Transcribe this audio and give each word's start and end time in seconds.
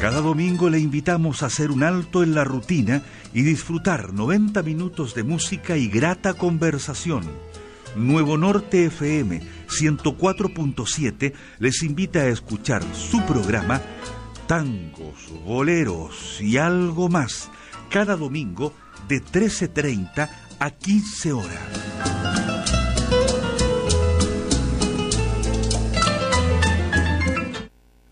Cada 0.00 0.20
domingo 0.20 0.68
le 0.68 0.78
invitamos 0.78 1.42
a 1.42 1.46
hacer 1.46 1.70
un 1.70 1.82
alto 1.82 2.22
en 2.22 2.34
la 2.34 2.44
rutina 2.44 3.02
y 3.32 3.42
disfrutar 3.42 4.12
90 4.12 4.62
minutos 4.62 5.14
de 5.14 5.24
música 5.24 5.76
y 5.76 5.88
grata 5.88 6.34
conversación. 6.34 7.24
Nuevo 7.96 8.36
Norte 8.36 8.84
FM 8.86 9.40
104.7 9.68 11.32
les 11.58 11.82
invita 11.82 12.20
a 12.20 12.28
escuchar 12.28 12.82
su 12.94 13.24
programa 13.24 13.80
Tangos, 14.46 15.32
Boleros 15.44 16.40
y 16.40 16.58
algo 16.58 17.08
más 17.08 17.50
cada 17.88 18.16
domingo 18.16 18.74
de 19.08 19.22
13.30 19.22 20.28
a 20.58 20.70
15 20.70 21.32
horas. 21.32 22.25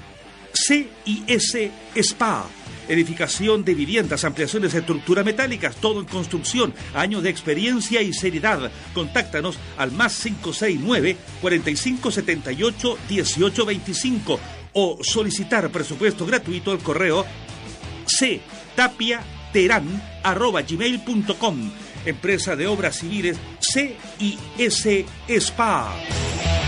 CIS 0.54 1.72
Spa 1.95 2.45
edificación 2.90 3.64
de 3.64 3.73
viviendas, 3.73 4.26
ampliaciones 4.26 4.73
de 4.73 4.80
estructura 4.80 5.23
metálicas, 5.23 5.78
todo 5.78 6.02
en 6.02 6.08
construcción, 6.08 6.73
años 6.94 7.23
de 7.23 7.30
experiencia 7.30 8.02
y 8.02 8.12
seriedad. 8.14 8.72
Contáctanos 8.94 9.58
al 9.78 9.92
más 9.94 10.22
569 10.22 11.16
4578 11.42 12.98
1825 13.10 14.40
o 14.73 15.00
solicitar 15.02 15.70
presupuesto 15.70 16.26
gratuito 16.26 16.72
al 16.72 16.80
correo 16.80 17.26
gmail.com 20.67 21.72
Empresa 22.06 22.56
de 22.56 22.67
Obras 22.67 22.98
Civiles 22.98 23.38
CIS 23.60 25.06
SPA. 25.40 26.59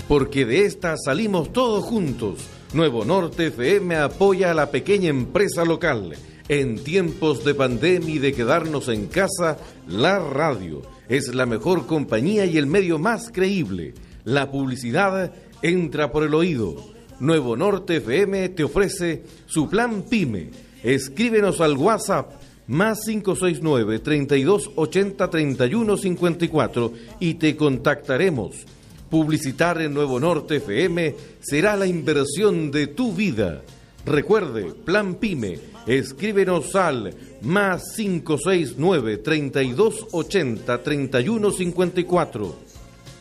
Porque 0.07 0.45
de 0.45 0.65
esta 0.65 0.95
salimos 0.97 1.51
todos 1.53 1.83
juntos. 1.85 2.45
Nuevo 2.73 3.05
Norte 3.05 3.47
FM 3.47 3.95
apoya 3.95 4.51
a 4.51 4.53
la 4.53 4.69
pequeña 4.69 5.09
empresa 5.09 5.65
local 5.65 6.15
en 6.51 6.83
tiempos 6.83 7.45
de 7.45 7.55
pandemia 7.55 8.15
y 8.15 8.19
de 8.19 8.33
quedarnos 8.33 8.89
en 8.89 9.07
casa, 9.07 9.57
la 9.87 10.19
radio 10.19 10.81
es 11.07 11.33
la 11.33 11.45
mejor 11.45 11.85
compañía 11.85 12.45
y 12.45 12.57
el 12.57 12.65
medio 12.65 12.99
más 12.99 13.31
creíble. 13.31 13.93
La 14.25 14.51
publicidad 14.51 15.31
entra 15.61 16.11
por 16.11 16.23
el 16.23 16.33
oído. 16.33 16.75
Nuevo 17.21 17.55
Norte 17.55 17.95
FM 17.95 18.49
te 18.49 18.65
ofrece 18.65 19.23
su 19.45 19.69
plan 19.69 20.03
PYME. 20.09 20.49
Escríbenos 20.83 21.61
al 21.61 21.77
WhatsApp 21.77 22.33
más 22.67 23.05
569 23.05 23.99
3280 23.99 25.29
3154 25.29 26.93
y 27.21 27.35
te 27.35 27.55
contactaremos. 27.55 28.65
Publicitar 29.09 29.81
en 29.81 29.93
Nuevo 29.93 30.19
Norte 30.19 30.57
FM 30.57 31.15
será 31.39 31.77
la 31.77 31.85
inversión 31.85 32.71
de 32.71 32.87
tu 32.87 33.13
vida. 33.13 33.61
Recuerde, 34.05 34.73
Plan 34.83 35.15
PYME 35.15 35.70
Escríbenos 35.87 36.75
al 36.75 37.15
más 37.41 37.93
569 37.95 39.17
3280 39.17 40.83
3154. 40.83 42.55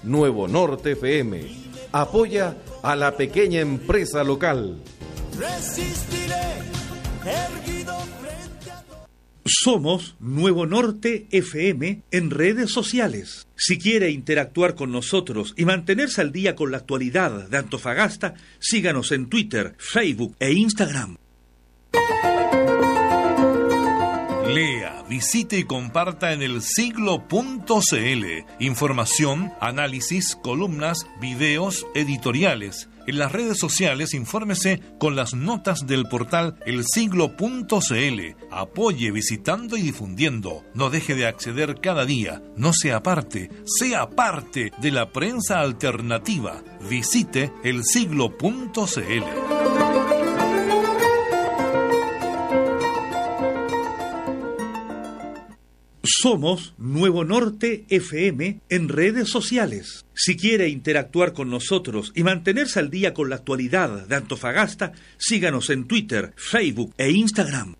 Nuevo 0.02 0.48
Norte 0.48 0.92
FM. 0.92 1.70
Apoya 1.92 2.56
a 2.82 2.96
la 2.96 3.16
pequeña 3.16 3.60
empresa 3.60 4.22
local. 4.24 4.80
Somos 9.44 10.14
Nuevo 10.20 10.66
Norte 10.66 11.26
FM 11.30 12.02
en 12.10 12.30
redes 12.30 12.70
sociales. 12.70 13.48
Si 13.56 13.78
quiere 13.78 14.10
interactuar 14.10 14.74
con 14.74 14.92
nosotros 14.92 15.54
y 15.56 15.64
mantenerse 15.64 16.20
al 16.20 16.30
día 16.30 16.54
con 16.54 16.70
la 16.70 16.76
actualidad 16.78 17.48
de 17.48 17.56
Antofagasta, 17.56 18.34
síganos 18.58 19.12
en 19.12 19.28
Twitter, 19.28 19.74
Facebook 19.78 20.36
e 20.38 20.52
Instagram. 20.52 21.16
Lea, 24.50 25.04
visite 25.08 25.58
y 25.58 25.64
comparta 25.64 26.32
en 26.32 26.42
el 26.42 26.60
siglo.cl. 26.60 28.24
Información, 28.58 29.52
análisis, 29.60 30.34
columnas, 30.34 31.06
videos, 31.20 31.86
editoriales. 31.94 32.88
En 33.06 33.18
las 33.18 33.32
redes 33.32 33.58
sociales 33.58 34.12
infórmese 34.12 34.80
con 34.98 35.16
las 35.16 35.34
notas 35.34 35.86
del 35.86 36.06
portal 36.08 36.56
elsiglo.cl. 36.66 38.36
Apoye 38.50 39.10
visitando 39.10 39.76
y 39.76 39.82
difundiendo. 39.82 40.64
No 40.74 40.90
deje 40.90 41.14
de 41.14 41.26
acceder 41.26 41.80
cada 41.80 42.04
día. 42.04 42.42
No 42.56 42.72
sea 42.72 43.02
parte, 43.02 43.50
sea 43.64 44.10
parte 44.10 44.72
de 44.78 44.90
la 44.90 45.12
prensa 45.12 45.60
alternativa. 45.60 46.62
Visite 46.88 47.52
elsiglo.cl. 47.62 49.89
Somos 56.02 56.72
Nuevo 56.78 57.24
Norte 57.24 57.84
FM 57.90 58.60
en 58.70 58.88
redes 58.88 59.28
sociales. 59.28 60.06
Si 60.14 60.34
quiere 60.34 60.68
interactuar 60.68 61.34
con 61.34 61.50
nosotros 61.50 62.12
y 62.14 62.22
mantenerse 62.22 62.78
al 62.78 62.88
día 62.88 63.12
con 63.12 63.28
la 63.28 63.36
actualidad 63.36 64.06
de 64.06 64.16
Antofagasta, 64.16 64.92
síganos 65.18 65.68
en 65.68 65.86
Twitter, 65.86 66.32
Facebook 66.36 66.94
e 66.96 67.10
Instagram. 67.10 67.74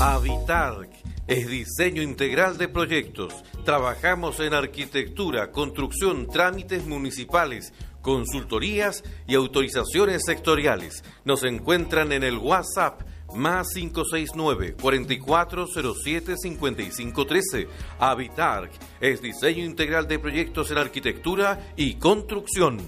Habitar 0.00 0.88
es 1.26 1.48
diseño 1.48 2.02
integral 2.02 2.56
de 2.56 2.68
proyectos. 2.68 3.34
Trabajamos 3.64 4.38
en 4.40 4.54
arquitectura, 4.54 5.50
construcción, 5.50 6.28
trámites 6.28 6.86
municipales, 6.86 7.72
consultorías 8.00 9.02
y 9.26 9.34
autorizaciones 9.34 10.22
sectoriales. 10.24 11.02
Nos 11.24 11.42
encuentran 11.42 12.12
en 12.12 12.22
el 12.22 12.38
WhatsApp 12.38 13.00
más 13.34 13.68
569 13.74 14.76
4407 14.80 16.36
5513. 16.36 17.68
Habitar 17.98 18.70
es 19.00 19.20
diseño 19.20 19.64
integral 19.64 20.08
de 20.08 20.18
proyectos 20.18 20.70
en 20.70 20.78
arquitectura 20.78 21.72
y 21.76 21.94
construcción. 21.94 22.78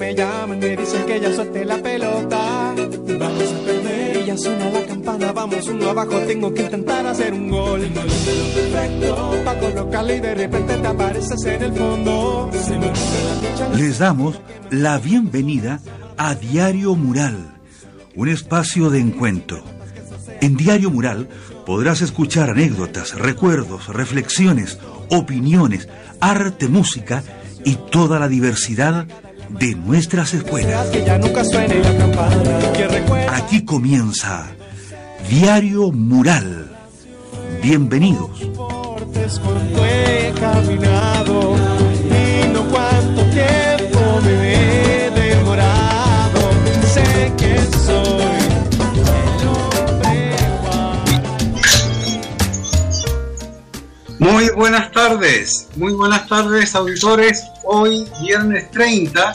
Me 0.00 0.14
llaman 0.14 0.58
me 0.58 0.76
dicen 0.76 1.04
que 1.04 1.20
ya 1.20 1.32
suelte 1.32 1.62
la 1.62 1.76
pelota. 1.76 2.74
Vamos 3.18 3.52
a 3.52 3.66
perder 3.66 4.16
y 4.16 4.24
ya 4.24 4.36
suena 4.38 4.70
la 4.70 4.86
campana, 4.86 5.32
vamos 5.32 5.68
uno 5.68 5.90
abajo, 5.90 6.18
tengo 6.20 6.54
que 6.54 6.62
intentar 6.62 7.06
hacer 7.06 7.34
un 7.34 7.50
gol. 7.50 7.82
Tengo 7.82 8.00
el 8.00 8.08
perfecto 8.54 9.42
para 9.44 9.60
colocarle 9.60 10.16
y 10.16 10.20
de 10.20 10.34
repente 10.34 10.76
te 10.78 10.86
apareces 10.86 11.44
en 11.44 11.62
el 11.62 11.72
fondo. 11.74 12.50
Se 12.52 12.78
me 12.78 12.86
la. 12.86 13.76
Les 13.76 13.98
damos 13.98 14.40
la 14.70 14.98
bienvenida 14.98 15.80
a 16.16 16.34
Diario 16.34 16.94
Mural, 16.96 17.36
un 18.16 18.28
espacio 18.30 18.88
de 18.88 19.00
encuentro. 19.00 19.62
En 20.40 20.56
Diario 20.56 20.90
Mural 20.90 21.28
podrás 21.66 22.00
escuchar 22.00 22.48
anécdotas, 22.48 23.18
recuerdos, 23.18 23.88
reflexiones, 23.88 24.78
opiniones, 25.10 25.90
arte, 26.20 26.68
música 26.68 27.22
y 27.66 27.74
toda 27.90 28.18
la 28.18 28.28
diversidad 28.28 29.06
de 29.58 29.74
nuestras 29.74 30.34
escuelas. 30.34 30.88
Aquí 33.28 33.64
comienza 33.64 34.46
Diario 35.28 35.90
Mural. 35.92 36.70
Bienvenidos. 37.62 38.30
Muy 54.18 54.50
buenas 54.50 54.92
tardes, 54.92 55.68
muy 55.76 55.94
buenas 55.94 56.28
tardes 56.28 56.74
auditores. 56.74 57.42
Hoy, 57.72 58.04
viernes 58.20 58.68
30, 58.72 59.32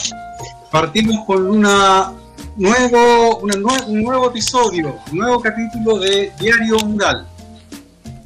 partimos 0.70 1.24
con 1.24 1.46
una 1.46 2.12
nuevo, 2.56 3.38
una 3.38 3.54
nue- 3.54 3.86
un 3.86 4.02
nuevo 4.02 4.28
episodio, 4.28 4.98
un 5.10 5.18
nuevo 5.18 5.40
capítulo 5.40 5.98
de 6.00 6.30
Diario 6.38 6.76
Mural. 6.80 7.26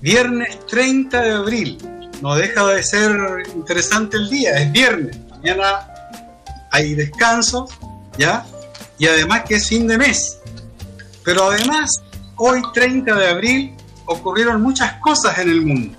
Viernes 0.01 0.67
30 0.67 1.21
de 1.23 1.31
abril. 1.31 1.79
No 2.21 2.35
deja 2.35 2.67
de 2.67 2.83
ser 2.83 3.13
interesante 3.55 4.17
el 4.17 4.29
día, 4.29 4.57
es 4.59 4.73
viernes. 4.73 5.17
Mañana 5.31 5.89
hay 6.73 6.95
descanso, 6.95 7.69
¿ya? 8.19 8.45
Y 8.99 9.07
además 9.07 9.43
que 9.47 9.55
es 9.57 9.69
fin 9.69 9.87
de 9.87 9.97
mes. 9.97 10.39
Pero 11.25 11.45
además, 11.53 11.89
hoy 12.37 12.61
30 12.75 13.15
de 13.15 13.29
abril 13.29 13.75
ocurrieron 14.07 14.61
muchas 14.61 14.95
cosas 14.95 15.39
en 15.39 15.51
el 15.51 15.61
mundo. 15.65 15.97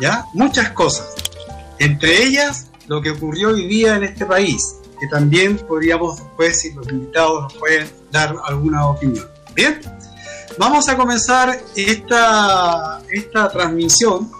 ¿ya? 0.00 0.24
Muchas 0.34 0.70
cosas. 0.70 1.06
Entre 1.78 2.24
ellas, 2.24 2.66
lo 2.86 3.00
que 3.00 3.10
ocurrió 3.10 3.48
hoy 3.50 3.66
día 3.66 3.96
en 3.96 4.04
este 4.04 4.26
país, 4.26 4.60
que 5.00 5.06
también 5.08 5.56
podríamos 5.56 6.16
después, 6.16 6.60
si 6.60 6.72
los 6.72 6.88
invitados 6.88 7.44
nos 7.44 7.54
pueden 7.54 7.90
dar 8.10 8.34
alguna 8.44 8.86
opinión. 8.86 9.26
Bien, 9.54 9.80
vamos 10.58 10.88
a 10.88 10.96
comenzar 10.96 11.58
esta, 11.76 13.00
esta 13.10 13.48
transmisión 13.50 14.30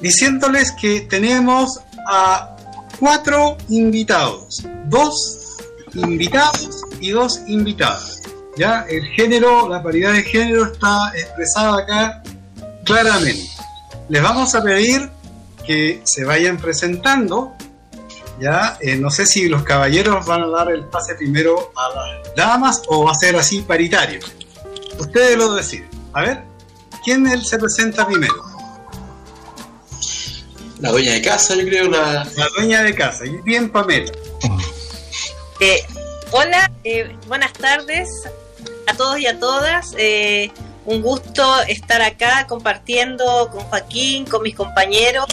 diciéndoles 0.00 0.72
que 0.72 1.02
tenemos 1.02 1.80
a 2.08 2.56
cuatro 2.98 3.56
invitados, 3.68 4.64
dos 4.86 5.56
invitados 5.94 6.82
y 7.00 7.10
dos 7.10 7.40
invitadas. 7.46 8.22
Ya 8.56 8.86
el 8.88 9.04
género, 9.08 9.68
la 9.68 9.82
paridad 9.82 10.12
de 10.12 10.22
género 10.22 10.72
está 10.72 11.12
expresada 11.14 11.78
acá 11.78 12.22
claramente 12.84 13.56
les 14.08 14.22
vamos 14.22 14.54
a 14.54 14.62
pedir 14.62 15.10
que 15.66 16.00
se 16.04 16.24
vayan 16.24 16.56
presentando. 16.58 17.54
Ya, 18.40 18.76
Eh, 18.80 18.96
no 18.96 19.10
sé 19.10 19.24
si 19.26 19.48
los 19.48 19.62
caballeros 19.62 20.26
van 20.26 20.42
a 20.42 20.48
dar 20.48 20.70
el 20.70 20.84
pase 20.84 21.14
primero 21.14 21.72
a 21.74 21.88
las 21.88 22.34
damas 22.34 22.82
o 22.88 23.04
va 23.04 23.12
a 23.12 23.14
ser 23.14 23.34
así 23.36 23.62
paritario. 23.62 24.20
Ustedes 24.98 25.36
lo 25.38 25.54
deciden. 25.54 25.88
A 26.12 26.22
ver, 26.22 26.42
¿quién 27.04 27.26
él 27.26 27.44
se 27.44 27.58
presenta 27.58 28.06
primero? 28.06 28.34
La 30.80 30.90
dueña 30.90 31.12
de 31.12 31.22
casa, 31.22 31.54
yo 31.54 31.64
creo, 31.64 31.88
la... 31.90 32.26
La 32.36 32.48
dueña 32.56 32.82
de 32.82 32.94
casa. 32.94 33.24
Y 33.24 33.38
bien, 33.42 33.70
Pamela. 33.70 34.12
Eh, 35.60 35.82
hola, 36.32 36.70
eh, 36.84 37.16
buenas 37.26 37.52
tardes 37.54 38.08
a 38.86 38.94
todos 38.94 39.18
y 39.18 39.26
a 39.26 39.38
todas. 39.40 39.94
Eh, 39.96 40.52
un 40.86 41.02
gusto 41.02 41.62
estar 41.62 42.00
acá 42.00 42.46
compartiendo 42.48 43.50
con 43.50 43.64
Joaquín, 43.64 44.24
con 44.24 44.42
mis 44.42 44.54
compañeros 44.54 45.26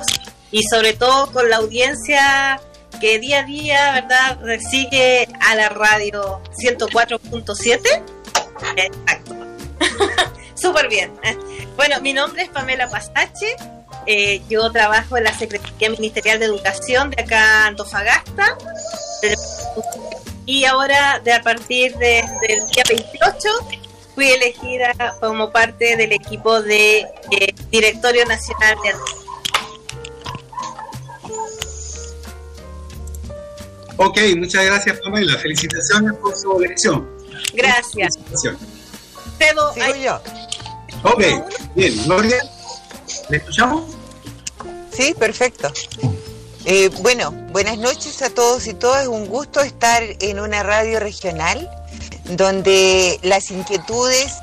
y 0.52 0.64
sobre 0.64 0.94
todo 0.94 1.32
con 1.32 1.50
la 1.50 1.58
audiencia 1.58 2.60
que 3.00 3.20
día 3.20 3.40
a 3.40 3.44
día, 3.44 3.92
¿verdad?, 3.94 4.38
sigue 4.70 5.28
a 5.42 5.56
la 5.56 5.70
radio 5.70 6.42
104.7. 6.58 8.04
Exacto. 8.78 9.36
Súper 10.56 10.88
bien. 10.88 11.12
Bueno, 11.76 12.00
mi 12.02 12.14
nombre 12.14 12.44
es 12.44 12.50
Pamela 12.50 12.90
Pasache. 12.90 13.56
Eh, 14.06 14.42
yo 14.50 14.72
trabajo 14.72 15.18
en 15.18 15.26
la 15.26 15.34
Secretaría 15.34 15.90
Ministerial 15.90 16.40
de 16.40 16.46
Educación 16.46 17.10
de 17.10 17.24
acá 17.24 17.68
Antofagasta. 17.68 18.58
Y 20.46 20.66
ahora, 20.66 21.20
de 21.24 21.34
a 21.34 21.42
partir 21.42 21.96
del 21.98 22.26
día 22.74 22.84
28, 22.88 23.50
fui 24.16 24.30
elegida 24.30 24.94
como 25.20 25.52
parte 25.52 25.98
del 25.98 26.12
equipo 26.12 26.62
de 26.62 27.00
eh, 27.00 27.54
Directorio 27.72 28.26
Nacional 28.26 28.76
de 28.84 28.94
Ok, 33.98 34.20
muchas 34.38 34.66
gracias 34.66 35.00
Pamela. 35.04 35.38
Felicitaciones 35.38 36.14
por 36.18 36.36
su 36.36 36.60
elección. 36.62 37.10
Gracias. 37.54 38.20
Cedo, 39.38 39.74
yo. 39.96 40.20
Ok, 41.04 41.24
bien. 41.76 42.04
Gloria, 42.06 42.38
¿le 43.30 43.38
escuchamos? 43.38 43.96
Sí, 44.92 45.14
perfecto. 45.18 45.72
Eh, 46.66 46.90
bueno, 47.02 47.32
buenas 47.52 47.78
noches 47.78 48.22
a 48.22 48.30
todos 48.30 48.68
y 48.68 48.74
todas. 48.74 49.08
Un 49.08 49.28
gusto 49.28 49.62
estar 49.62 50.02
en 50.20 50.40
una 50.40 50.64
radio 50.64 51.00
regional 51.00 51.70
donde 52.26 53.20
las 53.24 53.52
inquietudes 53.52 54.34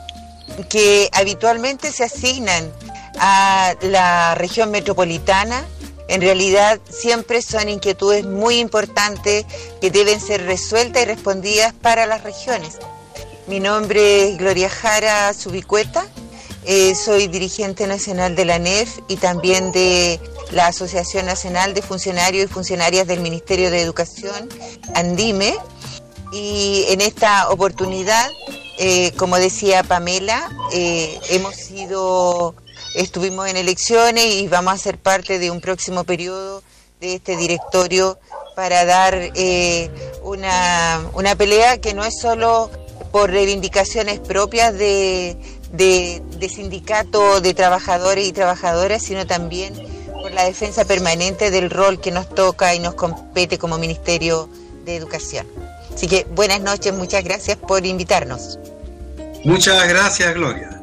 que 0.68 1.08
habitualmente 1.12 1.92
se 1.92 2.04
asignan 2.04 2.70
a 3.18 3.74
la 3.82 4.34
región 4.34 4.70
metropolitana 4.70 5.64
en 6.10 6.20
realidad 6.22 6.80
siempre 6.90 7.40
son 7.40 7.68
inquietudes 7.68 8.24
muy 8.24 8.58
importantes 8.58 9.46
que 9.80 9.92
deben 9.92 10.20
ser 10.20 10.44
resueltas 10.44 11.04
y 11.04 11.06
respondidas 11.06 11.72
para 11.72 12.04
las 12.04 12.24
regiones. 12.24 12.78
Mi 13.46 13.60
nombre 13.60 14.28
es 14.28 14.38
Gloria 14.38 14.68
Jara 14.68 15.32
Subicueta, 15.32 16.04
eh, 16.64 16.96
soy 16.96 17.28
dirigente 17.28 17.86
nacional 17.86 18.34
de 18.34 18.44
la 18.44 18.58
NEF 18.58 18.98
y 19.06 19.18
también 19.18 19.70
de 19.70 20.18
la 20.50 20.66
Asociación 20.66 21.26
Nacional 21.26 21.74
de 21.74 21.82
Funcionarios 21.82 22.50
y 22.50 22.52
Funcionarias 22.52 23.06
del 23.06 23.20
Ministerio 23.20 23.70
de 23.70 23.80
Educación, 23.80 24.48
ANDIME, 24.96 25.54
y 26.32 26.84
en 26.88 27.00
esta 27.00 27.50
oportunidad, 27.50 28.30
eh, 28.78 29.12
como 29.16 29.36
decía 29.36 29.82
Pamela, 29.82 30.50
eh, 30.72 31.18
hemos 31.30 31.54
sido 31.56 32.54
estuvimos 32.94 33.48
en 33.48 33.56
elecciones 33.56 34.24
y 34.26 34.48
vamos 34.48 34.74
a 34.74 34.78
ser 34.78 34.98
parte 34.98 35.38
de 35.38 35.50
un 35.50 35.60
próximo 35.60 36.04
periodo 36.04 36.62
de 37.00 37.14
este 37.14 37.36
directorio 37.36 38.18
para 38.56 38.84
dar 38.84 39.14
eh, 39.14 39.90
una, 40.22 41.00
una, 41.14 41.34
pelea 41.36 41.78
que 41.80 41.94
no 41.94 42.04
es 42.04 42.18
solo 42.20 42.70
por 43.12 43.30
reivindicaciones 43.30 44.18
propias 44.18 44.74
de, 44.74 45.36
de, 45.72 46.48
sindicatos 46.48 47.42
de 47.42 47.54
trabajadores 47.54 48.26
y 48.26 48.32
trabajadoras, 48.32 49.02
sino 49.02 49.26
también 49.26 49.72
por 50.20 50.32
la 50.32 50.44
defensa 50.44 50.84
permanente 50.84 51.50
del 51.50 51.70
rol 51.70 52.00
que 52.00 52.10
nos 52.10 52.28
toca 52.28 52.74
y 52.74 52.80
nos 52.80 52.94
compete 52.94 53.58
como 53.58 53.78
Ministerio 53.78 54.48
de 54.84 54.96
Educación. 54.96 55.46
Así 56.00 56.08
que 56.08 56.26
buenas 56.34 56.62
noches, 56.62 56.94
muchas 56.94 57.22
gracias 57.22 57.58
por 57.58 57.84
invitarnos. 57.84 58.58
Muchas 59.44 59.86
gracias, 59.86 60.32
Gloria. 60.32 60.82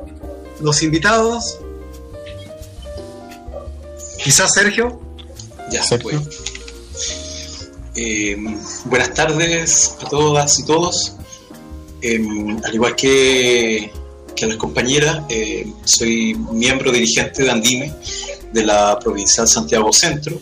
Los 0.62 0.84
invitados 0.84 1.58
Quizás 4.24 4.54
Sergio. 4.54 5.02
Ya, 5.72 5.82
Sergio. 5.82 6.22
Eh, 7.96 8.38
buenas 8.86 9.12
tardes 9.16 9.96
a 10.00 10.08
todas 10.08 10.60
y 10.60 10.66
todos. 10.66 11.16
Eh, 12.04 12.24
al 12.64 12.76
igual 12.76 12.96
que, 12.96 13.92
que 14.36 14.46
las 14.46 14.58
compañeras, 14.58 15.24
eh, 15.30 15.66
soy 15.84 16.36
miembro 16.52 16.92
dirigente 16.92 17.42
de 17.42 17.50
Andime 17.50 17.92
de 18.54 18.64
la 18.64 19.00
Provincial 19.00 19.48
Santiago 19.48 19.92
Centro. 19.92 20.40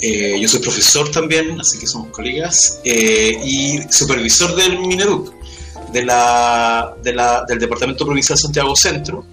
Yo 0.00 0.48
soy 0.48 0.60
profesor 0.60 1.10
también, 1.10 1.60
así 1.60 1.78
que 1.78 1.86
somos 1.86 2.08
colegas, 2.08 2.80
y 2.84 3.80
supervisor 3.90 4.54
del 4.54 4.78
Mineduc, 4.78 5.32
del 5.92 7.58
Departamento 7.58 8.04
Provincial 8.04 8.38
Santiago 8.38 8.74
Centro, 8.76 9.24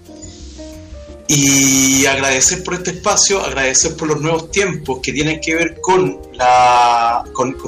y 1.30 2.06
agradecer 2.06 2.64
por 2.64 2.74
este 2.74 2.92
espacio, 2.92 3.44
agradecer 3.44 3.94
por 3.96 4.08
los 4.08 4.18
nuevos 4.18 4.50
tiempos 4.50 5.00
que 5.02 5.12
tienen 5.12 5.40
que 5.40 5.54
ver 5.54 5.78
con, 5.78 6.18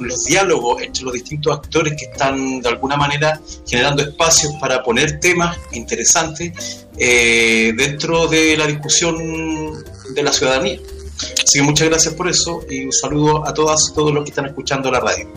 los 0.01 0.25
diálogos 0.25 0.83
entre 0.83 1.03
los 1.05 1.13
distintos 1.13 1.59
actores 1.59 1.93
que 1.99 2.07
están 2.07 2.63
de 2.63 2.69
alguna 2.71 2.97
manera 2.97 3.39
generando 3.69 4.03
espacios 4.03 4.55
para 4.59 4.83
poner 4.83 5.21
temas 5.21 5.59
interesantes 5.73 6.87
eh, 6.97 7.75
dentro 7.77 8.29
de 8.29 8.57
la 8.57 8.67
discusión 8.67 9.85
de 10.15 10.23
la 10.23 10.33
ciudadanía. 10.33 10.81
Así 11.23 11.59
que 11.59 11.63
muchas 11.63 11.89
gracias 11.89 12.15
por 12.15 12.29
eso 12.29 12.61
y 12.69 12.85
un 12.85 12.93
saludo 12.93 13.47
a 13.47 13.55
todas 13.55 13.93
todos 13.95 14.13
los 14.13 14.25
que 14.25 14.31
están 14.31 14.47
escuchando 14.47 14.91
la 14.91 15.01
radio. 15.01 15.29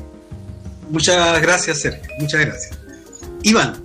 Muchas 0.90 1.42
gracias, 1.42 1.80
Sergio. 1.80 2.10
Muchas 2.20 2.42
gracias. 2.42 2.78
Iván, 3.44 3.84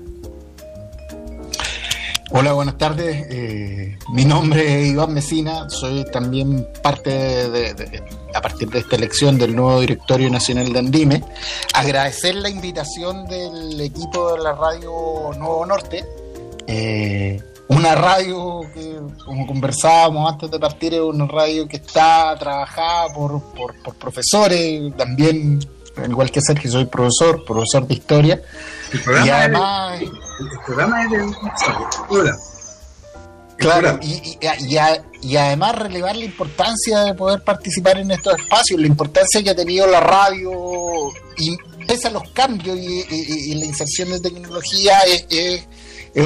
Hola, 2.31 2.53
buenas 2.53 2.77
tardes. 2.77 3.27
Eh, 3.31 3.97
mi 4.13 4.27
nombre 4.27 4.83
es 4.83 4.89
Iván 4.89 5.15
Mesina. 5.15 5.71
Soy 5.71 6.05
también 6.13 6.69
parte 6.83 7.09
de, 7.11 8.03
a 8.35 8.43
partir 8.43 8.69
de 8.69 8.81
esta 8.81 8.97
elección 8.97 9.39
del 9.39 9.57
nuevo 9.57 9.81
directorio 9.81 10.29
nacional 10.29 10.71
de 10.71 10.79
Andime. 10.79 11.25
Agradecer 11.73 12.35
la 12.35 12.51
invitación 12.51 13.27
del 13.27 13.81
equipo 13.81 14.35
de 14.35 14.43
la 14.43 14.53
radio 14.53 15.31
Nuevo 15.39 15.65
Norte. 15.65 16.05
Eh, 16.67 17.41
una 17.69 17.95
radio 17.95 18.61
que, 18.73 18.99
como 19.25 19.47
conversábamos 19.47 20.33
antes 20.33 20.51
de 20.51 20.59
partir, 20.59 20.95
es 20.95 21.01
una 21.01 21.27
radio 21.27 21.69
que 21.69 21.77
está 21.77 22.35
trabajada 22.39 23.13
por, 23.13 23.43
por, 23.55 23.75
por 23.83 23.95
profesores, 23.95 24.95
también, 24.97 25.61
igual 26.09 26.31
que 26.31 26.41
Sergio, 26.41 26.71
soy 26.71 26.87
profesor, 26.87 27.45
profesor 27.45 27.87
de 27.87 27.95
historia. 27.95 28.43
y 29.25 29.29
además 29.29 30.01
el 30.01 30.11
programa 30.65 31.05
es 31.05 31.11
de 31.11 32.33
Claro, 33.59 33.99
y, 34.01 34.39
y, 35.21 35.37
además 35.37 35.75
relevar 35.77 36.15
la 36.15 36.25
importancia 36.25 37.01
de 37.01 37.15
poder 37.15 37.43
participar 37.43 37.99
en 37.99 38.13
estos 38.13 38.39
espacios, 38.39 38.81
la 38.81 38.87
importancia 38.87 39.43
que 39.43 39.51
ha 39.51 39.57
tenido 39.57 39.85
la 39.89 39.99
radio, 39.99 41.11
y 41.37 41.57
pese 41.85 42.07
a 42.07 42.11
los 42.13 42.31
cambios 42.31 42.79
y, 42.79 43.55
la 43.57 43.65
inserción 43.65 44.11
de 44.11 44.21
tecnología, 44.21 45.01
es, 45.01 45.27
es 45.29 45.67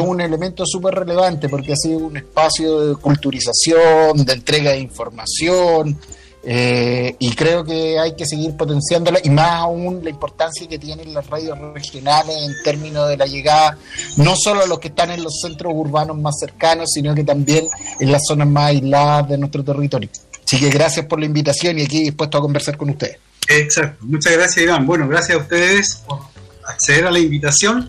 un 0.01 0.21
elemento 0.21 0.65
súper 0.67 0.95
relevante 0.95 1.49
porque 1.49 1.73
ha 1.73 1.77
sido 1.77 1.99
un 1.99 2.17
espacio 2.17 2.89
de 2.89 2.97
culturización, 2.97 4.25
de 4.25 4.33
entrega 4.33 4.71
de 4.73 4.79
información, 4.79 5.99
eh, 6.45 7.15
y 7.21 7.33
creo 7.37 7.65
que 7.65 8.01
hay 8.01 8.17
que 8.17 8.27
seguir 8.27 8.57
potenciándola 8.57 9.21
y 9.23 9.31
más 9.31 9.61
aún 9.61 10.01
la 10.03 10.11
importancia 10.11 10.67
que 10.67 10.77
tienen 10.77 11.15
las 11.15 11.25
radios 11.29 11.57
regionales 11.73 12.37
en 12.37 12.53
términos 12.65 13.09
de 13.09 13.17
la 13.17 13.27
llegada 13.27 13.79
no 14.17 14.35
solo 14.35 14.65
a 14.65 14.67
los 14.67 14.81
que 14.81 14.89
están 14.89 15.13
en 15.13 15.23
los 15.23 15.39
centros 15.41 15.73
urbanos 15.73 16.19
más 16.19 16.35
cercanos, 16.41 16.91
sino 16.93 17.15
que 17.15 17.23
también 17.23 17.67
en 18.01 18.11
las 18.11 18.23
zonas 18.27 18.49
más 18.49 18.71
aisladas 18.71 19.29
de 19.29 19.39
nuestro 19.39 19.63
territorio. 19.63 20.09
Así 20.45 20.59
que 20.59 20.69
gracias 20.69 21.07
por 21.07 21.21
la 21.21 21.27
invitación 21.27 21.79
y 21.79 21.83
aquí 21.83 22.03
dispuesto 22.03 22.39
a 22.39 22.41
conversar 22.41 22.77
con 22.77 22.91
ustedes. 22.91 23.19
Exacto, 23.49 24.05
muchas 24.05 24.33
gracias 24.33 24.65
Iván. 24.65 24.85
Bueno, 24.85 25.07
gracias 25.07 25.39
a 25.39 25.41
ustedes 25.41 26.03
por 26.09 26.19
acceder 26.67 27.07
a 27.07 27.13
la 27.13 27.21
invitación. 27.21 27.89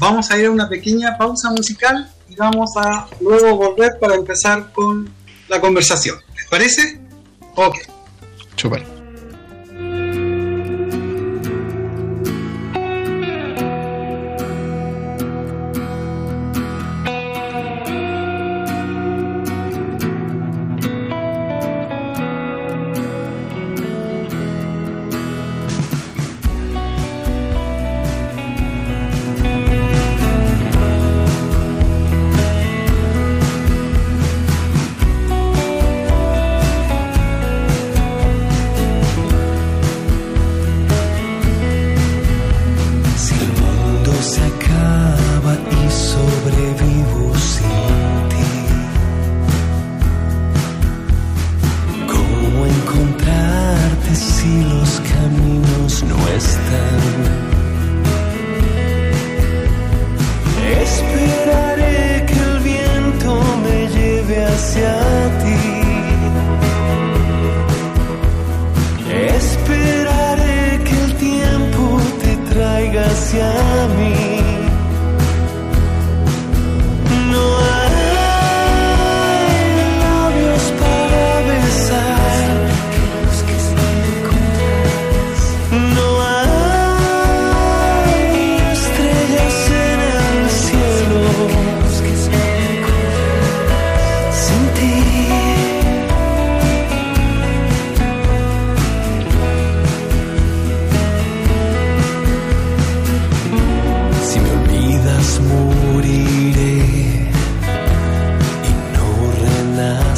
Vamos 0.00 0.30
a 0.30 0.38
ir 0.38 0.46
a 0.46 0.50
una 0.50 0.66
pequeña 0.66 1.18
pausa 1.18 1.50
musical 1.50 2.10
y 2.26 2.34
vamos 2.34 2.70
a 2.76 3.06
luego 3.20 3.54
volver 3.54 3.98
para 4.00 4.14
empezar 4.14 4.72
con 4.72 5.12
la 5.46 5.60
conversación. 5.60 6.16
¿Les 6.34 6.48
parece? 6.48 6.98
Ok. 7.54 7.76
Súper. 8.56 8.99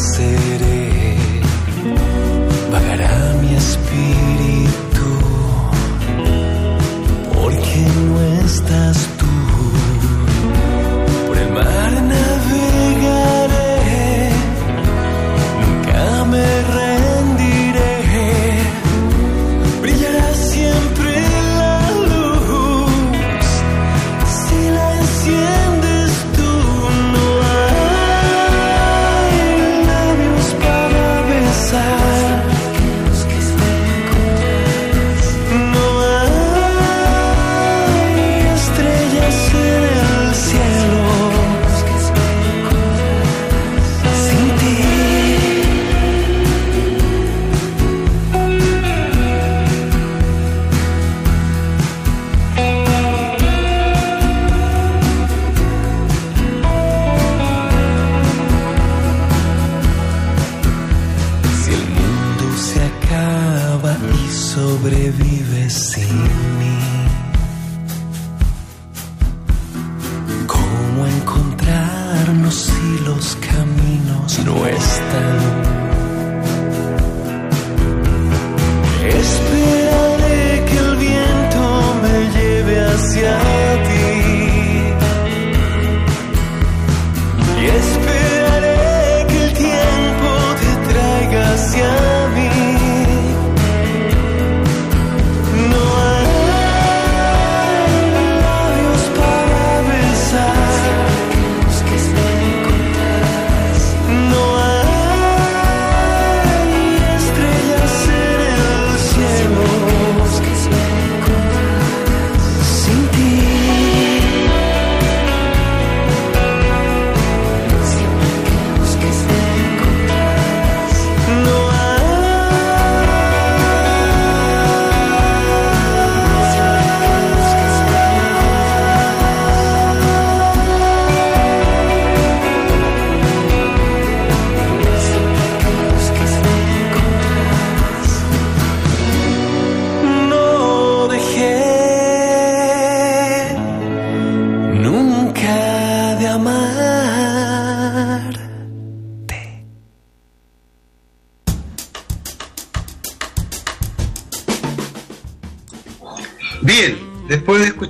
say 0.03 0.42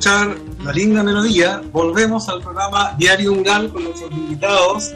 escuchar 0.03 0.37
la 0.65 0.73
linda 0.73 1.05
melodía, 1.05 1.63
volvemos 1.71 2.29
al 2.29 2.43
programa 2.43 2.93
Diario 2.99 3.35
Mural 3.35 3.73
con 3.73 3.85
nuestros 3.85 4.11
invitados. 4.11 4.93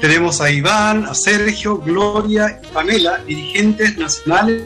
Tenemos 0.00 0.40
a 0.40 0.48
Iván, 0.52 1.04
a 1.04 1.14
Sergio, 1.16 1.78
Gloria 1.78 2.60
y 2.62 2.66
Pamela, 2.68 3.18
dirigentes 3.26 3.98
nacionales 3.98 4.62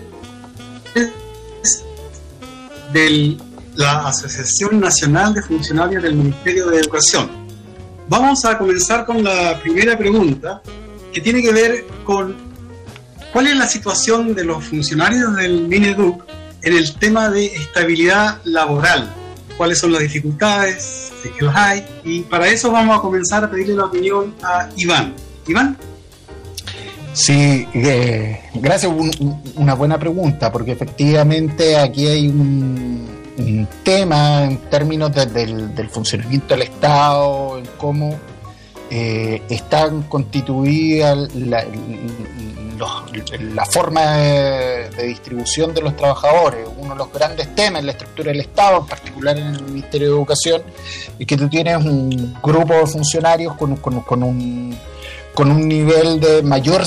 de 2.92 3.38
la 3.76 4.08
Asociación 4.08 4.78
Nacional 4.80 5.32
de 5.32 5.40
Funcionarios 5.40 6.02
del 6.02 6.14
Ministerio 6.14 6.66
de 6.66 6.80
Educación. 6.80 7.30
Vamos 8.10 8.44
a 8.44 8.58
comenzar 8.58 9.06
con 9.06 9.24
la 9.24 9.58
primera 9.62 9.96
pregunta, 9.96 10.60
que 11.10 11.22
tiene 11.22 11.40
que 11.40 11.52
ver 11.52 11.86
con 12.04 12.36
cuál 13.32 13.46
es 13.46 13.56
la 13.56 13.66
situación 13.66 14.34
de 14.34 14.44
los 14.44 14.62
funcionarios 14.62 15.34
del 15.36 15.68
Mineduc 15.68 16.22
en 16.60 16.76
el 16.76 16.94
tema 16.96 17.30
de 17.30 17.46
estabilidad 17.46 18.38
laboral. 18.44 19.21
¿Cuáles 19.56 19.78
son 19.78 19.92
las 19.92 20.00
dificultades? 20.02 21.12
Si 21.22 21.28
que 21.30 21.44
las 21.44 21.54
hay. 21.56 21.84
Y 22.04 22.20
para 22.22 22.48
eso 22.48 22.70
vamos 22.72 22.98
a 22.98 23.00
comenzar 23.00 23.44
a 23.44 23.50
pedirle 23.50 23.74
la 23.74 23.84
opinión 23.84 24.34
a 24.42 24.68
Iván. 24.76 25.14
Iván. 25.46 25.76
Sí, 27.12 27.66
eh, 27.74 28.40
gracias. 28.54 28.90
Un- 28.90 29.10
un- 29.20 29.42
una 29.56 29.74
buena 29.74 29.98
pregunta, 29.98 30.50
porque 30.50 30.72
efectivamente 30.72 31.76
aquí 31.76 32.06
hay 32.06 32.28
un, 32.28 33.06
tema 33.82 34.44
en 34.44 34.56
términos 34.70 35.14
de- 35.14 35.26
del, 35.26 35.74
del 35.74 35.88
funcionamiento 35.88 36.54
del 36.54 36.62
Estado, 36.62 37.58
en 37.58 37.64
cómo 37.78 38.18
eh, 38.90 39.42
están 39.48 40.02
constituidas 40.02 41.34
la, 41.34 41.64
los- 42.82 43.40
la 43.54 43.64
forma 43.66 44.16
de, 44.16 44.90
distribución 45.06 45.72
de 45.74 45.80
los 45.82 45.96
trabajadores. 45.96 46.68
Uno 46.76 46.90
de 46.90 46.96
los 46.98 47.12
grandes 47.12 47.54
temas 47.54 47.80
en 47.80 47.86
la 47.86 47.92
estructura 47.92 48.32
del 48.32 48.40
Estado, 48.40 48.78
en 48.80 48.86
particular 48.86 49.38
en 49.38 49.46
el 49.54 49.62
Ministerio 49.62 50.08
de 50.08 50.14
Educación, 50.14 50.62
es 51.18 51.26
que 51.26 51.36
tú 51.36 51.48
tienes 51.48 51.76
un 51.76 52.34
grupo 52.42 52.74
de 52.74 52.86
funcionarios 52.86 53.54
con, 53.56 53.76
con- 53.76 54.00
con 54.00 54.22
un 54.22 54.76
con 55.34 55.50
un 55.50 55.66
nivel 55.66 56.20
de 56.20 56.42
mayor 56.42 56.84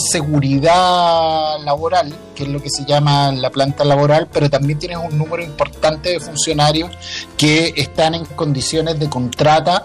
seguridad 0.59 1.57
laboral, 1.63 2.13
que 2.35 2.43
es 2.43 2.49
lo 2.49 2.61
que 2.61 2.69
se 2.69 2.85
llama 2.85 3.31
la 3.31 3.49
planta 3.49 3.83
laboral, 3.83 4.27
pero 4.31 4.49
también 4.51 4.77
tienes 4.77 4.99
un 4.99 5.17
número 5.17 5.41
importante 5.43 6.09
de 6.11 6.19
funcionarios 6.19 6.91
que 7.37 7.73
están 7.75 8.13
en 8.13 8.23
condiciones 8.25 8.99
de 8.99 9.09
contrata 9.09 9.83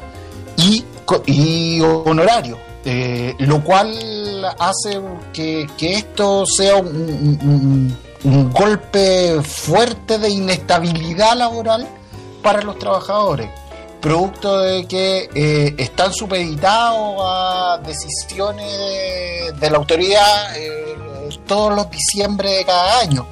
y, 0.58 0.84
y 1.24 1.80
honorario, 1.80 2.58
eh, 2.84 3.34
lo 3.38 3.62
cual 3.62 4.44
hace 4.58 5.00
que, 5.32 5.66
que 5.76 5.94
esto 5.94 6.44
sea 6.46 6.76
un, 6.76 7.96
golpe 8.52 9.40
fuerte 9.42 10.18
de 10.18 10.28
inestabilidad 10.28 11.36
laboral 11.36 11.86
para 12.42 12.60
los 12.62 12.78
trabajadores 12.78 13.48
producto 14.00 14.58
de 14.60 14.86
que 14.86 15.28
eh, 15.34 15.74
están 15.78 16.12
supeditados 16.12 17.16
a 17.22 17.80
decisiones 17.86 18.66
de, 19.60 19.70
la 19.70 19.76
autoridad 19.78 20.56
eh, 20.56 20.96
todos 21.46 21.74
los 21.74 21.90
diciembre 21.90 22.50
de 22.50 22.64
cada 22.64 23.00
año, 23.00 23.26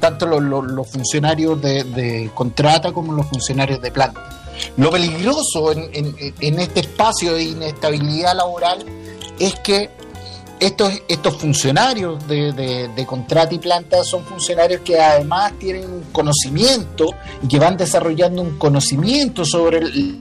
tanto 0.00 0.26
los, 0.26 0.42
los- 0.42 0.64
los 0.64 0.88
funcionarios 0.88 1.60
de, 1.60 1.84
de 1.84 2.30
contrata 2.34 2.92
como 2.92 3.12
los 3.12 3.26
funcionarios 3.26 3.80
de 3.82 3.90
planta. 3.90 4.39
Lo 4.76 4.90
peligroso 4.90 5.72
en, 5.72 5.90
en- 6.40 6.60
este 6.60 6.80
espacio 6.80 7.34
de 7.34 7.44
inestabilidad 7.44 8.34
laboral 8.36 8.84
es 9.38 9.54
que 9.60 9.90
estos, 10.60 10.92
estos 11.08 11.36
funcionarios 11.38 12.26
de, 12.28 12.52
de- 12.52 13.06
contrata 13.06 13.54
y 13.54 13.58
planta 13.58 14.04
son 14.04 14.24
funcionarios 14.24 14.82
que 14.82 15.00
además 15.00 15.52
tienen 15.58 15.84
un 15.90 16.02
conocimiento 16.12 17.06
y 17.42 17.48
que 17.48 17.58
van 17.58 17.76
desarrollando 17.78 18.42
un 18.42 18.58
conocimiento 18.58 19.44
sobre 19.44 19.78
el, 19.78 20.20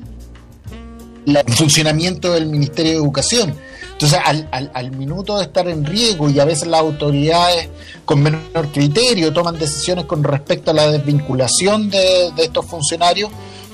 funcionamiento 1.55 2.31
del 2.33 2.47
Ministerio 2.47 2.91
de 2.93 2.97
Educación. 2.97 3.53
Entonces, 3.91 4.17
al, 4.25 4.47
al- 4.51 4.71
al 4.73 4.91
minuto 4.91 5.37
de 5.37 5.43
estar 5.43 5.67
en 5.67 5.85
riesgo 5.85 6.29
y 6.29 6.39
a 6.39 6.45
veces 6.45 6.67
las 6.69 6.79
autoridades 6.79 7.67
con 8.05 8.21
menor 8.23 8.69
criterio 8.73 9.33
toman 9.33 9.59
decisiones 9.59 10.05
con 10.05 10.23
respecto 10.23 10.71
a 10.71 10.73
la 10.73 10.89
desvinculación 10.89 11.89
de, 11.89 12.31
de 12.35 12.43
estos 12.45 12.65
funcionarios, 12.65 13.29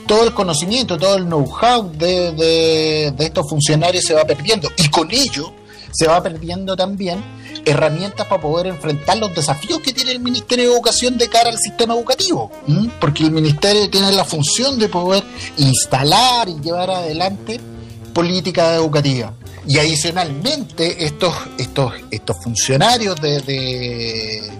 todo 0.07 0.23
el 0.23 0.33
conocimiento, 0.33 0.97
todo 0.97 1.15
el 1.15 1.25
know-how 1.25 1.91
de, 1.91 2.31
de- 2.33 3.25
estos 3.25 3.49
funcionarios 3.49 4.03
se 4.03 4.13
va 4.13 4.23
perdiendo. 4.25 4.69
Y 4.77 4.89
con 4.89 5.11
ello 5.11 5.51
se 5.91 6.07
va 6.07 6.21
perdiendo 6.21 6.75
también 6.75 7.23
herramientas 7.65 8.27
para 8.27 8.41
poder 8.41 8.67
enfrentar 8.67 9.17
los 9.17 9.33
desafíos 9.33 9.79
que 9.79 9.91
tiene 9.93 10.11
el 10.11 10.19
Ministerio 10.19 10.65
de 10.65 10.73
Educación 10.73 11.17
de 11.17 11.27
cara 11.29 11.49
al 11.49 11.57
sistema 11.57 11.95
educativo, 11.95 12.51
porque 12.99 13.23
el 13.23 13.31
Ministerio 13.31 13.89
tiene 13.89 14.11
la 14.11 14.23
función 14.25 14.77
de 14.77 14.87
poder 14.89 15.23
instalar 15.57 16.47
y 16.49 16.59
llevar 16.61 16.91
adelante 16.91 17.59
políticas 18.13 18.75
educativas. 18.75 19.31
Y 19.67 19.79
adicionalmente, 19.79 21.05
estos, 21.05 21.33
estos, 21.57 21.91
estos 22.11 22.37
funcionarios 22.43 23.19
de, 23.19 23.39
de- 23.41 24.51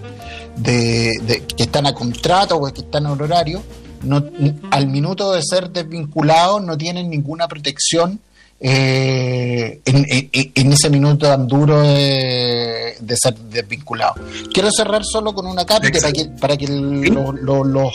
de- 0.57 1.11
de- 1.27 1.43
que 1.45 1.63
están 1.63 1.85
a 1.85 1.93
contrato 1.93 2.55
o 2.55 2.73
que 2.73 2.81
están 2.81 3.05
a 3.05 3.11
horario, 3.11 3.61
no, 4.05 4.23
al 4.71 4.87
minuto 4.87 5.33
de 5.33 5.41
ser 5.43 5.69
desvinculados 5.69 6.63
no 6.63 6.77
tienen 6.77 7.09
ninguna 7.09 7.47
protección 7.47 8.19
eh, 8.59 9.81
en, 9.85 10.05
en- 10.09 10.51
en 10.55 10.71
ese 10.73 10.89
minuto 10.89 11.27
tan 11.27 11.47
duro 11.47 11.81
de, 11.81 12.95
de 12.99 13.17
ser 13.17 13.35
desvinculado. 13.37 14.15
Quiero 14.53 14.69
cerrar 14.71 15.03
solo 15.03 15.33
con 15.33 15.45
una 15.45 15.65
cápita 15.65 15.99
para 16.01 16.13
que, 16.13 16.25
para 16.39 16.57
que 16.57 16.67
lo- 16.67 17.31
lo- 17.33 17.63
los- 17.63 17.93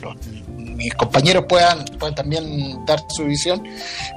los- 0.00 0.16
mis 0.56 0.94
compañeros 0.94 1.44
puedan, 1.48 1.84
puedan 1.98 2.14
también 2.14 2.84
dar 2.86 3.00
su 3.08 3.24
visión 3.24 3.62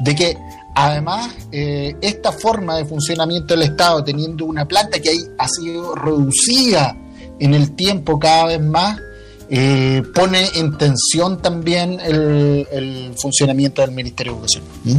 de 0.02 0.16
que 0.16 0.38
además 0.76 1.32
eh, 1.52 1.96
esta 2.02 2.32
forma 2.32 2.76
de 2.78 2.86
funcionamiento 2.86 3.54
del 3.56 3.64
Estado, 3.64 4.04
teniendo 4.04 4.46
una 4.46 4.66
planta 4.68 5.00
que 5.00 5.10
ahí 5.10 5.20
ha 5.38 5.48
sido 5.48 5.96
reducida 5.96 6.96
en 7.40 7.54
el 7.54 7.76
tiempo 7.76 8.20
cada 8.20 8.46
vez 8.48 8.62
más, 8.62 9.00
eh, 9.50 10.04
pone 10.14 10.50
en 10.56 10.78
tensión 10.78 11.42
también 11.42 12.00
el, 12.00 12.68
el 12.72 13.14
funcionamiento 13.18 13.82
del 13.82 13.92
Ministerio 13.92 14.34
de 14.34 14.40
Educación. 14.40 14.64
¿Mm? 14.84 14.98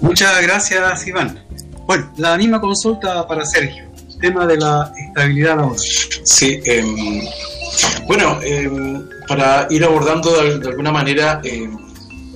Muchas 0.00 0.40
gracias, 0.42 1.06
Iván. 1.06 1.44
Bueno, 1.86 2.12
la 2.16 2.36
misma 2.36 2.60
consulta 2.60 3.26
para 3.26 3.44
Sergio. 3.44 3.84
tema 4.20 4.46
de 4.46 4.56
la 4.56 4.92
estabilidad 4.96 5.56
laboral. 5.56 5.78
Sí, 6.24 6.60
em, 6.64 7.24
bueno, 8.06 8.40
em, 8.42 9.08
para 9.26 9.66
ir 9.70 9.84
abordando 9.84 10.42
de, 10.42 10.58
de 10.58 10.68
alguna 10.68 10.90
manera 10.90 11.40
em, 11.44 11.76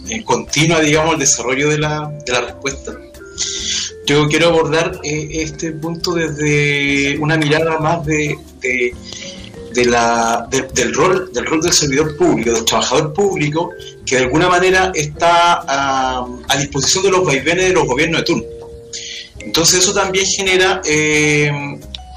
eh, 0.09 0.23
continua, 0.25 0.81
digamos, 0.81 1.15
el 1.15 1.21
desarrollo 1.21 1.71
de 1.71 1.79
la, 1.79 2.13
de 2.25 2.33
la 2.33 2.41
respuesta, 2.41 2.93
yo 4.07 4.29
quiero 4.29 4.49
abordar 4.49 5.01
eh, 5.05 5.29
este 5.33 5.73
punto 5.73 6.13
desde 6.13 7.19
una 7.19 7.37
mirada 7.37 7.79
más 7.79 8.05
de, 8.05 8.37
del, 8.63 8.95
rol, 10.95 11.33
del 11.33 11.47
rol 11.47 11.61
del 11.61 11.73
servidor 11.73 12.17
público, 12.17 12.53
del 12.53 12.65
trabajador 12.65 13.13
público, 13.13 13.71
que 14.07 14.17
de 14.17 14.23
alguna 14.23 14.49
manera 14.49 14.93
está 14.95 15.65
a, 15.67 16.27
a 16.49 16.57
disposición 16.57 17.05
de 17.05 17.11
los 17.11 17.25
vaivenes 17.25 17.69
de 17.69 17.73
los 17.73 17.87
gobiernos 17.87 18.21
de 18.21 18.25
turno. 18.25 18.45
Entonces 19.41 19.81
eso 19.81 19.93
también 19.93 20.25
genera 20.27 20.81
eh, 20.85 21.51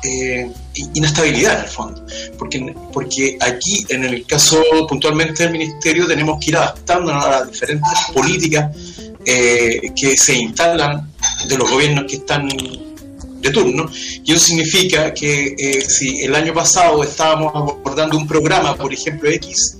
eh, 0.03 0.51
inestabilidad 0.93 1.57
en 1.57 1.63
el 1.63 1.69
fondo, 1.69 2.05
porque, 2.37 2.75
porque 2.93 3.37
aquí 3.39 3.85
en 3.89 4.03
el 4.03 4.25
caso 4.25 4.61
puntualmente 4.87 5.43
del 5.43 5.53
Ministerio 5.53 6.07
tenemos 6.07 6.37
que 6.39 6.51
ir 6.51 6.57
adaptándonos 6.57 7.25
a 7.25 7.29
las 7.29 7.51
diferentes 7.51 7.89
políticas 8.13 8.75
eh, 9.25 9.81
que 9.95 10.15
se 10.17 10.35
instalan 10.35 11.11
de 11.47 11.57
los 11.57 11.69
gobiernos 11.69 12.05
que 12.07 12.17
están 12.17 12.47
de 13.45 13.51
turno, 13.51 13.89
y 14.23 14.31
eso 14.31 14.45
significa 14.45 15.13
que 15.13 15.55
eh, 15.57 15.81
si 15.81 16.21
el 16.21 16.33
año 16.35 16.53
pasado 16.53 17.03
estábamos 17.03 17.51
abordando 17.53 18.17
un 18.17 18.27
programa, 18.27 18.75
por 18.75 18.93
ejemplo 18.93 19.29
X, 19.29 19.77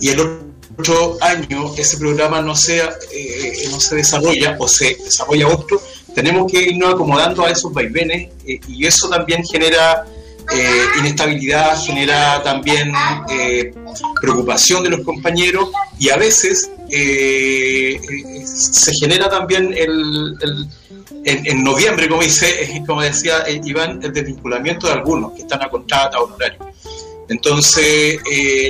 y 0.00 0.08
el 0.08 0.20
otro 0.20 1.18
año 1.20 1.74
ese 1.76 1.96
programa 1.98 2.40
no, 2.40 2.54
sea, 2.54 2.90
eh, 3.12 3.68
no 3.70 3.80
se 3.80 3.96
desarrolla 3.96 4.56
o 4.58 4.68
se 4.68 4.96
desarrolla 5.04 5.48
otro, 5.48 5.80
tenemos 6.14 6.50
que 6.50 6.62
irnos 6.62 6.94
acomodando 6.94 7.44
a 7.44 7.50
esos 7.50 7.72
vaivenes 7.72 8.30
eh, 8.46 8.60
y 8.68 8.86
eso 8.86 9.08
también 9.08 9.42
genera 9.44 10.04
eh, 10.52 10.84
inestabilidad, 10.98 11.80
genera 11.80 12.42
también 12.42 12.92
eh, 13.30 13.72
preocupación 14.20 14.82
de 14.82 14.90
los 14.90 15.00
compañeros 15.00 15.70
y 15.98 16.08
a 16.08 16.16
veces 16.16 16.70
eh, 16.90 18.00
se 18.44 18.92
genera 19.00 19.28
también 19.28 19.72
el, 19.76 20.36
en, 21.24 21.46
en 21.46 21.62
noviembre, 21.62 22.08
como, 22.08 22.22
dice, 22.22 22.82
como 22.86 23.02
decía 23.02 23.44
Iván, 23.64 24.00
el 24.02 24.12
desvinculamiento 24.12 24.86
de 24.86 24.94
algunos 24.94 25.32
que 25.32 25.42
están 25.42 25.62
a 25.62 25.68
contrata 25.68 26.18
honorario. 26.18 26.58
Entonces, 27.28 28.18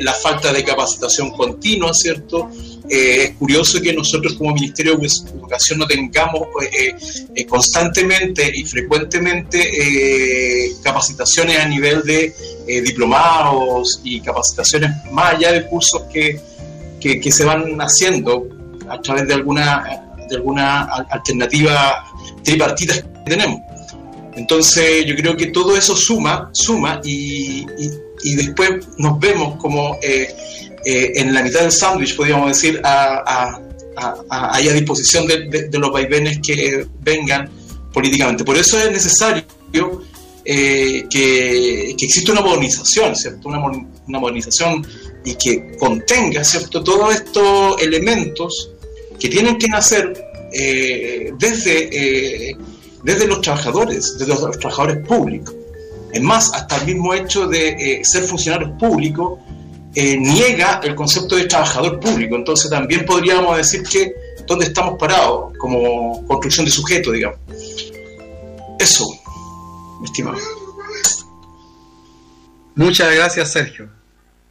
la 0.02 0.12
falta 0.12 0.52
de 0.52 0.62
capacitación 0.62 1.30
continua, 1.30 1.94
¿cierto? 1.94 2.50
Eh, 2.92 3.22
es 3.22 3.30
curioso 3.36 3.80
que 3.80 3.92
nosotros 3.92 4.34
como 4.34 4.52
Ministerio 4.52 4.96
de 4.96 5.06
Educación 5.06 5.78
no 5.78 5.86
tengamos 5.86 6.42
eh, 6.60 6.92
eh, 7.36 7.46
constantemente 7.46 8.50
y 8.52 8.64
frecuentemente 8.64 10.74
capacitaciones 10.82 11.60
a 11.60 11.68
nivel 11.68 12.02
de 12.02 12.34
diplomados 12.82 14.00
y 14.02 14.20
capacitaciones 14.20 14.90
más 15.12 15.34
allá 15.34 15.52
de 15.52 15.66
cursos 15.66 16.02
que, 16.12 16.40
que, 17.00 17.30
se 17.30 17.44
van 17.44 17.80
haciendo 17.80 18.48
a 18.88 19.00
través 19.00 19.28
de 19.28 19.34
alguna, 19.34 19.84
de 20.28 20.36
alguna 20.36 20.82
al- 20.82 21.06
alternativa 21.10 22.04
tripartita 22.42 22.94
que 22.94 23.30
tenemos. 23.30 23.60
Entonces 24.34 25.04
yo 25.06 25.14
creo 25.14 25.36
que 25.36 25.46
todo 25.46 25.76
eso 25.76 25.94
suma, 25.94 26.50
suma 26.52 27.00
y, 27.04 27.64
después 28.34 28.84
nos 28.98 29.16
vemos 29.20 29.56
como 29.58 29.96
eh, 30.84 31.12
en 31.16 31.32
la 31.34 31.42
mitad 31.42 31.60
del 31.60 31.72
sándwich, 31.72 32.16
podríamos 32.16 32.48
decir, 32.48 32.80
a, 32.84 33.22
a- 33.26 33.62
a- 33.96 34.56
a- 34.56 34.58
disposición 34.60 35.26
de, 35.26 35.48
de- 35.48 35.68
de 35.68 35.78
los 35.78 35.90
vaivenes 35.92 36.38
que 36.42 36.86
vengan 37.00 37.50
políticamente. 37.92 38.44
Por 38.44 38.56
eso 38.56 38.78
es 38.78 38.90
necesario 38.92 39.44
eh, 40.44 41.04
que, 41.10 41.94
que 41.98 42.04
exista 42.06 42.32
una 42.32 42.40
modernización, 42.40 43.14
¿cierto? 43.14 43.48
Una, 43.48 43.58
una 43.66 44.18
modernización 44.18 44.86
y 45.24 45.34
que 45.34 45.76
contenga, 45.78 46.42
¿cierto? 46.44 46.82
Todos 46.82 47.14
estos 47.14 47.80
elementos 47.82 48.70
que 49.18 49.28
tienen 49.28 49.58
que 49.58 49.68
nacer 49.68 50.14
eh, 50.52 51.32
desde, 51.38 52.50
eh, 52.50 52.56
desde 53.04 53.26
los 53.26 53.40
trabajadores, 53.42 54.16
desde 54.18 54.32
los, 54.32 54.40
los 54.40 54.58
trabajadores 54.58 55.06
públicos. 55.06 55.54
Es 56.12 56.22
más, 56.22 56.50
hasta 56.54 56.76
el 56.78 56.86
mismo 56.86 57.12
hecho 57.14 57.46
de 57.46 57.68
eh, 57.68 58.00
ser 58.02 58.24
funcionarios 58.24 58.70
públicos 58.80 59.38
eh, 59.94 60.16
niega 60.18 60.80
el 60.82 60.94
concepto 60.94 61.36
de 61.36 61.44
trabajador 61.44 61.98
público. 62.00 62.36
Entonces 62.36 62.70
también 62.70 63.04
podríamos 63.04 63.56
decir 63.56 63.82
que 63.82 64.14
dónde 64.46 64.66
estamos 64.66 64.98
parados 64.98 65.52
como 65.58 66.26
construcción 66.26 66.66
de 66.66 66.72
sujeto, 66.72 67.12
digamos. 67.12 67.38
Eso, 68.78 69.06
mi 70.00 70.06
estimado. 70.06 70.38
Muchas 72.74 73.14
gracias, 73.14 73.52
Sergio. 73.52 73.90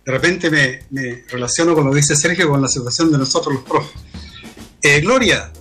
De 0.05 0.11
repente 0.11 0.49
me, 0.49 0.79
me 0.91 1.23
relaciono 1.29 1.73
con 1.73 1.85
lo 1.85 1.91
que 1.91 1.97
dice 1.97 2.15
Sergio 2.15 2.49
con 2.49 2.61
la 2.61 2.67
situación 2.67 3.11
de 3.11 3.17
nosotros 3.17 3.55
los 3.55 3.63
profes. 3.63 4.01
Eh, 4.81 5.01
Gloria, 5.01 5.51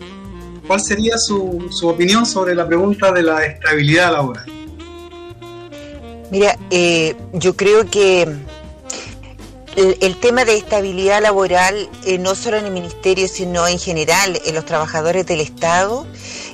¿cuál 0.66 0.80
sería 0.80 1.18
su, 1.18 1.68
su 1.70 1.88
opinión 1.88 2.24
sobre 2.24 2.54
la 2.54 2.66
pregunta 2.66 3.10
de 3.10 3.22
la 3.22 3.44
estabilidad 3.44 4.12
laboral? 4.12 4.46
Mira, 6.30 6.58
eh, 6.70 7.16
yo 7.32 7.56
creo 7.56 7.88
que 7.90 8.28
el, 9.78 10.16
tema 10.16 10.44
de 10.44 10.56
estabilidad 10.56 11.22
laboral, 11.22 11.88
eh, 12.04 12.18
no 12.18 12.34
solo 12.34 12.56
en 12.56 12.66
el 12.66 12.72
ministerio, 12.72 13.28
sino 13.28 13.68
en 13.68 13.78
general 13.78 14.40
en 14.44 14.54
los 14.54 14.64
trabajadores 14.64 15.24
del 15.26 15.40
Estado, 15.40 16.04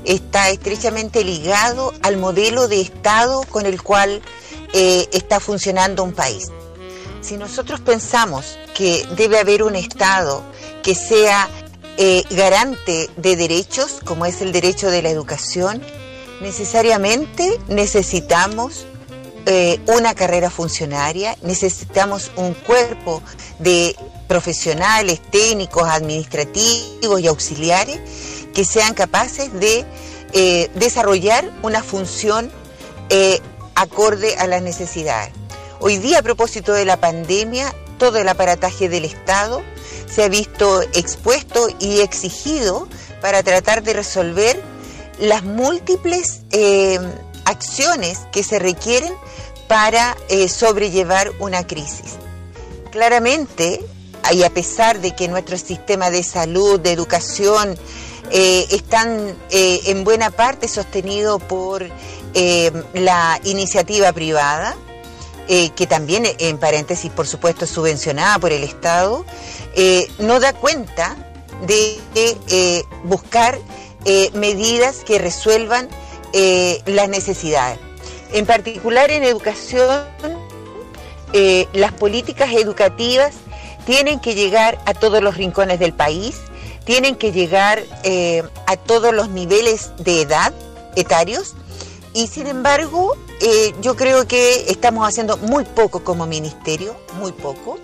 está 0.04 0.50
estrechamente 0.50 1.24
ligado 1.24 1.94
al 2.02 2.18
modelo 2.18 2.68
de 2.68 2.82
Estado 2.82 3.42
con 3.48 3.64
el 3.64 3.82
cual 3.82 4.20
eh, 4.74 5.08
está 5.12 5.40
funcionando 5.40 6.04
un 6.04 6.12
país. 6.12 6.48
Si 7.22 7.38
nosotros 7.38 7.80
pensamos 7.80 8.58
que 8.74 9.06
debe 9.16 9.38
haber 9.38 9.62
un 9.62 9.74
Estado 9.74 10.42
que 10.82 10.94
sea 10.94 11.48
eh, 11.96 12.24
garante 12.28 13.08
de 13.16 13.36
derechos, 13.36 14.00
como 14.04 14.26
es 14.26 14.42
el 14.42 14.52
derecho 14.52 14.90
de 14.90 15.00
la 15.00 15.08
educación, 15.08 15.80
necesariamente 16.42 17.58
necesitamos 17.68 18.84
eh, 19.46 19.78
una 19.88 20.14
carrera 20.14 20.48
funcionaria, 20.48 21.36
necesitamos 21.42 22.32
un 22.36 22.54
cuerpo 22.54 23.22
de 23.58 23.94
profesionales, 24.26 25.20
técnicos, 25.30 25.86
administrativos 25.86 27.20
y 27.20 27.26
auxiliares 27.26 28.00
que 28.54 28.64
sean 28.64 28.94
capaces 28.94 29.52
de 29.52 29.84
eh, 30.32 30.70
desarrollar 30.76 31.52
una 31.62 31.82
función 31.82 32.50
eh, 33.10 33.38
acorde 33.74 34.34
a 34.36 34.46
las 34.46 34.62
necesidades. 34.62 35.34
Hoy 35.78 35.98
día, 35.98 36.20
a 36.20 36.22
propósito 36.22 36.72
de 36.72 36.86
la 36.86 36.96
pandemia, 36.98 37.74
todo 37.98 38.16
el 38.16 38.28
aparataje 38.28 38.88
del 38.88 39.04
Estado 39.04 39.62
se 40.06 40.24
ha 40.24 40.28
visto 40.28 40.80
expuesto 40.94 41.68
y 41.80 42.00
exigido 42.00 42.88
para 43.20 43.42
tratar 43.42 43.82
de 43.82 43.92
resolver 43.92 44.62
las 45.18 45.42
múltiples 45.44 46.40
acciones 47.44 48.20
que 48.32 48.42
se 48.42 48.58
requieren 48.58 49.12
para 49.68 50.16
eh, 50.28 50.48
sobrellevar 50.48 51.32
una 51.38 51.66
crisis. 51.66 52.16
Claramente, 52.90 53.84
y 54.32 54.42
a 54.42 54.50
pesar 54.50 55.00
de 55.00 55.14
que 55.14 55.28
nuestro 55.28 55.58
sistema 55.58 56.10
de 56.10 56.22
salud, 56.22 56.80
de 56.80 56.92
educación, 56.92 57.76
eh, 58.30 58.66
están 58.70 59.36
eh, 59.50 59.80
en 59.86 60.04
buena 60.04 60.30
parte 60.30 60.68
sostenidos 60.68 61.42
por 61.42 61.88
la 62.94 63.38
iniciativa 63.44 64.12
privada, 64.12 64.74
que 65.46 65.86
también, 65.86 66.26
en 66.40 66.58
paréntesis, 66.58 67.12
por 67.12 67.28
supuesto, 67.28 67.64
es 67.64 67.70
subvencionada 67.70 68.40
por 68.40 68.50
el 68.50 68.64
Estado, 68.64 69.24
no 70.18 70.40
da 70.40 70.52
cuenta 70.52 71.14
de 71.64 72.84
buscar 73.04 73.56
medidas 74.32 75.04
que 75.06 75.20
resuelvan 75.20 75.88
las 76.86 77.08
necesidades. 77.08 77.78
En 78.34 78.46
particular 78.46 79.12
en 79.12 79.22
educación, 79.22 80.08
eh, 81.32 81.68
las 81.72 81.92
políticas 81.92 82.50
educativas 82.52 83.32
tienen 83.86 84.18
que 84.18 84.34
llegar 84.34 84.76
a 84.86 84.92
todos 84.92 85.22
los 85.22 85.36
rincones 85.36 85.78
del 85.78 85.92
país, 85.92 86.38
tienen 86.84 87.14
que 87.14 87.30
llegar 87.30 87.84
eh, 88.02 88.42
a 88.66 88.76
todos 88.76 89.14
los 89.14 89.28
niveles 89.28 89.92
de 89.98 90.22
edad 90.22 90.52
etarios 90.96 91.54
y 92.12 92.26
sin 92.26 92.48
embargo 92.48 93.16
eh, 93.40 93.72
yo 93.80 93.94
creo 93.94 94.26
que 94.26 94.68
estamos 94.68 95.06
haciendo 95.06 95.36
muy 95.36 95.64
poco 95.64 96.02
como 96.02 96.26
ministerio, 96.26 96.96
muy 97.20 97.30
poco. 97.30 97.78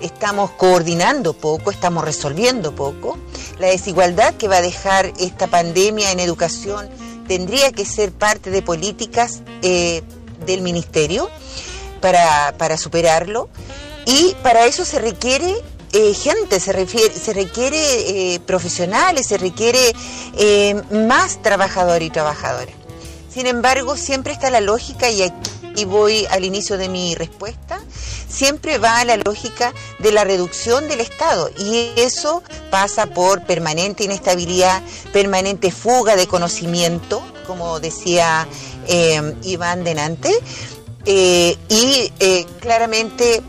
Estamos 0.00 0.50
coordinando 0.52 1.34
poco, 1.34 1.70
estamos 1.70 2.06
resolviendo 2.06 2.74
poco. 2.74 3.18
La 3.58 3.66
desigualdad 3.66 4.32
que 4.36 4.48
va 4.48 4.56
a 4.56 4.62
dejar 4.62 5.12
esta 5.18 5.46
pandemia 5.46 6.10
en 6.10 6.20
educación 6.20 6.88
tendría 7.26 7.72
que 7.72 7.84
ser 7.84 8.12
parte 8.12 8.50
de 8.50 8.62
políticas 8.62 9.42
eh, 9.62 10.02
del 10.46 10.62
ministerio 10.62 11.28
para, 12.00 12.54
para 12.58 12.76
superarlo. 12.76 13.48
Y 14.06 14.34
para 14.42 14.66
eso 14.66 14.84
se 14.84 14.98
requiere 14.98 15.54
eh, 15.92 16.14
gente, 16.14 16.60
se, 16.60 16.72
refiere, 16.72 17.12
se 17.14 17.32
requiere 17.32 18.34
eh, 18.34 18.40
profesionales, 18.40 19.26
se 19.26 19.38
requiere 19.38 19.92
más 20.90 21.42
trabajadores 21.42 22.08
y 22.08 22.10
trabajadoras. 22.10 22.74
Sin 23.32 23.46
embargo, 23.46 23.96
siempre 23.96 24.32
está 24.32 24.50
la 24.50 24.60
lógica, 24.60 25.10
y 25.10 25.22
aquí 25.22 25.50
voy 25.84 26.26
al 26.30 26.44
inicio 26.44 26.76
de 26.76 26.88
mi 26.88 27.14
respuesta, 27.14 27.80
siempre 28.28 28.78
va 28.78 29.00
a 29.00 29.04
la 29.04 29.16
lógica 29.16 29.72
de 29.98 30.12
la 30.12 30.24
reducción 30.24 30.88
del 30.88 31.00
Estado. 31.00 31.50
Y 31.58 31.90
eso 31.96 32.42
pasa 32.70 33.06
por 33.06 33.44
permanente 33.44 34.04
inestabilidad, 34.04 34.82
permanente 35.12 35.70
fuga 35.70 36.16
de 36.16 36.26
conocimiento, 36.26 37.22
como 37.46 37.80
decía 37.80 38.46
eh, 38.86 39.34
Iván 39.42 39.84
Denante, 39.84 40.32
eh, 41.06 41.56
y 41.68 42.12
eh, 42.20 42.46
claramente 42.60 43.42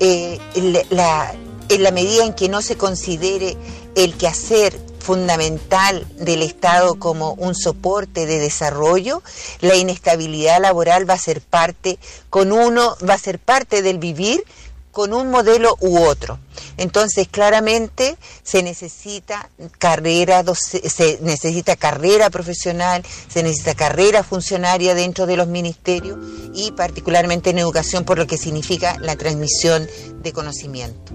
eh, 0.00 0.38
en 0.54 1.82
la 1.82 1.90
medida 1.92 2.24
en 2.24 2.34
que 2.34 2.48
no 2.48 2.60
se 2.60 2.76
considere 2.76 3.56
el 3.94 4.14
quehacer 4.14 4.91
fundamental 5.02 6.06
del 6.16 6.42
Estado 6.42 6.94
como 6.98 7.32
un 7.32 7.54
soporte 7.54 8.26
de 8.26 8.38
desarrollo, 8.38 9.22
la 9.60 9.74
inestabilidad 9.74 10.60
laboral 10.60 11.08
va 11.08 11.14
a 11.14 11.18
ser 11.18 11.40
parte, 11.40 11.98
con 12.30 12.52
uno, 12.52 12.96
va 13.06 13.14
a 13.14 13.18
ser 13.18 13.38
parte 13.38 13.82
del 13.82 13.98
vivir 13.98 14.44
con 14.92 15.14
un 15.14 15.30
modelo 15.30 15.76
u 15.80 16.02
otro. 16.02 16.38
Entonces, 16.76 17.26
claramente 17.28 18.16
se 18.42 18.62
necesita 18.62 19.50
carrera, 19.78 20.44
se 20.54 21.18
necesita 21.22 21.76
carrera 21.76 22.30
profesional, 22.30 23.02
se 23.28 23.42
necesita 23.42 23.74
carrera 23.74 24.22
funcionaria 24.22 24.94
dentro 24.94 25.26
de 25.26 25.36
los 25.36 25.48
ministerios 25.48 26.18
y 26.54 26.72
particularmente 26.72 27.50
en 27.50 27.58
educación 27.58 28.04
por 28.04 28.18
lo 28.18 28.26
que 28.26 28.38
significa 28.38 28.96
la 29.00 29.16
transmisión 29.16 29.88
de 30.22 30.32
conocimiento. 30.32 31.12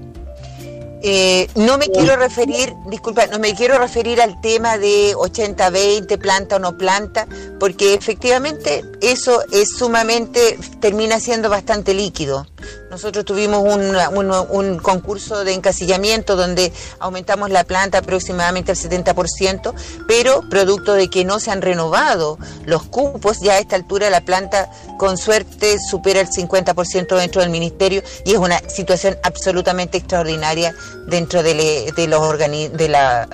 Eh, 1.04 1.48
no 1.56 1.78
me 1.78 1.90
quiero 1.90 2.16
referir, 2.16 2.74
disculpa, 2.88 3.28
no 3.28 3.38
me 3.38 3.54
quiero 3.54 3.78
referir 3.78 4.20
al 4.20 4.42
tema 4.42 4.78
de 4.78 5.16
80-20, 5.16 6.18
planta 6.18 6.56
o 6.56 6.60
no 6.60 6.78
planta, 6.78 7.28
porque 7.60 7.94
efectivamente 7.94 8.84
eso 9.02 9.42
es 9.52 9.70
sumamente, 9.78 10.58
termina 10.80 11.20
siendo 11.20 11.50
bastante 11.50 11.94
líquido. 11.94 12.48
Nosotros 12.90 13.26
tuvimos 13.26 13.62
un, 13.64 14.32
un, 14.50 14.78
concurso 14.80 15.44
de 15.44 15.54
encasillamiento 15.54 16.36
donde 16.38 16.72
aumentamos 17.00 17.50
la 17.50 17.66
planta 17.66 17.98
aproximadamente 17.98 18.72
al 18.72 18.78
70%, 18.78 19.74
pero 20.08 20.48
producto 20.50 20.94
de 20.94 21.10
que 21.10 21.26
no 21.26 21.40
se 21.40 21.52
han 21.52 21.62
renovado 21.62 22.38
los 22.66 22.84
cupos, 22.84 23.40
ya 23.42 23.54
a 23.54 23.60
esta 23.60 23.76
altura 23.76 24.10
la 24.10 24.22
planta 24.22 24.70
con 24.98 25.18
suerte 25.18 25.78
supera 25.80 26.22
el 26.22 26.30
50% 26.30 27.18
dentro 27.18 27.42
del 27.42 27.50
ministerio 27.50 28.02
y 28.26 28.32
es 28.32 28.38
una 28.38 28.60
situación 28.70 29.18
absolutamente 29.24 29.98
extraordinaria 29.98 30.74
dentro 31.08 31.44
de, 31.44 31.94
de 31.96 32.08
los 32.08 32.22
organi 32.22 32.70
de 32.70 32.88
la, 32.88 33.28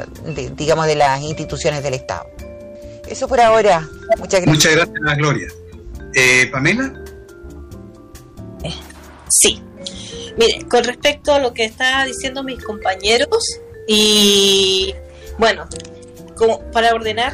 digamos, 0.55 0.87
de 0.87 0.95
las 0.95 1.21
instituciones 1.21 1.83
del 1.83 1.93
Estado. 1.93 2.27
Eso 3.07 3.27
por 3.27 3.39
ahora. 3.39 3.87
Muchas 4.17 4.41
gracias. 4.41 4.47
Muchas 4.47 4.71
gracias, 4.75 5.17
Gloria. 5.17 5.47
Eh, 6.15 6.49
Pamela. 6.51 7.02
Sí. 9.33 9.61
Mire, 10.37 10.65
con 10.69 10.83
respecto 10.83 11.33
a 11.33 11.39
lo 11.39 11.53
que 11.53 11.65
está 11.65 12.05
diciendo 12.05 12.43
mis 12.43 12.63
compañeros, 12.63 13.59
y 13.87 14.93
bueno, 15.37 15.67
como 16.35 16.59
para 16.71 16.93
ordenar, 16.93 17.33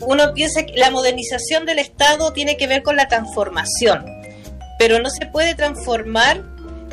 uno 0.00 0.32
piensa 0.34 0.64
que 0.64 0.74
la 0.74 0.90
modernización 0.90 1.66
del 1.66 1.78
Estado 1.78 2.32
tiene 2.32 2.56
que 2.56 2.66
ver 2.66 2.82
con 2.82 2.96
la 2.96 3.08
transformación, 3.08 4.04
pero 4.78 4.98
no 4.98 5.10
se 5.10 5.26
puede 5.26 5.54
transformar 5.54 6.42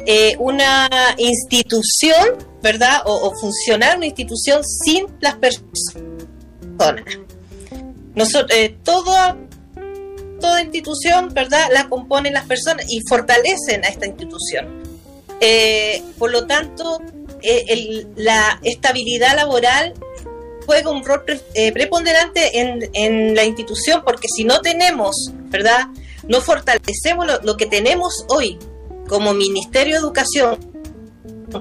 eh, 0.05 0.35
una 0.39 0.89
institución, 1.17 2.37
¿verdad? 2.61 3.01
O, 3.05 3.33
funcionar 3.35 3.97
una 3.97 4.05
institución 4.05 4.61
sin 4.63 5.05
las 5.19 5.35
personas. 5.35 5.83
Nosotros, 8.15 8.51
eh, 8.57 8.77
toda 10.39 10.61
institución, 10.61 11.33
¿verdad? 11.33 11.67
La 11.71 11.89
componen 11.89 12.33
las 12.33 12.45
personas 12.45 12.85
y 12.89 13.01
fortalecen 13.07 13.83
a 13.83 13.87
esta 13.87 14.05
institución. 14.05 14.83
Eh, 15.39 16.01
por 16.17 16.31
lo 16.31 16.47
tanto, 16.47 17.01
eh, 17.41 17.65
el, 17.67 18.07
la 18.15 18.59
estabilidad 18.63 19.35
laboral 19.35 19.93
juega 20.65 20.89
un 20.89 21.03
rol 21.03 21.23
pre, 21.23 21.39
eh, 21.53 21.71
preponderante 21.71 22.59
en, 22.59 22.89
en, 22.93 23.35
la 23.35 23.43
institución, 23.43 24.01
porque 24.03 24.27
si 24.33 24.43
no 24.43 24.61
tenemos, 24.61 25.31
¿verdad? 25.49 25.87
No 26.27 26.41
fortalecemos 26.41 27.25
lo, 27.25 27.39
lo, 27.41 27.55
que 27.55 27.67
tenemos 27.67 28.25
hoy 28.29 28.57
como 29.07 29.33
Ministerio 29.33 29.93
de 29.93 29.99
Educación 29.99 30.57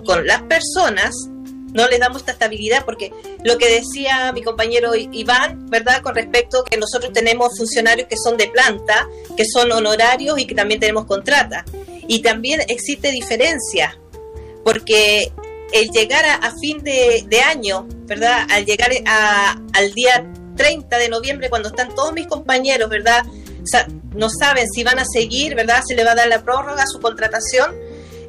con 0.04 0.26
las 0.26 0.42
personas, 0.42 1.14
no 1.76 1.86
les 1.88 2.00
damos 2.00 2.22
esta 2.22 2.32
estabilidad, 2.32 2.84
porque 2.84 3.12
lo 3.44 3.58
que 3.58 3.68
decía 3.68 4.32
mi 4.32 4.42
compañero 4.42 4.94
Iván, 4.94 5.66
¿verdad? 5.68 6.00
Con 6.00 6.14
respecto 6.14 6.64
que 6.64 6.78
nosotros 6.78 7.12
tenemos 7.12 7.56
funcionarios 7.56 8.08
que 8.08 8.16
son 8.16 8.38
de 8.38 8.48
planta, 8.48 9.06
que 9.36 9.44
son 9.44 9.70
honorarios 9.70 10.38
y 10.38 10.46
que 10.46 10.54
también 10.54 10.80
tenemos 10.80 11.04
contrata. 11.04 11.64
Y 12.08 12.22
también 12.22 12.62
existe 12.68 13.10
diferencia, 13.10 13.98
porque 14.64 15.30
el 15.72 15.88
llegar 15.90 16.24
a, 16.24 16.50
fin 16.60 16.82
de, 16.82 17.40
año, 17.44 17.86
¿verdad? 18.06 18.46
Al 18.48 18.64
llegar 18.64 18.90
a, 19.04 19.60
al 19.74 19.92
día 19.92 20.24
30 20.56 20.96
de 20.96 21.08
noviembre, 21.10 21.50
cuando 21.50 21.68
están 21.68 21.94
todos 21.94 22.14
mis 22.14 22.26
compañeros, 22.26 22.88
¿verdad? 22.88 23.26
O 23.26 23.66
sea, 23.66 23.86
no 24.14 24.28
saben 24.30 24.66
si 24.72 24.82
van 24.82 24.98
a 24.98 25.04
seguir, 25.04 25.54
¿verdad? 25.54 25.82
Se 25.86 25.94
le 25.94 26.04
va 26.04 26.12
a 26.12 26.14
dar 26.14 26.28
la 26.28 26.42
prórroga 26.42 26.84
su 26.86 27.00
contratación, 27.00 27.74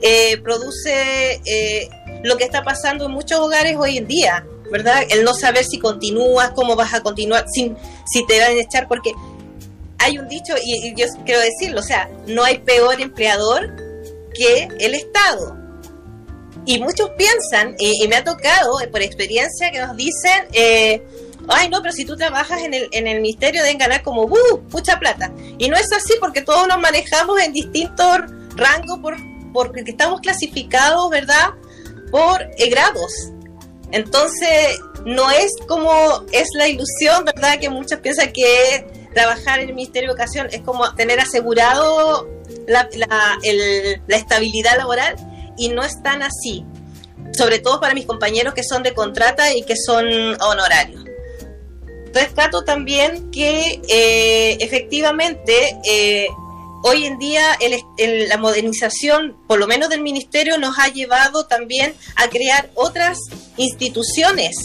eh, 0.02 0.38
produce 0.44 1.42
eh, 1.46 1.90
lo 2.24 2.38
que 2.38 2.44
está 2.44 2.64
pasando 2.64 3.06
en 3.06 3.12
muchos 3.12 3.40
hogares 3.40 3.76
hoy 3.78 3.98
en 3.98 4.08
día, 4.08 4.46
¿verdad? 4.72 5.04
El 5.10 5.24
no 5.24 5.34
saber 5.34 5.66
si 5.66 5.80
continúas, 5.80 6.52
cómo 6.52 6.76
vas 6.76 6.94
a 6.94 7.02
continuar, 7.02 7.46
si, 7.54 7.74
si 8.06 8.26
te 8.26 8.40
van 8.40 8.52
a 8.52 8.62
echar, 8.62 8.88
porque 8.88 9.12
hay 10.00 10.18
un 10.18 10.28
dicho, 10.28 10.54
y, 10.64 10.94
yo 10.96 11.08
quiero 11.26 11.42
decirlo, 11.42 11.80
o 11.80 11.84
sea, 11.84 12.10
no 12.28 12.44
hay 12.44 12.60
peor 12.60 13.02
empleador 13.02 13.76
que 14.34 14.68
el 14.80 14.94
Estado. 14.94 15.58
Y 16.66 16.80
muchos 16.80 17.12
piensan, 17.12 17.76
y, 17.80 18.04
y 18.04 18.08
me 18.08 18.18
ha 18.18 18.24
tocado 18.24 18.82
eh, 18.82 18.88
por 18.88 19.02
experiencia 19.02 19.72
que 19.72 19.80
nos 19.80 19.96
dicen, 19.96 20.48
eh, 20.52 21.02
ay 21.48 21.70
no, 21.70 21.82
pero 21.82 21.94
si 21.94 22.06
tú 22.06 22.16
trabajas 22.16 22.62
en 22.62 22.74
el, 22.74 22.90
en 22.92 23.08
el 23.08 23.22
ministerio 23.22 23.64
deben 23.64 23.78
ganar 23.78 24.04
como 24.04 24.24
uh, 24.24 24.62
mucha 24.72 25.00
plata. 25.00 25.32
Y 25.58 25.70
no 25.70 25.78
es 25.78 25.92
así 25.94 26.14
porque 26.20 26.42
todos 26.42 26.68
nos 26.68 26.80
manejamos 26.80 27.40
en 27.42 27.54
distintos 27.54 28.20
rangos 28.56 29.00
por, 29.02 29.16
porque 29.54 29.84
estamos 29.86 30.20
clasificados, 30.22 31.10
¿verdad? 31.10 31.50
Por 32.12 32.42
eh, 32.58 32.70
grados. 32.70 33.12
Entonces, 33.92 34.80
no 35.06 35.32
es 35.32 35.54
como 35.68 35.92
es 36.32 36.48
la 36.56 36.68
ilusión, 36.68 37.24
¿verdad? 37.26 37.60
Que 37.60 37.70
muchos 37.70 38.00
piensan 38.00 38.34
que 38.34 38.86
trabajar 39.14 39.60
en 39.60 39.70
el 39.70 39.76
Ministerio 39.76 40.10
de 40.10 40.14
Educación 40.14 40.48
es 40.52 40.62
como 40.62 40.94
tener 40.96 41.20
asegurado 41.20 42.28
la, 42.68 42.90
la, 42.94 44.16
estabilidad 44.16 44.78
laboral 44.78 45.16
y 45.58 45.70
no 45.70 45.84
es 45.84 46.02
tan 46.04 46.22
así. 46.22 46.66
Sobre 47.34 47.60
todo 47.60 47.80
para 47.80 47.94
mis 47.94 48.06
compañeros 48.06 48.54
que 48.54 48.64
son 48.64 48.84
de 48.84 48.94
contrata 48.94 49.54
y 49.54 49.64
que 49.64 49.76
son 49.76 50.06
honorarios. 50.42 51.04
Rescato 52.14 52.64
también 52.64 53.32
que 53.32 53.82
eh, 53.88 54.58
efectivamente 54.60 55.78
eh, 55.84 56.28
hoy 56.88 57.06
en 57.06 57.20
día 57.20 57.58
la 57.98 58.38
modernización, 58.38 59.36
por 59.48 59.60
lo 59.60 59.68
menos 59.68 59.90
del 59.90 60.02
ministerio, 60.02 60.58
nos 60.58 60.80
ha 60.80 60.88
llevado 60.88 61.46
también 61.46 61.94
a 62.16 62.30
crear 62.30 62.70
otras 62.76 63.18
instituciones. 63.58 64.56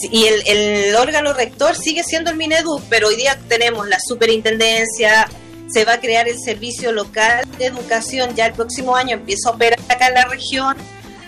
Y 0.00 0.26
el, 0.26 0.42
el 0.46 0.96
órgano 0.96 1.32
rector 1.32 1.76
sigue 1.76 2.02
siendo 2.02 2.30
el 2.30 2.36
Mineduc, 2.36 2.82
pero 2.88 3.08
hoy 3.08 3.16
día 3.16 3.38
tenemos 3.48 3.88
la 3.88 3.98
superintendencia, 4.06 5.28
se 5.68 5.84
va 5.84 5.94
a 5.94 6.00
crear 6.00 6.28
el 6.28 6.38
servicio 6.38 6.92
local 6.92 7.44
de 7.58 7.66
educación, 7.66 8.34
ya 8.34 8.46
el 8.46 8.52
próximo 8.52 8.96
año 8.96 9.14
empieza 9.14 9.48
a 9.48 9.52
operar 9.52 9.80
acá 9.88 10.08
en 10.08 10.14
la 10.14 10.24
región. 10.26 10.76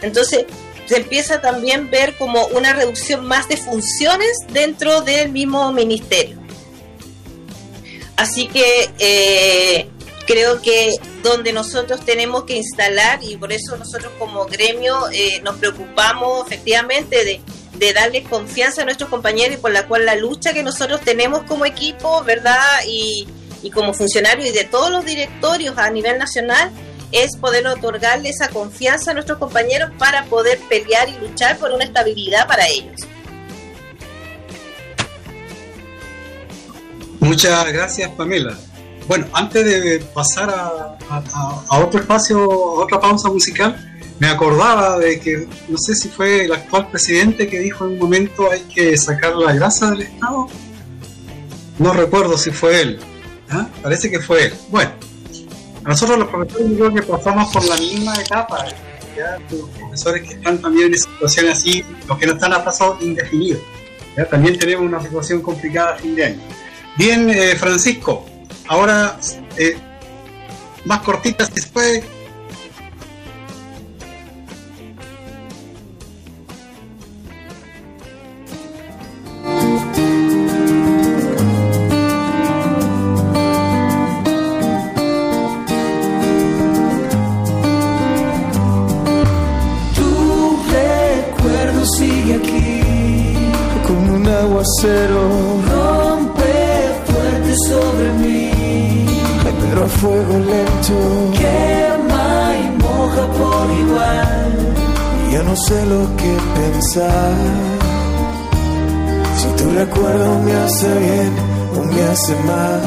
Entonces, 0.02 0.44
se 0.86 0.96
empieza 0.98 1.40
también 1.40 1.86
a 1.86 1.90
ver 1.90 2.16
como 2.16 2.46
una 2.48 2.72
reducción 2.72 3.24
más 3.24 3.48
de 3.48 3.56
funciones 3.56 4.36
dentro 4.52 5.00
del 5.00 5.32
mismo 5.32 5.72
ministerio. 5.72 6.38
Así 8.16 8.46
que 8.46 8.90
eh, 8.98 9.88
creo 10.26 10.60
que 10.60 10.92
donde 11.22 11.52
nosotros 11.52 12.04
tenemos 12.04 12.44
que 12.44 12.56
instalar, 12.56 13.20
y 13.22 13.36
por 13.36 13.52
eso 13.52 13.76
nosotros 13.76 14.12
como 14.18 14.44
gremio 14.46 15.08
eh, 15.12 15.40
nos 15.42 15.56
preocupamos 15.56 16.46
efectivamente 16.46 17.24
de, 17.24 17.40
de 17.74 17.92
darle 17.92 18.24
confianza 18.24 18.82
a 18.82 18.84
nuestros 18.84 19.08
compañeros 19.08 19.58
y 19.58 19.60
por 19.60 19.70
la 19.70 19.86
cual 19.86 20.04
la 20.04 20.16
lucha 20.16 20.52
que 20.52 20.62
nosotros 20.62 21.00
tenemos 21.00 21.42
como 21.44 21.64
equipo, 21.64 22.22
¿verdad? 22.24 22.60
Y, 22.86 23.26
y 23.62 23.70
como 23.70 23.94
funcionarios 23.94 24.48
y 24.48 24.52
de 24.52 24.64
todos 24.64 24.90
los 24.90 25.04
directorios 25.04 25.78
a 25.78 25.90
nivel 25.90 26.18
nacional, 26.18 26.70
es 27.12 27.36
poder 27.36 27.66
otorgarle 27.66 28.28
esa 28.28 28.48
confianza 28.48 29.12
a 29.12 29.14
nuestros 29.14 29.38
compañeros 29.38 29.90
para 29.98 30.24
poder 30.24 30.58
pelear 30.68 31.08
y 31.08 31.18
luchar 31.18 31.56
por 31.58 31.70
una 31.70 31.84
estabilidad 31.84 32.46
para 32.46 32.66
ellos. 32.66 33.00
Muchas 37.20 37.72
gracias, 37.72 38.10
Pamela. 38.10 38.56
Bueno, 39.08 39.26
antes 39.32 39.64
de 39.64 40.00
pasar 40.12 40.50
a, 40.50 40.98
a, 41.08 41.64
a, 41.68 41.78
otro 41.78 42.00
espacio, 42.00 42.38
a 42.40 42.84
otra 42.84 43.00
pausa 43.00 43.28
musical, 43.30 43.76
me 44.18 44.28
acordaba 44.28 44.98
de 44.98 45.20
que, 45.20 45.46
no 45.68 45.78
sé 45.78 45.94
si 45.94 46.08
fue 46.08 46.46
el 46.46 46.52
actual 46.52 46.88
presidente 46.90 47.46
que 47.48 47.60
dijo 47.60 47.84
en 47.84 47.92
un 47.92 47.98
momento 47.98 48.50
hay 48.50 48.62
que 48.62 48.96
sacar 48.96 49.36
la 49.36 49.52
grasa 49.52 49.90
del 49.90 50.02
Estado. 50.02 50.48
No 51.78 51.92
recuerdo 51.92 52.38
si 52.38 52.50
fue 52.50 52.80
él. 52.80 53.00
¿Ah? 53.50 53.68
Parece 53.82 54.10
que 54.10 54.18
fue 54.18 54.46
él. 54.46 54.54
Bueno, 54.70 54.90
nosotros 55.84 56.18
los 56.18 56.28
profesores 56.28 56.70
yo 56.70 56.76
creo 56.76 56.94
que 56.94 57.02
pasamos 57.02 57.52
por 57.52 57.64
la 57.66 57.76
misma 57.76 58.14
etapa. 58.16 58.64
¿ya? 59.16 59.38
Los 59.50 59.68
profesores 59.70 60.22
que 60.22 60.34
están 60.34 60.58
también 60.60 60.92
en 60.92 60.98
situaciones 60.98 61.58
así, 61.58 61.84
los 62.08 62.18
que 62.18 62.26
no 62.26 62.32
están 62.32 62.54
a 62.54 62.62
plazo 62.62 62.96
indefinido. 63.00 63.60
¿ya? 64.16 64.26
También 64.28 64.58
tenemos 64.58 64.86
una 64.86 65.00
situación 65.00 65.42
complicada 65.42 65.94
a 65.94 65.98
fin 65.98 66.14
de 66.16 66.24
año. 66.24 66.40
Bien, 66.96 67.28
eh, 67.28 67.54
Francisco, 67.56 68.24
ahora 68.68 69.18
eh, 69.56 69.76
más 70.84 71.00
cortitas 71.02 71.50
si 71.54 71.60
se. 71.60 72.15
Hace 112.26 112.42
mal. 112.42 112.80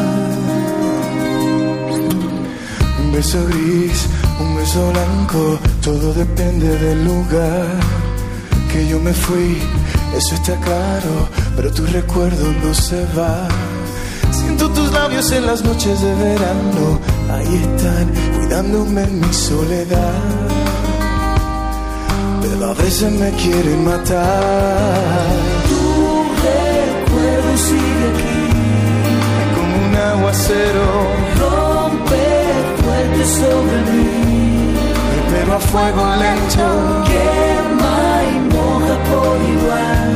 Un 3.01 3.11
beso 3.13 3.37
gris, 3.47 4.07
un 4.41 4.55
beso 4.57 4.91
blanco, 4.91 5.59
todo 5.81 6.13
depende 6.13 6.67
del 6.77 7.05
lugar 7.05 7.67
que 8.71 8.87
yo 8.89 8.99
me 8.99 9.13
fui. 9.13 9.57
Eso 10.17 10.35
está 10.35 10.55
claro, 10.59 11.29
pero 11.55 11.71
tu 11.71 11.85
recuerdo 11.85 12.51
no 12.63 12.73
se 12.73 13.05
va. 13.17 13.47
Siento 14.31 14.69
tus 14.71 14.91
labios 14.91 15.31
en 15.31 15.45
las 15.45 15.63
noches 15.63 16.01
de 16.01 16.15
verano, 16.15 16.99
ahí 17.31 17.55
están, 17.63 18.11
cuidándome 18.35 19.03
en 19.03 19.21
mi 19.21 19.33
soledad. 19.33 20.21
Pero 22.41 22.71
a 22.71 22.73
veces 22.73 23.11
me 23.13 23.31
quieren 23.31 23.85
matar. 23.85 25.29
Tu 25.69 25.79
recuerdo 26.43 27.57
sigue 27.57 28.18
aguacero. 30.09 30.87
Rompe 31.39 32.25
fuerte 32.81 33.25
sobre 33.39 33.77
mí, 33.91 34.75
pero 35.31 35.55
a 35.55 35.59
fuego 35.59 36.03
lento. 36.23 36.67
Quema 37.09 37.99
y 38.31 38.35
moja 38.53 38.95
por 39.09 39.37
igual. 39.55 40.09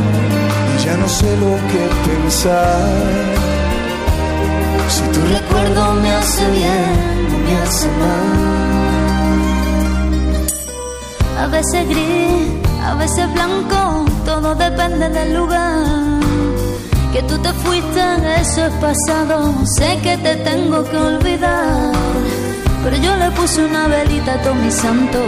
Y 0.74 0.86
ya 0.86 0.96
no 0.98 1.08
sé 1.08 1.30
lo 1.44 1.54
que 1.72 1.84
pensar. 2.08 3.44
Si 4.90 5.04
tu 5.14 5.22
recuerdo 5.38 5.94
me 6.02 6.12
hace 6.12 6.46
bien 6.52 7.28
o 7.34 7.38
me 7.46 7.54
hace 7.62 7.88
mal. 8.02 8.54
A 11.44 11.48
veces 11.48 11.90
gris, 11.90 12.48
a 12.82 12.96
veces 12.96 13.34
blanco, 13.34 14.06
todo 14.26 14.56
depende 14.56 15.10
del 15.10 15.34
lugar. 15.34 16.03
Que 17.14 17.22
tú 17.24 17.38
te 17.38 17.54
fuiste, 17.54 18.02
eso 18.42 18.66
es 18.66 18.74
pasado. 18.74 19.54
Sé 19.78 20.00
que 20.02 20.18
te 20.18 20.36
tengo 20.38 20.84
que 20.90 20.98
olvidar. 20.98 21.94
Pero 22.84 22.98
yo 22.98 23.16
le 23.18 23.30
puse 23.32 23.64
una 23.64 23.88
velita 23.88 24.34
a 24.34 24.42
todo 24.42 24.56
mi 24.56 24.72
santo. 24.72 25.20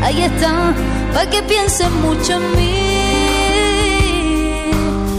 Ahí 0.00 0.22
está, 0.22 0.72
para 1.12 1.28
que 1.28 1.42
pienses 1.42 1.90
mucho 1.90 2.34
en 2.34 2.56
mí. 2.56 2.84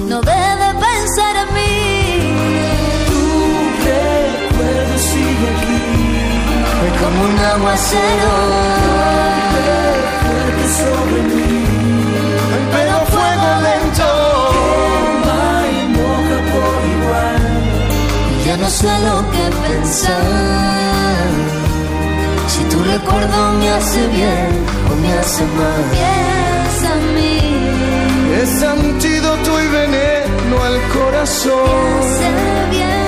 No 0.07 0.21
dejes 0.21 0.57
de 0.63 0.71
pensar 0.87 1.35
en 1.43 1.49
mí. 1.53 1.73
Tu 3.09 3.21
recuerdo 3.85 4.97
sigue 5.09 5.47
aquí 5.53 5.81
como 7.01 7.19
un 7.25 7.37
aguacero. 7.39 8.31
Fuerte 10.23 10.65
sobre 10.79 11.19
mí, 11.35 11.53
sé 18.75 18.93
lo 19.07 19.17
que 19.33 19.45
pensar. 19.67 21.27
Si 22.47 22.61
tu 22.71 22.83
recuerdo 22.83 23.37
me 23.59 23.69
hace 23.69 24.07
bien 24.07 24.49
o 24.91 24.95
me 25.01 25.11
hace 25.19 25.43
mal. 25.59 25.83
Piensa 25.97 26.89
en 26.97 27.15
mí. 27.15 27.37
Es 28.41 28.63
antídoto 28.63 29.49
y 29.63 29.67
veneno 29.79 30.55
al 30.69 30.77
corazón. 30.97 32.01
Bien. 32.71 33.04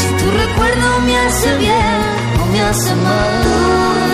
Si 0.01 0.09
tu 0.19 0.31
recuerdo 0.31 1.01
me 1.07 1.19
hace 1.19 1.57
bien 1.59 2.01
o 2.43 2.47
me 2.53 2.61
hace 2.63 2.95
mal. 2.95 4.08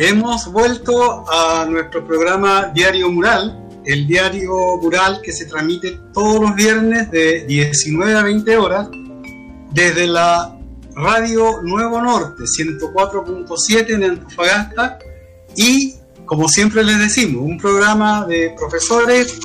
Hemos 0.00 0.50
vuelto 0.50 1.30
a 1.30 1.66
nuestro 1.66 2.06
programa 2.06 2.70
Diario 2.74 3.10
Mural, 3.10 3.68
el 3.84 4.06
diario 4.06 4.78
mural 4.80 5.20
que 5.22 5.30
se 5.30 5.44
transmite 5.44 6.00
todos 6.14 6.40
los 6.40 6.54
viernes 6.54 7.10
de 7.10 7.44
19 7.44 8.14
a 8.14 8.22
20 8.22 8.56
horas 8.56 8.88
desde 9.72 10.06
la 10.06 10.58
radio 10.94 11.60
Nuevo 11.62 12.00
Norte 12.00 12.44
104.7 12.44 13.90
en 13.90 14.04
Antofagasta 14.04 14.98
y 15.54 15.96
como 16.24 16.48
siempre 16.48 16.82
les 16.82 16.98
decimos, 16.98 17.42
un 17.42 17.58
programa 17.58 18.24
de 18.24 18.54
profesores 18.56 19.38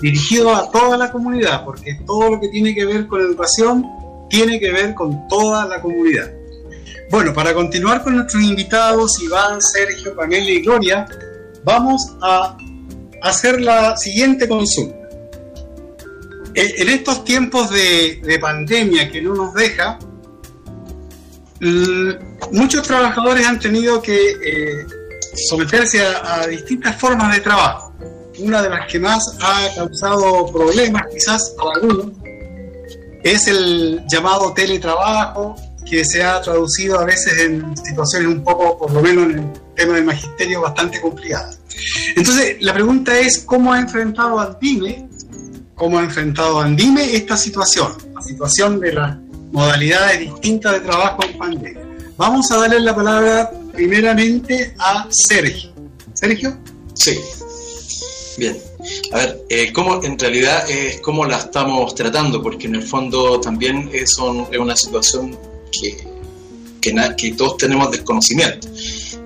dirigido 0.00 0.54
a 0.54 0.70
toda 0.70 0.96
la 0.96 1.10
comunidad, 1.10 1.64
porque 1.64 1.98
todo 2.06 2.30
lo 2.30 2.40
que 2.40 2.48
tiene 2.48 2.74
que 2.74 2.84
ver 2.84 3.06
con 3.08 3.22
educación 3.22 3.84
tiene 4.28 4.60
que 4.60 4.70
ver 4.70 4.94
con 4.94 5.26
toda 5.28 5.66
la 5.66 5.80
comunidad. 5.80 6.30
Bueno, 7.10 7.32
para 7.32 7.54
continuar 7.54 8.02
con 8.02 8.16
nuestros 8.16 8.42
invitados, 8.42 9.20
Iván, 9.22 9.60
Sergio, 9.62 10.14
Pamela 10.14 10.50
y 10.50 10.60
Gloria, 10.62 11.06
vamos 11.64 12.02
a 12.20 12.56
hacer 13.22 13.60
la 13.60 13.96
siguiente 13.96 14.48
consulta. 14.48 14.96
En 16.54 16.88
estos 16.88 17.22
tiempos 17.24 17.70
de, 17.70 18.20
de 18.24 18.38
pandemia 18.38 19.10
que 19.10 19.20
no 19.20 19.34
nos 19.34 19.54
deja, 19.54 19.98
l- 21.60 22.18
muchos 22.52 22.82
trabajadores 22.86 23.46
han 23.46 23.60
tenido 23.60 24.00
que 24.00 24.16
eh, 24.30 24.86
someterse 25.48 26.04
a, 26.04 26.40
a 26.40 26.46
distintas 26.46 26.96
formas 26.96 27.34
de 27.34 27.40
trabajo. 27.42 27.92
Una 28.38 28.62
de 28.62 28.70
las 28.70 28.90
que 28.90 28.98
más 28.98 29.22
ha 29.42 29.68
causado 29.74 30.50
problemas, 30.52 31.02
quizás 31.12 31.54
para 31.58 31.70
algunos, 31.76 32.06
es 33.22 33.46
el 33.48 34.02
llamado 34.10 34.52
teletrabajo, 34.54 35.56
que 35.88 36.04
se 36.04 36.22
ha 36.22 36.40
traducido 36.40 36.98
a 36.98 37.04
veces 37.04 37.38
en 37.40 37.76
situaciones 37.76 38.28
un 38.28 38.42
poco, 38.42 38.76
por 38.78 38.92
lo 38.92 39.00
menos 39.00 39.24
en 39.30 39.38
el 39.38 39.52
tema 39.74 39.94
del 39.94 40.04
magisterio, 40.04 40.60
bastante 40.62 41.00
complicadas. 41.00 41.58
Entonces, 42.16 42.56
la 42.60 42.74
pregunta 42.74 43.18
es, 43.18 43.38
¿cómo 43.40 43.72
ha 43.72 43.78
enfrentado 43.78 44.40
Andime, 44.40 45.08
cómo 45.74 45.98
ha 45.98 46.02
enfrentado 46.02 46.60
Andime 46.60 47.14
esta 47.14 47.36
situación, 47.36 47.92
la 48.14 48.22
situación 48.22 48.80
de 48.80 48.92
las 48.94 49.16
modalidades 49.52 50.20
distintas 50.20 50.72
de 50.72 50.80
trabajo 50.80 51.22
en 51.24 51.38
pandemia? 51.38 51.82
Vamos 52.16 52.50
a 52.50 52.56
darle 52.58 52.80
la 52.80 52.94
palabra 52.94 53.50
primeramente 53.72 54.74
a 54.78 55.06
Sergio. 55.10 55.70
Sergio. 56.14 56.56
Sí. 56.94 57.14
Bien. 58.38 58.56
A 59.12 59.16
ver, 59.18 59.44
eh, 59.50 59.72
¿cómo, 59.72 60.02
en 60.02 60.18
realidad 60.18 60.68
es 60.70 61.00
cómo 61.00 61.24
la 61.26 61.38
estamos 61.38 61.94
tratando, 61.94 62.42
porque 62.42 62.66
en 62.66 62.76
el 62.76 62.82
fondo 62.82 63.38
también 63.40 63.90
es, 63.92 64.16
un- 64.18 64.46
es 64.50 64.58
una 64.58 64.76
situación 64.76 65.36
que, 65.80 65.96
que, 66.80 66.94
que 67.16 67.32
todos 67.32 67.56
tenemos 67.56 67.90
desconocimiento 67.90 68.68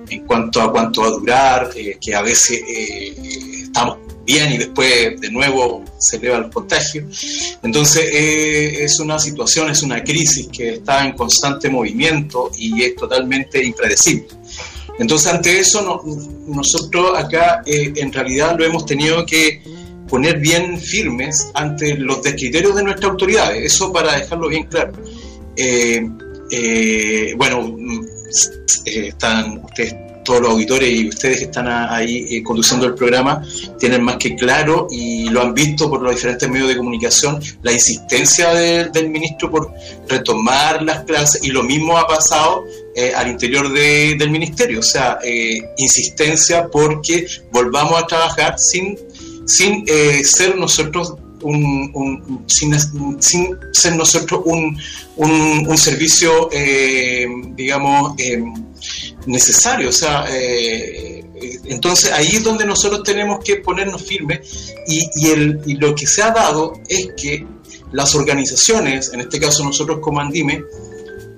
en 0.09 0.25
cuanto 0.25 0.61
a 0.61 0.71
cuánto 0.71 1.01
va 1.01 1.07
a 1.07 1.11
durar, 1.11 1.69
eh, 1.75 1.97
que 2.01 2.13
a 2.13 2.21
veces 2.21 2.61
eh, 2.67 3.13
estamos 3.63 3.97
bien 4.25 4.51
y 4.51 4.57
después 4.57 5.19
de 5.19 5.31
nuevo 5.31 5.83
se 5.97 6.17
eleva 6.17 6.37
el 6.37 6.49
contagio. 6.49 7.05
Entonces 7.63 8.03
eh, 8.11 8.83
es 8.83 8.99
una 8.99 9.17
situación, 9.19 9.69
es 9.71 9.81
una 9.83 10.03
crisis 10.03 10.47
que 10.51 10.73
está 10.75 11.05
en 11.05 11.13
constante 11.13 11.69
movimiento 11.69 12.51
y 12.57 12.83
es 12.83 12.95
totalmente 12.95 13.63
impredecible. 13.63 14.27
Entonces, 14.99 15.31
ante 15.33 15.59
eso, 15.59 15.81
no- 15.81 16.03
nosotros 16.47 17.17
acá 17.17 17.63
eh, 17.65 17.91
en 17.95 18.11
realidad 18.13 18.55
lo 18.57 18.65
hemos 18.65 18.85
tenido 18.85 19.25
que 19.25 19.61
poner 20.07 20.37
bien 20.39 20.77
firmes 20.79 21.49
ante 21.55 21.95
los 21.95 22.21
descriterios 22.21 22.75
de 22.75 22.83
nuestras 22.83 23.11
autoridades. 23.11 23.73
Eso 23.73 23.91
para 23.91 24.17
dejarlo 24.17 24.49
bien 24.49 24.65
claro. 24.65 24.91
Eh, 26.51 27.33
bueno, 27.37 27.61
mm, 27.63 28.05
eh, 28.85 29.07
están 29.07 29.61
ustedes, 29.63 29.95
todos 30.23 30.41
los 30.41 30.51
auditores 30.51 30.87
y 30.93 31.07
ustedes 31.09 31.37
que 31.39 31.43
están 31.45 31.67
ahí 31.67 32.27
eh, 32.29 32.43
conduciendo 32.43 32.85
el 32.85 32.93
programa, 32.93 33.41
tienen 33.79 34.03
más 34.03 34.17
que 34.17 34.35
claro 34.35 34.85
y 34.91 35.29
lo 35.29 35.41
han 35.41 35.53
visto 35.53 35.89
por 35.89 36.01
los 36.03 36.13
diferentes 36.13 36.47
medios 36.47 36.67
de 36.67 36.77
comunicación, 36.77 37.41
la 37.63 37.71
insistencia 37.71 38.53
de- 38.53 38.89
del 38.89 39.09
ministro 39.09 39.49
por 39.49 39.71
retomar 40.07 40.83
las 40.83 41.05
clases 41.05 41.43
y 41.43 41.47
lo 41.49 41.63
mismo 41.63 41.97
ha 41.97 42.05
pasado 42.07 42.63
eh, 42.95 43.13
al 43.15 43.29
interior 43.29 43.71
de- 43.73 44.15
del 44.19 44.29
ministerio, 44.29 44.79
o 44.79 44.83
sea, 44.83 45.17
insistencia 45.77 46.67
porque 46.71 47.25
volvamos 47.51 48.01
a 48.03 48.05
trabajar 48.05 48.55
sin, 48.59 48.97
sin 49.47 49.85
ser 50.23 50.55
nosotros 50.57 51.15
un, 51.43 52.45
sin, 52.47 52.73
ser 53.71 53.95
nosotros 53.95 54.41
un, 54.45 54.77
un, 55.17 55.77
servicio, 55.77 56.49
eh, 56.51 57.27
digamos, 57.55 58.13
eh, 58.17 58.43
necesario. 59.25 59.89
O 59.89 59.93
sea, 59.93 60.25
eh, 60.29 61.23
entonces 61.65 62.11
ahí 62.11 62.27
es 62.33 62.43
donde 62.43 62.65
nosotros 62.65 63.03
tenemos 63.03 63.43
que 63.43 63.57
ponernos 63.57 64.01
firmes 64.01 64.73
y, 64.87 65.01
y, 65.15 65.31
el, 65.31 65.59
y 65.65 65.75
lo 65.75 65.95
que 65.95 66.07
se 66.07 66.21
ha 66.21 66.31
dado 66.31 66.73
es 66.87 67.09
que 67.17 67.45
las 67.91 68.15
organizaciones, 68.15 69.11
en 69.13 69.21
este 69.21 69.39
caso 69.39 69.63
nosotros 69.63 69.99
como 70.01 70.19
Andime, 70.19 70.63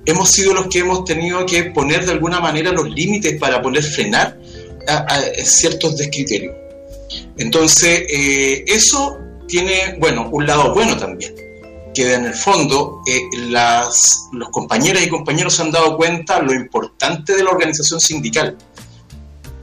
hemos 0.05 0.29
sido 0.29 0.53
los 0.53 0.67
que 0.67 0.79
hemos 0.79 1.05
tenido 1.05 1.45
que 1.45 1.63
poner 1.65 2.05
de 2.05 2.11
alguna 2.11 2.39
manera 2.39 2.71
los 2.71 2.89
límites 2.89 3.39
para 3.39 3.61
poder 3.61 3.83
frenar 3.83 4.37
a, 4.87 5.19
ciertos 5.43 5.97
descriterios. 5.97 6.53
Entonces, 7.37 8.03
eso 8.67 9.22
tiene, 9.47 9.95
bueno, 9.99 10.29
un 10.31 10.45
lado 10.47 10.73
bueno 10.73 10.97
también, 10.97 11.33
que 11.93 12.13
en 12.13 12.25
el 12.25 12.33
fondo 12.33 13.01
eh, 13.07 13.21
las, 13.49 13.95
los 14.31 14.49
compañeras 14.49 15.03
y 15.03 15.09
compañeros 15.09 15.55
se 15.55 15.61
han 15.61 15.71
dado 15.71 15.95
cuenta 15.97 16.39
lo 16.41 16.53
importante 16.53 17.35
de 17.35 17.43
la 17.43 17.51
organización 17.51 17.99
sindical 17.99 18.57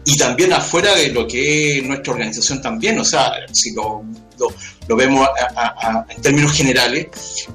y 0.04 0.16
también 0.16 0.52
afuera 0.52 0.94
de 0.94 1.08
lo 1.08 1.26
que 1.26 1.78
es 1.78 1.84
nuestra 1.84 2.12
organización 2.12 2.62
también, 2.62 2.98
o 2.98 3.04
sea, 3.04 3.32
si 3.52 3.72
lo, 3.74 4.02
lo, 4.38 4.48
lo 4.88 4.96
vemos 4.96 5.28
a- 5.28 5.60
a- 5.60 5.88
a- 5.98 6.06
en 6.08 6.22
términos 6.22 6.52
generales, 6.52 7.08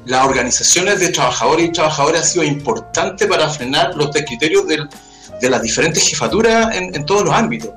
las 0.05 0.25
organizaciones 0.25 0.99
de 0.99 1.09
trabajadores 1.09 1.67
y 1.67 1.71
trabajadoras 1.71 2.21
ha 2.21 2.25
sido 2.25 2.43
importante 2.43 3.25
para 3.27 3.49
frenar 3.49 3.95
los 3.95 4.11
descriterios 4.11 4.67
del- 4.67 4.87
de 5.41 5.49
las 5.49 5.61
diferentes 5.61 6.07
jefaturas 6.07 6.75
en, 6.75 6.95
en 6.95 7.05
todos 7.05 7.23
los 7.23 7.33
ámbitos. 7.33 7.71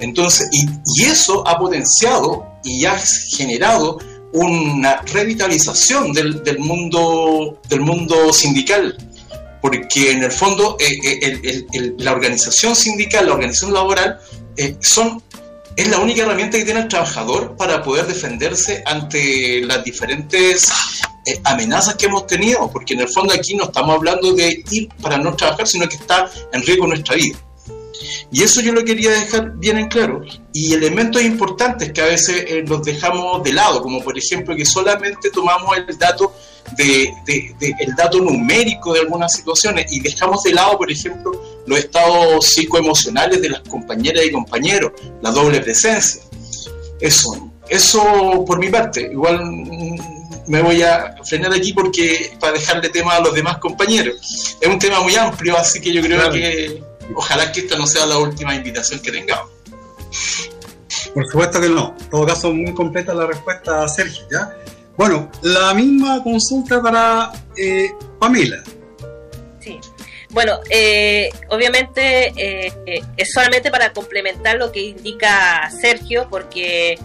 Entonces, 0.00 0.48
y, 0.52 0.66
y 1.00 1.04
eso 1.04 1.46
ha 1.46 1.58
potenciado 1.58 2.44
y 2.64 2.84
ha 2.84 2.98
generado 3.36 3.98
una 4.32 4.96
revitalización 5.02 6.12
del, 6.12 6.42
del 6.42 6.58
mundo, 6.58 7.60
del 7.68 7.80
mundo 7.80 8.32
sindical, 8.32 8.96
porque 9.62 10.10
en 10.12 10.22
el 10.22 10.30
fondo 10.32 10.76
eh, 10.78 10.86
eh, 11.02 11.18
el- 11.22 11.40
el- 11.46 11.66
el- 11.72 11.94
la 11.98 12.12
organización 12.12 12.76
sindical, 12.76 13.26
la 13.26 13.32
organización 13.34 13.72
laboral, 13.72 14.18
eh, 14.56 14.76
son, 14.80 15.22
es 15.76 15.88
la 15.88 15.98
única 15.98 16.22
herramienta 16.22 16.58
que 16.58 16.64
tiene 16.64 16.80
el 16.80 16.88
trabajador 16.88 17.56
para 17.56 17.82
poder 17.82 18.06
defenderse 18.06 18.82
ante 18.84 19.60
las 19.62 19.82
diferentes 19.84 20.68
eh, 21.26 21.40
amenazas 21.44 21.94
que 21.96 22.06
hemos 22.06 22.26
tenido, 22.26 22.70
porque 22.70 22.94
en 22.94 23.00
el 23.00 23.08
fondo 23.08 23.32
aquí 23.34 23.54
no 23.54 23.64
estamos 23.64 23.94
hablando 23.96 24.32
de 24.34 24.62
ir 24.70 24.88
para 25.00 25.16
no 25.18 25.34
trabajar, 25.34 25.66
sino 25.66 25.88
que 25.88 25.96
está 25.96 26.30
en 26.52 26.62
riesgo 26.62 26.86
nuestra 26.86 27.14
vida. 27.16 27.38
Y 28.30 28.42
eso 28.42 28.60
yo 28.60 28.72
lo 28.72 28.84
quería 28.84 29.10
dejar 29.10 29.52
bien 29.56 29.78
en 29.78 29.88
claro. 29.88 30.20
Y 30.52 30.72
elementos 30.74 31.22
importantes 31.22 31.92
que 31.92 32.00
a 32.00 32.06
veces 32.06 32.44
eh, 32.48 32.64
los 32.66 32.82
dejamos 32.82 33.42
de 33.42 33.52
lado, 33.52 33.82
como 33.82 34.02
por 34.02 34.16
ejemplo 34.16 34.54
que 34.54 34.64
solamente 34.64 35.30
tomamos 35.30 35.76
el 35.76 35.98
dato 35.98 36.32
de, 36.76 37.10
de- 37.26 37.54
de- 37.58 37.74
el 37.80 37.94
dato 37.96 38.18
numérico 38.20 38.92
de 38.92 39.00
algunas 39.00 39.32
situaciones 39.32 39.90
y 39.90 40.00
dejamos 40.00 40.42
de 40.42 40.52
lado, 40.52 40.76
por 40.76 40.90
ejemplo, 40.90 41.32
los 41.66 41.78
estados 41.78 42.44
psicoemocionales 42.46 43.40
de 43.40 43.48
las 43.50 43.60
compañeras 43.62 44.24
y 44.24 44.30
compañeros, 44.30 44.92
la 45.22 45.30
doble 45.30 45.60
presencia. 45.60 46.22
Eso, 47.00 47.50
eso 47.68 48.44
por 48.46 48.58
mi 48.58 48.68
parte. 48.68 49.08
Igual 49.12 49.40
mm, 49.44 49.96
me 50.48 50.62
voy 50.62 50.82
a 50.82 51.14
frenar 51.24 51.52
aquí 51.52 51.72
porque 51.72 52.32
para 52.40 52.54
dejarle 52.54 52.88
tema 52.88 53.14
a 53.16 53.20
los 53.20 53.34
demás 53.34 53.58
compañeros. 53.58 54.56
Es 54.60 54.68
un 54.68 54.78
tema 54.78 55.00
muy 55.00 55.14
amplio, 55.14 55.56
así 55.56 55.80
que 55.80 55.92
yo 55.92 56.00
creo 56.02 56.16
Claro. 56.18 56.32
que 56.32 56.82
ojalá 57.14 57.50
que 57.52 57.60
esta 57.60 57.76
no 57.76 57.86
sea 57.86 58.06
la 58.06 58.18
última 58.18 58.54
invitación 58.54 59.00
que 59.00 59.12
tengamos. 59.12 59.50
Por 61.14 61.26
supuesto 61.26 61.60
que 61.60 61.68
no. 61.68 61.94
En 62.00 62.10
todo 62.10 62.26
caso, 62.26 62.52
muy 62.52 62.74
completa 62.74 63.14
la 63.14 63.26
respuesta 63.26 63.82
a 63.82 63.88
Sergio, 63.88 64.24
¿ya? 64.30 64.56
Bueno, 64.96 65.30
la 65.42 65.74
misma 65.74 66.22
consulta 66.22 66.82
para 66.82 67.32
eh, 67.56 67.90
Pamela. 68.18 68.62
Sí. 69.60 69.78
Bueno, 70.30 70.58
eh, 70.68 71.30
obviamente 71.48 72.28
eh, 72.36 72.72
eh, 72.86 73.00
es 73.16 73.32
solamente 73.32 73.70
para 73.70 73.92
complementar 73.92 74.56
lo 74.56 74.70
que 74.70 74.80
indica 74.80 75.70
Sergio, 75.70 76.26
porque 76.28 76.98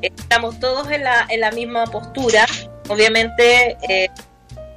estamos 0.00 0.60
todos 0.60 0.90
en 0.90 1.04
la, 1.04 1.26
en 1.28 1.40
la 1.40 1.50
misma 1.50 1.86
postura. 1.86 2.46
Obviamente, 2.88 3.76
eh, 3.88 4.08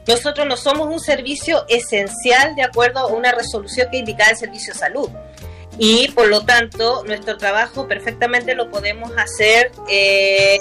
nosotros 0.07 0.47
no 0.47 0.57
somos 0.57 0.87
un 0.87 0.99
servicio 0.99 1.65
esencial 1.67 2.55
de 2.55 2.63
acuerdo 2.63 2.99
a 2.99 3.07
una 3.07 3.31
resolución 3.31 3.89
que 3.91 3.97
indica 3.97 4.29
el 4.29 4.37
Servicio 4.37 4.73
de 4.73 4.79
Salud. 4.79 5.09
Y 5.77 6.09
por 6.09 6.27
lo 6.27 6.45
tanto, 6.45 7.03
nuestro 7.05 7.37
trabajo 7.37 7.87
perfectamente 7.87 8.55
lo 8.55 8.69
podemos 8.69 9.11
hacer 9.17 9.71
eh, 9.87 10.59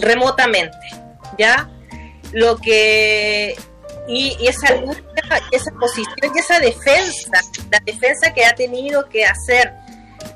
remotamente, 0.00 0.76
¿ya? 1.38 1.70
Lo 2.32 2.56
que 2.58 3.56
y, 4.08 4.36
y 4.38 4.48
esa 4.48 4.74
lucha, 4.76 5.02
esa 5.50 5.70
posición 5.80 6.34
y 6.34 6.38
esa 6.38 6.60
defensa, 6.60 7.40
la 7.70 7.80
defensa 7.84 8.32
que 8.34 8.44
ha 8.44 8.54
tenido 8.54 9.08
que 9.08 9.24
hacer 9.24 9.72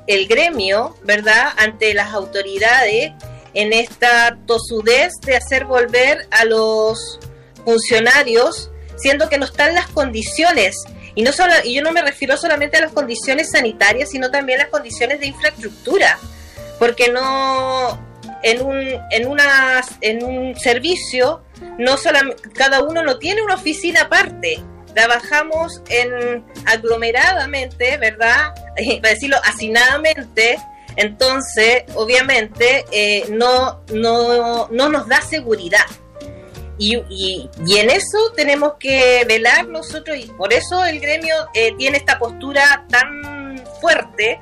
el 0.07 0.27
gremio, 0.27 0.95
¿verdad?, 1.03 1.53
ante 1.57 1.93
las 1.93 2.13
autoridades 2.13 3.11
en 3.53 3.73
esta 3.73 4.37
tosudez 4.45 5.13
de 5.21 5.35
hacer 5.35 5.65
volver 5.65 6.27
a 6.31 6.45
los 6.45 7.19
funcionarios, 7.63 8.71
siendo 8.97 9.29
que 9.29 9.37
no 9.37 9.45
están 9.45 9.73
las 9.73 9.87
condiciones. 9.87 10.75
Y, 11.15 11.23
no 11.23 11.31
solo, 11.31 11.53
y 11.63 11.75
yo 11.75 11.81
no 11.81 11.91
me 11.91 12.01
refiero 12.01 12.37
solamente 12.37 12.77
a 12.77 12.81
las 12.81 12.93
condiciones 12.93 13.51
sanitarias, 13.51 14.09
sino 14.11 14.31
también 14.31 14.59
a 14.59 14.63
las 14.63 14.71
condiciones 14.71 15.19
de 15.19 15.27
infraestructura, 15.27 16.17
porque 16.79 17.09
no 17.09 17.99
en 18.43 18.61
un, 18.61 18.77
en 19.11 19.27
una, 19.27 19.81
en 20.01 20.23
un 20.23 20.57
servicio 20.57 21.41
no 21.77 21.95
cada 22.55 22.83
uno 22.83 23.03
no 23.03 23.17
tiene 23.17 23.41
una 23.41 23.55
oficina 23.55 24.01
aparte. 24.03 24.63
Trabajamos 24.93 25.81
en 25.89 26.43
aglomeradamente, 26.65 27.97
¿verdad? 27.97 28.53
Para 29.01 29.13
decirlo 29.13 29.37
hacinadamente, 29.43 30.57
Entonces, 30.97 31.83
obviamente, 31.95 32.85
eh, 32.91 33.25
no, 33.29 33.81
no, 33.93 34.67
no 34.69 34.89
nos 34.89 35.07
da 35.07 35.21
seguridad. 35.21 35.85
Y, 36.81 36.95
y, 37.09 37.47
y, 37.67 37.77
en 37.77 37.91
eso 37.91 38.17
tenemos 38.35 38.73
que 38.79 39.23
velar 39.27 39.67
nosotros, 39.67 40.17
y 40.17 40.25
por 40.25 40.51
eso 40.51 40.83
el 40.83 40.99
gremio 40.99 41.35
eh, 41.53 41.75
tiene 41.77 41.99
esta 41.99 42.17
postura 42.17 42.87
tan 42.89 43.63
fuerte, 43.79 44.41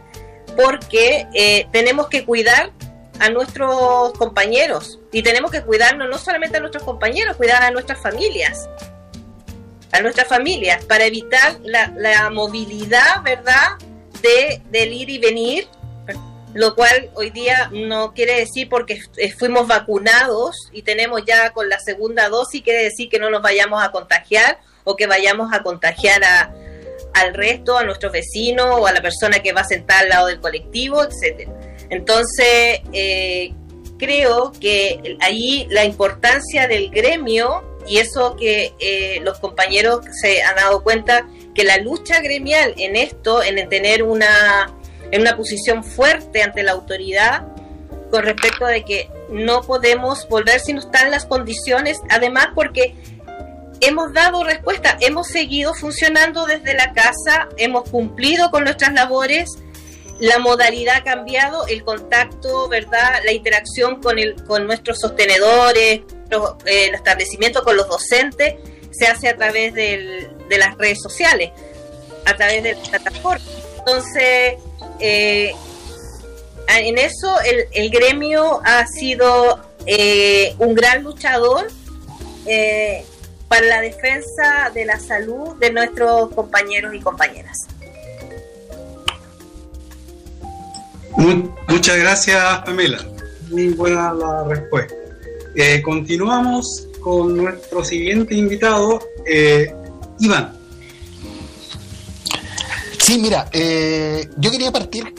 porque 0.55 1.27
eh, 1.33 1.67
tenemos 1.73 2.07
que 2.07 2.23
cuidar 2.23 2.71
a 3.19 3.29
nuestros 3.29 4.13
compañeros 4.13 4.99
y 5.11 5.21
tenemos 5.21 5.51
que 5.51 5.63
cuidarnos 5.63 6.07
no 6.09 6.17
solamente 6.17 6.55
a 6.55 6.59
nuestros 6.61 6.83
compañeros, 6.83 7.35
cuidar 7.35 7.61
a 7.61 7.71
nuestras 7.71 8.01
familias, 8.01 8.69
a 9.91 9.99
nuestras 9.99 10.29
familias, 10.29 10.85
para 10.85 11.03
evitar 11.03 11.59
la, 11.63 11.91
la 11.97 12.29
movilidad, 12.29 13.21
¿verdad?, 13.21 13.77
de, 14.21 14.61
del 14.71 14.93
ir 14.93 15.09
y 15.09 15.17
venir 15.17 15.67
lo 16.54 16.76
cual 16.76 17.10
hoy 17.16 17.30
día 17.30 17.70
no 17.72 18.14
quiere 18.14 18.39
decir 18.39 18.70
porque 18.70 19.02
fuimos 19.38 19.68
vacunados 19.68 20.56
y 20.72 20.82
tenemos 20.82 21.24
ya 21.26 21.52
con 21.52 21.70
la 21.70 21.80
segunda 21.80 22.30
dosis, 22.30 22.64
quiere 22.64 22.84
decir 22.84 23.10
que 23.10 23.20
no 23.20 23.30
nos 23.30 23.41
vayamos 23.41 23.84
a 23.84 23.91
contagiar 23.91 24.60
o 24.84 24.95
que 24.95 25.08
vayamos 25.08 25.54
a 25.54 25.62
contagiar 25.62 26.24
a, 26.24 26.52
al 27.14 27.34
resto, 27.34 27.78
a 27.78 27.84
nuestros 27.84 28.12
vecinos 28.12 28.68
o 28.80 28.88
a 28.88 28.93
la 28.93 29.02
persona 29.02 29.39
que 29.39 29.54
va 29.54 29.64
sentada 29.64 30.02
al 30.02 30.10
lado 30.10 30.28
del 30.28 30.39
colectivo, 30.39 31.04
etcétera. 31.04 31.52
Entonces, 31.89 32.82
eh, 32.93 33.54
creo 33.97 34.52
que 34.60 35.18
ahí 35.20 35.68
la 35.70 35.86
importancia 35.86 36.68
del 36.68 36.89
gremio 36.89 37.64
y 37.88 37.97
eso 37.97 38.36
que 38.36 38.74
eh, 38.80 39.20
los 39.24 39.39
compañeros 39.39 40.02
se 40.22 40.43
han 40.43 40.56
dado 40.56 40.84
cuenta 40.84 41.28
que 41.56 41.64
la 41.64 41.78
lucha 41.78 42.22
gremial 42.22 42.74
en 42.78 42.95
esto, 42.95 43.43
en 43.43 43.68
tener 43.68 44.04
una 44.04 44.74
en 45.12 45.22
una 45.22 45.36
posición 45.36 45.84
fuerte 45.84 46.43
ante 46.43 46.64
la 46.64 46.72
autoridad 46.72 47.47
con 48.12 48.24
respecto 48.24 48.66
de 48.66 48.84
que 48.84 49.10
no 49.30 49.62
podemos 49.62 50.28
volver 50.28 50.60
si 50.60 50.74
no 50.74 50.80
están 50.80 51.12
las 51.12 51.26
condiciones, 51.26 51.99
además 52.10 52.49
porque 52.55 52.95
hemos 53.82 54.14
dado 54.14 54.43
respuesta, 54.43 54.97
hemos 54.99 55.28
seguido 55.28 55.74
funcionando 55.74 56.45
desde 56.45 56.74
la 56.74 56.93
casa, 56.93 57.47
hemos 57.57 57.89
cumplido 57.89 58.49
con 58.51 58.64
nuestras 58.64 58.93
labores, 58.93 59.49
la 60.20 60.39
modalidad 60.39 60.97
ha 60.97 61.03
cambiado, 61.03 61.66
el 61.68 61.84
contacto, 61.84 62.68
¿verdad? 62.68 63.22
La 63.24 63.32
interacción 63.32 64.01
con, 64.01 64.20
el, 64.20 64.43
con 64.43 64.68
nuestros 64.68 64.99
sostenedores, 64.99 66.01
los, 66.30 66.55
eh, 66.66 66.88
el 66.89 66.95
establecimiento 66.95 67.64
con 67.64 67.78
los 67.78 67.88
docentes, 67.88 68.55
se 68.91 69.07
hace 69.07 69.30
a 69.30 69.38
través 69.38 69.74
del, 69.74 70.30
de 70.49 70.57
las 70.57 70.78
redes 70.78 70.99
sociales, 71.01 71.51
a 72.26 72.36
través 72.36 72.64
de 72.64 72.74
la 72.74 72.82
plataforma. 72.82 73.45
Entonces, 73.78 74.55
eh, 75.00 75.54
en 76.68 76.97
eso 76.97 77.36
el, 77.74 77.89
gremio 77.89 78.62
ha 78.64 78.86
sido 78.86 79.60
eh, 79.86 80.56
un 80.60 80.76
gran 80.76 81.04
luchador 81.04 81.68
eh, 82.45 83.04
para 83.47 83.66
la 83.66 83.82
defensa 83.82 84.72
de 84.74 84.86
la 84.86 85.00
salud 85.00 85.56
de 85.60 85.72
nuestros 85.72 86.32
compañeros 86.34 86.93
y 86.93 87.00
compañeras. 87.00 87.58
Muchas 91.68 91.97
gracias, 91.97 92.60
Pamela. 92.66 93.04
Muy 93.50 93.70
buena 93.70 94.14
la 94.14 94.43
respuesta. 94.43 94.95
Continuamos 95.84 96.88
con 97.02 97.36
nuestro 97.36 97.84
siguiente 97.84 98.36
invitado, 98.36 99.00
Iván. 100.20 100.59
Sí, 103.10 103.18
mira, 103.18 103.49
eh, 103.51 104.30
yo 104.38 104.51
quería 104.51 104.72
partir 104.72 105.16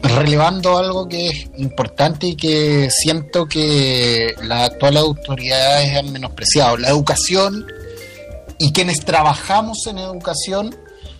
relevando 0.00 0.78
algo 0.78 1.08
que 1.08 1.26
es 1.26 1.50
importante 1.56 2.28
y 2.28 2.36
que 2.36 2.88
siento 2.88 3.46
que 3.46 4.32
las 4.44 4.70
actuales 4.70 5.02
autoridades 5.02 5.96
han 5.96 6.12
menospreciado. 6.12 6.76
La 6.76 6.90
educación 6.90 7.66
y 8.60 8.70
quienes 8.70 9.04
trabajamos 9.04 9.88
en 9.88 9.98
educación 9.98 10.72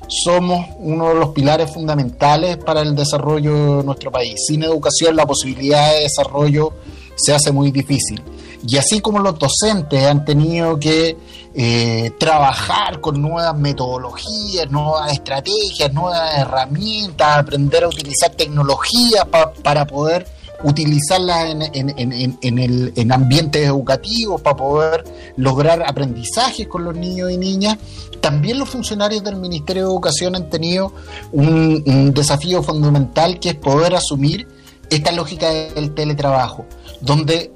somos 0.07 0.65
uno 0.79 1.09
de 1.09 1.15
los 1.17 1.31
pilares 1.31 1.73
fundamentales 1.75 2.59
para 2.59 2.83
el 2.83 2.95
desarrollo 2.95 3.79
de 3.79 3.83
nuestro 3.83 4.13
país. 4.13 4.37
Sin 4.47 4.63
educación 4.63 5.17
la 5.17 5.27
posibilidad 5.27 5.93
de 5.93 6.03
desarrollo 6.03 6.73
se 7.17 7.35
hace 7.35 7.51
muy 7.51 7.73
difícil. 7.73 8.23
Y 8.65 8.77
así 8.77 9.01
como 9.01 9.19
los 9.19 9.37
docentes 9.41 10.05
han 10.05 10.25
tenido 10.25 10.79
que 10.79 11.17
eh, 11.59 12.13
trabajar 12.19 13.01
con 13.01 13.23
nuevas 13.23 13.57
metodologías, 13.57 14.71
nuevas 14.71 15.13
estrategias, 15.13 15.93
nuevas 15.95 16.39
herramientas, 16.39 17.39
aprender 17.39 17.85
a 17.85 17.89
utilizar 17.89 18.31
tecnología 18.37 19.27
para 19.63 19.87
poder 19.87 20.27
utilizarlas 20.65 21.51
en, 21.51 21.63
en, 21.63 22.39
en, 22.41 22.59
el, 22.59 22.93
en 22.97 23.13
ambientes 23.13 23.67
educativos, 23.67 24.41
para 24.41 24.57
poder 24.57 25.05
lograr 25.37 25.83
aprendizajes 25.87 26.67
con 26.69 26.85
los 26.85 26.95
niños 26.95 27.31
y 27.31 27.37
niñas. 27.37 27.79
También 28.21 28.59
los 28.59 28.69
funcionarios 28.69 29.23
del 29.23 29.37
Ministerio 29.37 29.85
de 29.85 29.91
Educación 29.91 30.35
han 30.37 30.51
tenido 30.51 30.93
un, 31.33 31.83
un 31.87 32.13
desafío 32.13 32.63
fundamental 32.63 33.39
que 33.39 33.51
es 33.51 33.55
poder 33.55 33.95
asumir 33.95 34.49
esta 34.91 35.13
lógica 35.13 35.49
del 35.51 35.95
teletrabajo, 35.95 36.67
donde 37.01 37.53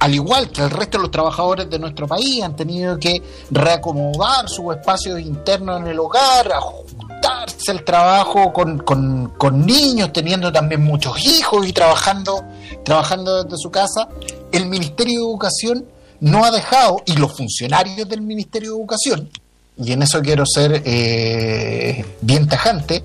al 0.00 0.14
igual 0.14 0.50
que 0.50 0.62
el 0.62 0.70
resto 0.70 0.96
de 0.96 1.02
los 1.02 1.10
trabajadores 1.10 1.68
de 1.68 1.78
nuestro 1.78 2.08
país, 2.08 2.42
han 2.42 2.56
tenido 2.56 2.98
que 2.98 3.22
reacomodar 3.50 4.48
sus 4.48 4.74
espacios 4.74 5.20
internos 5.20 5.80
en 5.80 5.88
el 5.88 5.98
hogar, 5.98 6.50
ajustarse 6.50 7.70
el 7.70 7.84
trabajo 7.84 8.50
con, 8.50 8.78
con, 8.78 9.66
niños, 9.66 10.10
teniendo 10.10 10.50
también 10.50 10.82
muchos 10.82 11.22
hijos 11.26 11.66
y 11.66 11.74
trabajando, 11.74 12.42
trabajando 12.82 13.44
desde 13.44 13.58
su 13.58 13.70
casa. 13.70 14.08
El 14.50 14.66
Ministerio 14.66 15.20
de 15.20 15.26
Educación 15.26 15.84
no 16.20 16.46
ha 16.46 16.50
dejado, 16.50 17.02
y 17.04 17.12
los 17.16 17.36
funcionarios 17.36 18.08
del 18.08 18.22
Ministerio 18.22 18.70
de 18.70 18.78
Educación, 18.78 19.30
y 19.76 19.92
en 19.92 20.02
eso 20.02 20.22
quiero 20.22 20.44
ser 20.46 20.82
eh, 20.84 22.04
bien 22.22 22.48
tajante, 22.48 23.02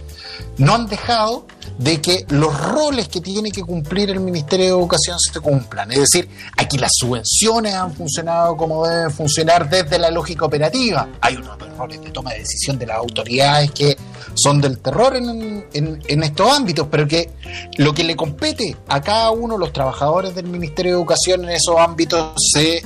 no 0.58 0.76
han 0.76 0.88
dejado 0.88 1.46
de 1.78 2.00
que 2.02 2.26
los 2.30 2.58
roles 2.70 3.10
que 3.10 3.22
tiene 3.22 3.52
que 3.52 3.62
cumplir 3.62 4.10
el 4.10 4.20
Ministerio 4.20 4.66
de 4.66 4.72
Educación 4.72 5.18
se 5.20 5.40
cumplan. 5.40 5.92
Es 5.92 6.00
decir, 6.00 6.30
aquí 6.58 6.78
las 6.78 6.92
subvenciones 6.94 7.74
han 7.74 7.94
funcionado 7.94 8.56
como 8.56 8.88
deben 8.88 9.12
funcionar 9.12 9.70
desde 9.70 10.00
la 10.00 10.10
lógica 10.10 10.46
operativa. 10.46 11.10
Hay 11.22 11.36
unos 11.36 11.58
errores 11.60 12.02
de 12.02 12.12
toma 12.12 12.32
de 12.32 12.40
decisión 12.40 12.80
de 12.80 12.86
las 12.86 12.98
autoridades 12.98 13.72
que 13.72 13.98
son 14.36 14.62
del 14.62 14.80
terror 14.80 15.16
en, 15.16 16.24
estos 16.24 16.52
ámbitos, 16.52 16.88
pero 16.90 17.08
que 17.08 17.32
lo 17.78 17.94
que 17.94 18.04
le 18.04 18.16
compete 18.16 18.76
a 18.88 19.02
cada 19.02 19.32
uno 19.32 19.58
los 19.58 19.74
trabajadores 19.74 20.36
del 20.36 20.48
Ministerio 20.48 20.94
de 20.94 20.98
Educación 20.98 21.44
en 21.44 21.52
esos 21.52 21.78
ámbitos 21.78 22.34
se, 22.54 22.84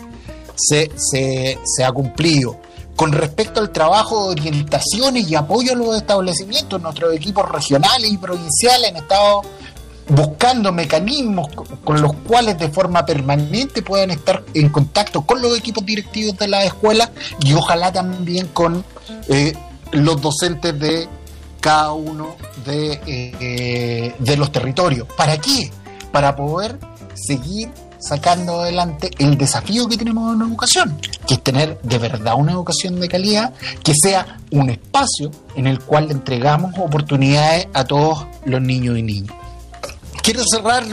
se, 0.55 0.89
se 1.63 1.83
ha 1.83 1.91
cumplido 1.91 2.59
con 2.99 3.13
respecto 3.13 3.61
al 3.61 3.69
trabajo 3.69 4.25
de 4.25 4.41
orientaciones 4.41 5.29
y 5.29 5.33
apoyo 5.33 5.71
a 5.71 5.75
los 5.77 5.95
establecimientos, 5.95 6.81
nuestros 6.81 7.15
equipos 7.15 7.49
regionales 7.49 8.11
y 8.11 8.17
provinciales 8.17 8.89
han 8.89 8.97
estado 8.97 9.41
buscando 10.09 10.73
mecanismos 10.73 11.47
con 11.85 12.01
los 12.01 12.11
cuales 12.27 12.59
de 12.59 12.67
forma 12.67 13.05
permanente 13.05 13.81
puedan 13.83 14.11
estar 14.11 14.43
en 14.53 14.67
contacto 14.67 15.21
con 15.21 15.41
los 15.41 15.57
equipos 15.57 15.85
directivos 15.85 16.37
de 16.37 16.49
la 16.49 16.65
escuela 16.65 17.09
y 17.39 17.53
ojalá 17.53 17.89
también 17.89 18.47
con 18.47 18.83
eh, 19.29 19.53
los 19.93 20.21
docentes 20.21 20.77
de 20.77 21.07
cada 21.61 21.93
uno 21.93 22.35
de, 22.65 22.99
eh, 23.07 24.13
de 24.19 24.35
los 24.35 24.51
territorios. 24.51 25.07
¿Para 25.15 25.37
qué? 25.37 25.71
Para 26.11 26.35
poder 26.35 26.77
seguir 27.15 27.71
sacando 27.99 28.61
adelante 28.61 29.11
el 29.19 29.37
desafío 29.37 29.87
que 29.87 29.97
tenemos 29.97 30.33
en 30.33 30.41
educación, 30.41 30.99
que 31.27 31.35
es 31.35 31.43
tener 31.43 31.79
de 31.81 31.97
verdad 31.97 32.35
una 32.37 32.53
educación 32.53 32.99
de 32.99 33.07
calidad, 33.07 33.53
que 33.83 33.93
sea 34.01 34.39
un 34.51 34.69
espacio 34.69 35.31
en 35.55 35.67
el 35.67 35.79
cual 35.79 36.07
le 36.07 36.13
entregamos 36.13 36.73
oportunidades 36.77 37.67
a 37.73 37.83
todos 37.83 38.25
los 38.45 38.61
niños 38.61 38.97
y 38.97 39.03
niñas. 39.03 39.35
Quiero 40.23 40.41
cerrar 40.49 40.85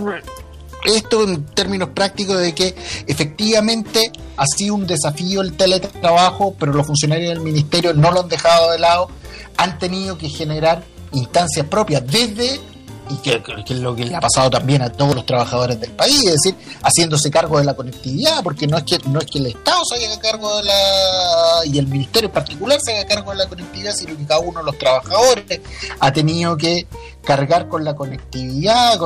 esto 0.84 1.24
en 1.24 1.44
términos 1.46 1.90
prácticos 1.90 2.40
de 2.40 2.54
que 2.54 2.74
efectivamente 3.06 4.12
ha 4.36 4.46
sido 4.46 4.74
un 4.74 4.86
desafío 4.86 5.40
el 5.40 5.56
teletrabajo, 5.56 6.54
pero 6.58 6.72
los 6.72 6.86
funcionarios 6.86 7.30
del 7.30 7.40
ministerio 7.40 7.92
no 7.94 8.10
lo 8.10 8.20
han 8.20 8.28
dejado 8.28 8.72
de 8.72 8.78
lado, 8.78 9.08
han 9.56 9.78
tenido 9.78 10.18
que 10.18 10.28
generar 10.28 10.84
instancias 11.12 11.66
propias 11.66 12.06
desde 12.06 12.60
y 13.08 13.16
que, 13.16 13.42
que, 13.42 13.74
es 13.74 13.80
lo 13.80 13.94
que 13.94 14.04
le 14.04 14.16
ha 14.16 14.20
pasado 14.20 14.50
también 14.50 14.82
a 14.82 14.90
todos 14.90 15.14
los 15.14 15.26
trabajadores 15.26 15.80
del 15.80 15.92
país, 15.92 16.24
es 16.24 16.36
decir, 16.42 16.56
haciéndose 16.82 17.30
cargo 17.30 17.58
de 17.58 17.64
la 17.64 17.74
conectividad, 17.74 18.42
porque 18.42 18.66
no 18.66 18.76
es 18.76 18.84
que 18.84 18.98
no 19.06 19.20
es 19.20 19.26
que 19.26 19.38
el 19.38 19.46
Estado 19.46 19.80
se 19.84 20.04
haga 20.04 20.18
cargo 20.18 20.56
de 20.58 20.64
la 20.64 21.66
y 21.66 21.78
el 21.78 21.86
ministerio 21.86 22.28
en 22.28 22.34
particular 22.34 22.78
se 22.82 22.96
haga 22.96 23.06
cargo 23.06 23.30
de 23.32 23.38
la 23.38 23.48
conectividad, 23.48 23.92
sino 23.94 24.16
que 24.16 24.26
cada 24.26 24.40
uno 24.40 24.60
de 24.60 24.66
los 24.66 24.78
trabajadores 24.78 25.60
ha 26.00 26.12
tenido 26.12 26.56
que 26.56 26.86
cargar 27.24 27.68
con 27.68 27.84
la 27.84 27.94
conectividad 27.94 28.98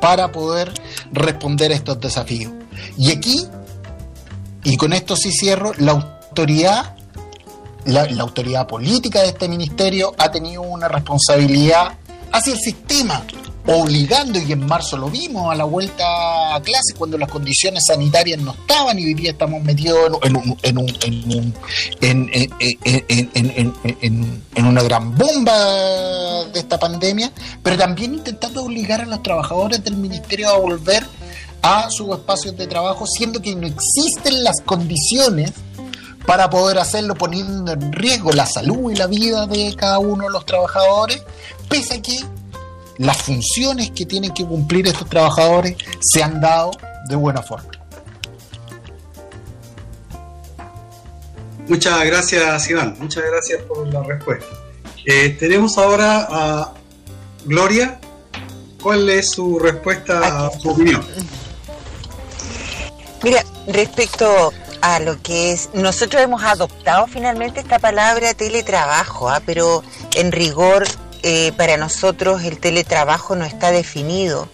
para 0.00 0.32
poder 0.32 0.72
responder 1.12 1.72
a 1.72 1.74
estos 1.74 2.00
desafíos. 2.00 2.52
Y 2.96 3.10
aquí, 3.10 3.46
y 4.64 4.76
con 4.76 4.92
esto 4.92 5.16
sí 5.16 5.30
cierro, 5.32 5.72
la 5.78 5.92
autoridad 5.92 6.96
la, 7.84 8.04
la, 8.04 8.22
autoridad 8.22 8.66
política 8.66 9.22
de 9.22 9.28
este 9.28 9.48
ministerio 9.48 10.14
ha 10.18 10.30
tenido 10.30 10.60
una 10.60 10.86
responsabilidad 10.86 11.94
hacia 12.32 12.52
el 12.52 12.58
sistema 12.58 13.24
obligando, 13.66 14.38
y 14.38 14.52
en 14.52 14.66
marzo 14.66 14.96
lo 14.96 15.10
vimos, 15.10 15.52
a 15.52 15.54
la 15.54 15.64
vuelta 15.64 16.54
a 16.54 16.62
clase, 16.62 16.94
cuando 16.96 17.18
las 17.18 17.30
condiciones 17.30 17.84
sanitarias 17.86 18.40
no 18.40 18.52
estaban 18.52 18.98
y 18.98 19.04
hoy 19.04 19.14
día 19.14 19.32
estamos 19.32 19.62
metidos 19.62 20.18
en 20.22 20.36
una 24.66 24.82
gran 24.82 25.16
bomba 25.16 26.44
de 26.52 26.58
esta 26.58 26.78
pandemia, 26.78 27.30
pero 27.62 27.76
también 27.76 28.14
intentando 28.14 28.64
obligar 28.64 29.02
a 29.02 29.06
los 29.06 29.22
trabajadores 29.22 29.84
del 29.84 29.96
ministerio 29.96 30.48
a 30.48 30.58
volver 30.58 31.06
a 31.62 31.90
sus 31.90 32.08
espacios 32.10 32.56
de 32.56 32.66
trabajo, 32.66 33.06
siendo 33.06 33.40
que 33.40 33.54
no 33.54 33.66
existen 33.66 34.42
las 34.42 34.56
condiciones 34.64 35.52
para 36.26 36.48
poder 36.48 36.78
hacerlo 36.78 37.14
poniendo 37.14 37.72
en 37.72 37.92
riesgo 37.92 38.32
la 38.32 38.46
salud 38.46 38.90
y 38.90 38.96
la 38.96 39.06
vida 39.06 39.46
de 39.46 39.74
cada 39.76 39.98
uno 39.98 40.24
de 40.24 40.30
los 40.30 40.46
trabajadores, 40.46 41.22
pese 41.70 41.94
a 41.94 42.02
que 42.02 42.18
las 42.98 43.16
funciones 43.22 43.92
que 43.92 44.04
tienen 44.04 44.34
que 44.34 44.44
cumplir 44.44 44.86
estos 44.86 45.08
trabajadores 45.08 45.76
se 46.00 46.22
han 46.22 46.38
dado 46.40 46.72
de 47.08 47.16
buena 47.16 47.40
forma. 47.40 47.70
Muchas 51.66 52.04
gracias, 52.04 52.68
Iván. 52.68 52.96
Muchas 52.98 53.24
gracias 53.24 53.62
por 53.62 53.86
la 53.86 54.02
respuesta. 54.02 54.46
Eh, 55.06 55.30
tenemos 55.38 55.78
ahora 55.78 56.26
a 56.28 56.74
Gloria. 57.46 57.98
¿Cuál 58.82 59.08
es 59.08 59.30
su 59.30 59.58
respuesta 59.58 60.46
a 60.46 60.50
su 60.58 60.70
opinión? 60.70 61.04
Mira, 63.22 63.44
respecto 63.66 64.52
a 64.80 65.00
lo 65.00 65.20
que 65.22 65.52
es, 65.52 65.70
nosotros 65.74 66.22
hemos 66.22 66.42
adoptado 66.42 67.06
finalmente 67.06 67.60
esta 67.60 67.78
palabra 67.78 68.34
teletrabajo, 68.34 69.28
¿ah? 69.28 69.40
pero 69.44 69.82
en 70.16 70.32
rigor 70.32 70.84
eh, 71.22 71.52
para 71.56 71.76
nosotros 71.76 72.42
el 72.44 72.58
teletrabajo 72.58 73.36
no 73.36 73.44
está 73.44 73.70
definido. 73.70 74.48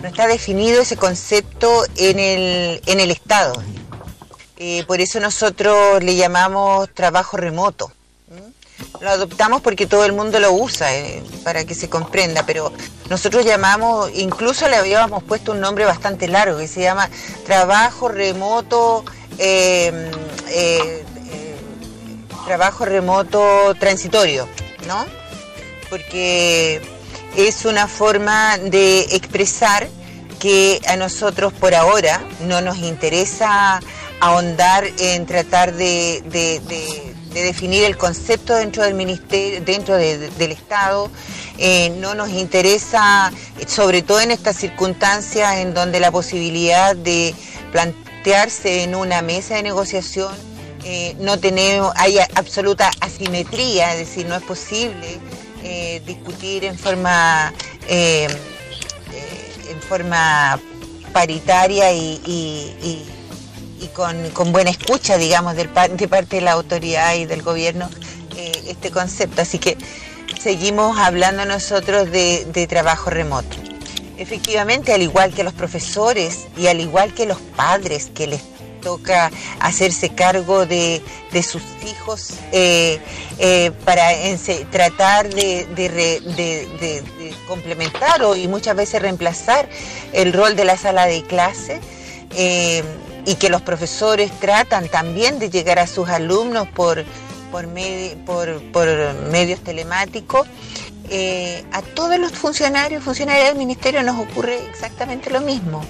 No 0.00 0.08
está 0.08 0.26
definido 0.26 0.82
ese 0.82 0.96
concepto 0.96 1.84
en 1.96 2.18
el, 2.18 2.82
en 2.86 3.00
el 3.00 3.10
Estado. 3.10 3.54
Eh, 4.56 4.84
por 4.86 5.00
eso 5.00 5.18
nosotros 5.18 6.02
le 6.02 6.14
llamamos 6.14 6.88
trabajo 6.94 7.36
remoto. 7.36 7.90
Lo 9.00 9.10
adoptamos 9.10 9.60
porque 9.62 9.86
todo 9.86 10.04
el 10.04 10.12
mundo 10.12 10.38
lo 10.40 10.52
usa, 10.52 10.94
eh, 10.94 11.22
para 11.42 11.64
que 11.64 11.74
se 11.74 11.88
comprenda, 11.88 12.44
pero 12.46 12.72
nosotros 13.08 13.44
llamamos, 13.44 14.10
incluso 14.14 14.68
le 14.68 14.76
habíamos 14.76 15.22
puesto 15.22 15.52
un 15.52 15.60
nombre 15.60 15.84
bastante 15.84 16.28
largo, 16.28 16.58
que 16.58 16.68
se 16.68 16.82
llama 16.82 17.08
trabajo 17.44 18.08
remoto, 18.08 19.04
trabajo 22.46 22.84
remoto 22.84 23.74
transitorio, 23.78 24.48
¿no? 24.86 25.23
Porque 25.90 26.80
es 27.36 27.64
una 27.64 27.88
forma 27.88 28.58
de 28.58 29.00
expresar 29.16 29.88
que 30.38 30.80
a 30.86 30.96
nosotros 30.96 31.52
por 31.52 31.74
ahora 31.74 32.22
no 32.40 32.60
nos 32.60 32.78
interesa 32.78 33.80
ahondar 34.20 34.84
en 34.98 35.26
tratar 35.26 35.74
de, 35.74 36.22
de- 36.26 36.60
de- 36.60 37.14
de 37.34 37.42
definir 37.42 37.82
el 37.82 37.96
concepto 37.96 38.54
dentro 38.54 38.84
del 38.84 38.94
ministerio, 38.94 39.60
dentro 39.62 39.96
de- 39.96 40.18
de- 40.18 40.30
del 40.30 40.52
Estado. 40.52 41.10
Eh, 41.58 41.90
no 41.98 42.14
nos 42.14 42.28
interesa, 42.30 43.32
sobre 43.66 44.02
todo 44.02 44.20
en 44.20 44.30
estas 44.30 44.56
circunstancias 44.56 45.56
en 45.56 45.74
donde 45.74 45.98
la 45.98 46.10
posibilidad 46.12 46.94
de 46.94 47.34
plantearse 47.72 48.82
en 48.84 48.94
una 48.94 49.20
mesa 49.22 49.56
de 49.56 49.62
negociación 49.64 50.32
eh, 50.86 51.16
no 51.18 51.38
tenemos, 51.40 51.92
hay 51.96 52.18
absoluta 52.34 52.90
asimetría, 53.00 53.94
es 53.94 54.06
decir, 54.06 54.26
no 54.26 54.36
es 54.36 54.42
posible 54.42 55.18
eh, 55.64 56.00
discutir 56.06 56.64
en 56.64 56.78
forma 56.78 57.52
eh, 57.88 58.28
eh, 59.12 59.70
en 59.70 59.80
forma 59.82 60.60
paritaria 61.12 61.92
y, 61.92 62.20
y- 62.26 62.76
y- 62.82 63.10
con, 63.94 64.30
con 64.30 64.50
buena 64.50 64.70
escucha, 64.70 65.16
digamos, 65.18 65.54
de 65.56 65.68
parte 65.68 66.36
de 66.36 66.40
la 66.42 66.52
autoridad 66.52 67.14
y 67.14 67.26
del 67.26 67.42
gobierno 67.42 67.88
eh, 68.36 68.50
este 68.66 68.90
concepto. 68.90 69.42
Así 69.42 69.58
que 69.58 69.76
seguimos 70.40 70.98
hablando 70.98 71.44
nosotros 71.44 72.10
de, 72.10 72.44
de 72.52 72.66
trabajo 72.66 73.10
remoto. 73.10 73.56
Efectivamente, 74.16 74.92
al 74.92 75.02
igual 75.02 75.32
que 75.34 75.44
los 75.44 75.52
profesores 75.52 76.46
y 76.56 76.66
al 76.68 76.80
igual 76.80 77.14
que 77.14 77.26
los 77.26 77.38
padres 77.56 78.10
que 78.14 78.26
les 78.26 78.42
toca 78.84 79.30
hacerse 79.58 80.10
cargo 80.10 80.66
de, 80.66 81.02
de 81.32 81.42
sus 81.42 81.62
hijos 81.90 82.34
eh, 82.52 83.00
eh, 83.38 83.72
para 83.84 84.10
tratar 84.70 85.28
de, 85.34 85.66
complementar 87.48 88.22
o, 88.22 88.36
y 88.36 88.46
muchas 88.46 88.76
veces 88.76 89.02
reemplazar 89.02 89.68
el 90.12 90.32
rol 90.32 90.54
de 90.54 90.64
la 90.64 90.76
sala 90.76 91.06
de 91.06 91.22
clase 91.22 91.80
eh, 92.36 92.84
y 93.26 93.34
que 93.36 93.48
los 93.48 93.62
profesores 93.62 94.30
tratan 94.38 94.88
también 94.88 95.38
de 95.38 95.48
llegar 95.50 95.78
a 95.78 95.86
sus 95.86 96.08
alumnos 96.08 96.68
por, 96.68 97.04
por, 97.50 97.66
medi- 97.66 98.14
por, 98.24 98.62
por 98.70 98.86
medios 99.30 99.60
telemáticos. 99.60 100.46
a 101.72 101.82
todos 101.94 102.18
los 102.18 102.32
funcionarios, 102.32 103.02
funcionarios 103.02 103.48
del 103.48 103.56
ministerio 103.56 104.02
nos 104.02 104.18
ocurre 104.18 104.58
exactamente 104.70 105.30
lo 105.30 105.40
mismo. 105.40 105.82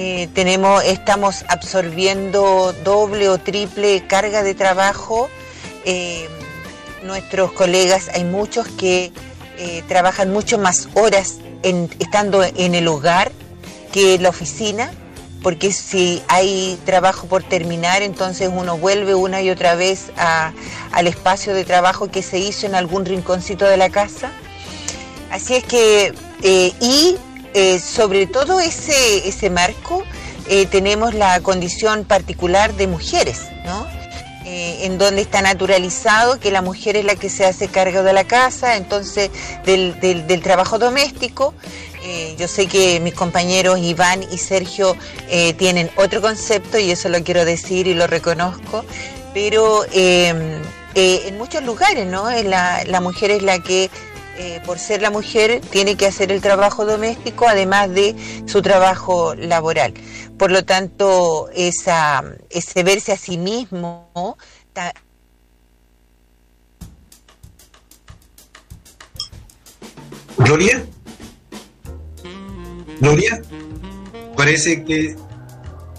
Eh, 0.00 0.28
tenemos, 0.32 0.84
estamos 0.84 1.44
absorbiendo 1.48 2.72
doble 2.84 3.28
o 3.28 3.38
triple 3.38 4.06
carga 4.06 4.44
de 4.44 4.54
trabajo. 4.54 5.28
Eh, 5.84 6.28
nuestros 7.02 7.50
colegas, 7.50 8.08
hay 8.14 8.22
muchos 8.22 8.68
que 8.68 9.10
eh, 9.58 9.82
trabajan 9.88 10.30
mucho 10.32 10.56
más 10.56 10.88
horas 10.94 11.38
en- 11.64 11.90
estando 11.98 12.44
en 12.44 12.76
el 12.76 12.86
hogar 12.86 13.32
que 13.90 14.14
en 14.14 14.22
la 14.22 14.28
oficina, 14.28 14.92
porque 15.42 15.72
si 15.72 16.22
hay 16.28 16.78
trabajo 16.86 17.26
por 17.26 17.42
terminar, 17.42 18.02
entonces 18.02 18.48
uno 18.54 18.78
vuelve 18.78 19.16
una 19.16 19.42
y 19.42 19.50
otra 19.50 19.74
vez 19.74 20.12
a- 20.16 20.52
al 20.92 21.08
espacio 21.08 21.54
de 21.54 21.64
trabajo 21.64 22.08
que 22.08 22.22
se 22.22 22.38
hizo 22.38 22.66
en 22.66 22.76
algún 22.76 23.04
rinconcito 23.04 23.64
de 23.64 23.76
la 23.76 23.90
casa. 23.90 24.30
Así 25.32 25.56
es 25.56 25.64
que, 25.64 26.14
y 26.80 27.16
eh, 27.54 27.78
sobre 27.78 28.26
todo 28.26 28.60
ese, 28.60 29.28
ese 29.28 29.50
marco, 29.50 30.02
eh, 30.48 30.66
tenemos 30.66 31.14
la 31.14 31.40
condición 31.40 32.04
particular 32.04 32.74
de 32.74 32.86
mujeres, 32.86 33.40
¿no? 33.64 33.86
Eh, 34.46 34.86
en 34.86 34.96
donde 34.96 35.20
está 35.22 35.42
naturalizado 35.42 36.40
que 36.40 36.50
la 36.50 36.62
mujer 36.62 36.96
es 36.96 37.04
la 37.04 37.16
que 37.16 37.28
se 37.28 37.44
hace 37.44 37.68
cargo 37.68 38.02
de 38.02 38.14
la 38.14 38.24
casa, 38.24 38.76
entonces 38.76 39.30
del, 39.66 39.98
del- 40.00 40.26
trabajo 40.42 40.78
doméstico. 40.78 41.54
Yo 42.38 42.48
sé 42.48 42.66
que 42.68 43.00
mis 43.00 43.12
compañeros 43.12 43.78
Iván 43.80 44.22
y 44.32 44.38
Sergio 44.38 44.96
tienen 45.58 45.90
otro 45.96 46.22
concepto 46.22 46.78
y 46.78 46.90
eso 46.90 47.10
lo 47.10 47.22
quiero 47.22 47.44
decir 47.44 47.86
y 47.86 47.92
lo 47.92 48.06
reconozco, 48.06 48.82
pero 49.34 49.84
en 49.92 51.36
muchos 51.36 51.62
lugares, 51.64 52.06
¿no? 52.06 52.30
La, 52.44 52.82
la 52.86 53.00
mujer 53.00 53.30
es 53.30 53.42
la 53.42 53.58
que 53.62 53.90
eh, 54.38 54.60
por 54.64 54.78
ser 54.78 55.02
la 55.02 55.10
mujer, 55.10 55.60
tiene 55.70 55.96
que 55.96 56.06
hacer 56.06 56.32
el 56.32 56.40
trabajo 56.40 56.84
doméstico, 56.84 57.48
además 57.48 57.90
de 57.90 58.14
su 58.46 58.62
trabajo 58.62 59.34
laboral. 59.34 59.94
Por 60.38 60.52
lo 60.52 60.64
tanto, 60.64 61.48
ese 61.52 62.82
verse 62.82 63.12
a 63.12 63.16
sí 63.16 63.36
mismo 63.36 64.36
Gloria. 70.38 70.86
Gloria. 73.00 73.42
Parece 74.36 74.84
que 74.84 75.16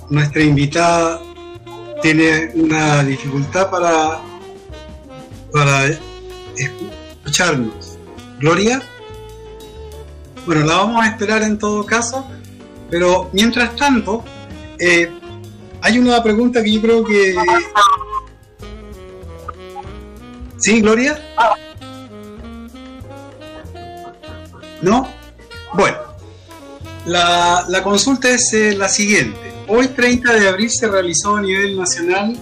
nuestra 0.10 0.42
invitada 0.42 1.22
tiene 2.02 2.52
una 2.56 3.04
dificultad 3.04 3.70
para, 3.70 4.22
para 5.52 5.90
escucharnos. 6.56 7.89
Gloria. 8.40 8.82
Bueno, 10.46 10.66
la 10.66 10.78
vamos 10.78 11.04
a 11.04 11.10
esperar 11.10 11.44
en 11.44 11.60
todo 11.60 11.86
caso, 11.86 12.26
pero 12.90 13.30
mientras 13.34 13.76
tanto, 13.76 14.24
eh, 14.80 15.12
hay 15.82 16.00
una 16.00 16.24
pregunta 16.24 16.64
que 16.64 16.72
yo 16.72 16.82
creo 16.82 17.04
que... 17.04 17.36
¿Sí, 20.58 20.82
Gloria? 20.82 21.22
¿No? 24.82 25.08
Bueno, 25.74 25.98
la, 27.06 27.66
la 27.68 27.84
consulta 27.84 28.30
es 28.30 28.54
eh, 28.54 28.76
la 28.76 28.90
siguiente. 28.90 29.38
Hoy, 29.68 29.90
30 29.90 30.34
de 30.34 30.50
abril, 30.50 30.70
se 30.72 30.88
realizó 30.88 31.36
a 31.36 31.42
nivel 31.42 31.78
nacional 31.78 32.36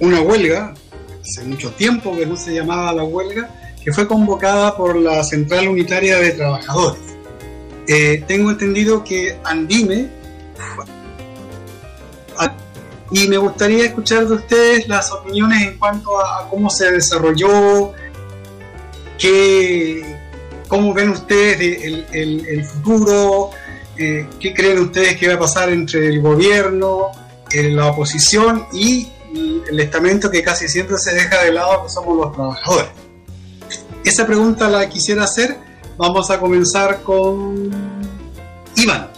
una 0.00 0.20
huelga, 0.20 0.74
hace 1.20 1.44
mucho 1.44 1.70
tiempo 1.72 2.16
que 2.16 2.26
no 2.26 2.36
se 2.36 2.54
llamaba 2.54 2.92
la 2.92 3.02
huelga, 3.02 3.50
que 3.88 3.94
fue 3.94 4.06
convocada 4.06 4.76
por 4.76 4.96
la 4.96 5.24
Central 5.24 5.66
Unitaria 5.66 6.18
de 6.18 6.32
Trabajadores. 6.32 7.00
Eh, 7.86 8.22
tengo 8.28 8.50
entendido 8.50 9.02
que 9.02 9.38
Andime 9.42 10.10
y 13.10 13.26
me 13.28 13.38
gustaría 13.38 13.86
escuchar 13.86 14.28
de 14.28 14.34
ustedes 14.34 14.88
las 14.88 15.10
opiniones 15.10 15.62
en 15.62 15.78
cuanto 15.78 16.20
a, 16.20 16.46
cómo 16.50 16.68
se 16.68 16.92
desarrolló, 16.92 17.94
qué, 19.18 20.18
¿cómo 20.68 20.92
ven 20.92 21.08
ustedes 21.08 22.06
el 22.12 22.64
futuro? 22.66 23.52
Eh, 23.96 24.28
¿Qué 24.38 24.52
creen 24.52 24.80
ustedes 24.80 25.16
que 25.16 25.28
va 25.28 25.36
a 25.36 25.38
pasar 25.38 25.70
entre 25.70 26.08
el 26.08 26.20
gobierno, 26.20 27.06
eh, 27.50 27.70
la 27.70 27.86
oposición 27.86 28.66
y 28.70 29.08
el 29.66 29.80
estamento 29.80 30.30
que 30.30 30.42
casi 30.42 30.68
siempre 30.68 30.98
se 30.98 31.14
deja 31.14 31.42
de 31.42 31.52
lado, 31.52 31.84
que 31.84 31.88
somos 31.88 32.18
los 32.18 32.34
trabajadores? 32.34 33.07
Esa 34.04 34.26
pregunta 34.26 34.68
la 34.68 34.88
quisiera 34.88 35.24
hacer. 35.24 35.58
Vamos 35.96 36.30
a 36.30 36.38
comenzar 36.38 37.02
con 37.02 37.70
Iván. 38.76 39.17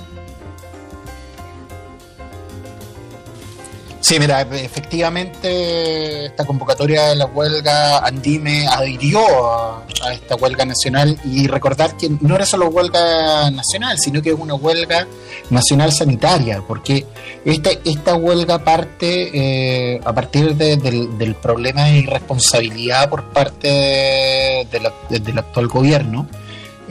Sí, 4.11 4.19
mira, 4.19 4.41
efectivamente 4.41 6.25
esta 6.27 6.45
convocatoria 6.45 7.11
de 7.11 7.15
la 7.15 7.27
huelga 7.27 7.99
Andime 7.99 8.67
adhirió 8.67 9.21
a, 9.53 9.85
esta 10.13 10.35
huelga 10.35 10.65
nacional 10.65 11.17
y 11.25 11.47
recordar 11.47 11.97
que 11.97 12.11
no 12.21 12.35
era 12.35 12.45
solo 12.45 12.67
huelga 12.71 13.49
nacional, 13.53 13.99
sino 14.01 14.21
que 14.21 14.31
es 14.31 14.37
una 14.37 14.55
huelga 14.55 15.07
nacional 15.51 15.93
sanitaria, 15.93 16.61
porque 16.67 17.07
esta, 17.45 17.71
esta 17.85 18.17
huelga 18.17 18.59
parte 18.65 19.31
eh, 19.95 20.01
a 20.05 20.13
partir 20.13 20.57
de- 20.57 20.77
del, 20.77 21.17
del 21.17 21.37
problema 21.37 21.85
de 21.85 21.99
irresponsabilidad 21.99 23.09
por 23.09 23.25
parte 23.33 23.69
de- 23.69 25.21
del 25.21 25.39
actual 25.39 25.69
gobierno. 25.69 26.27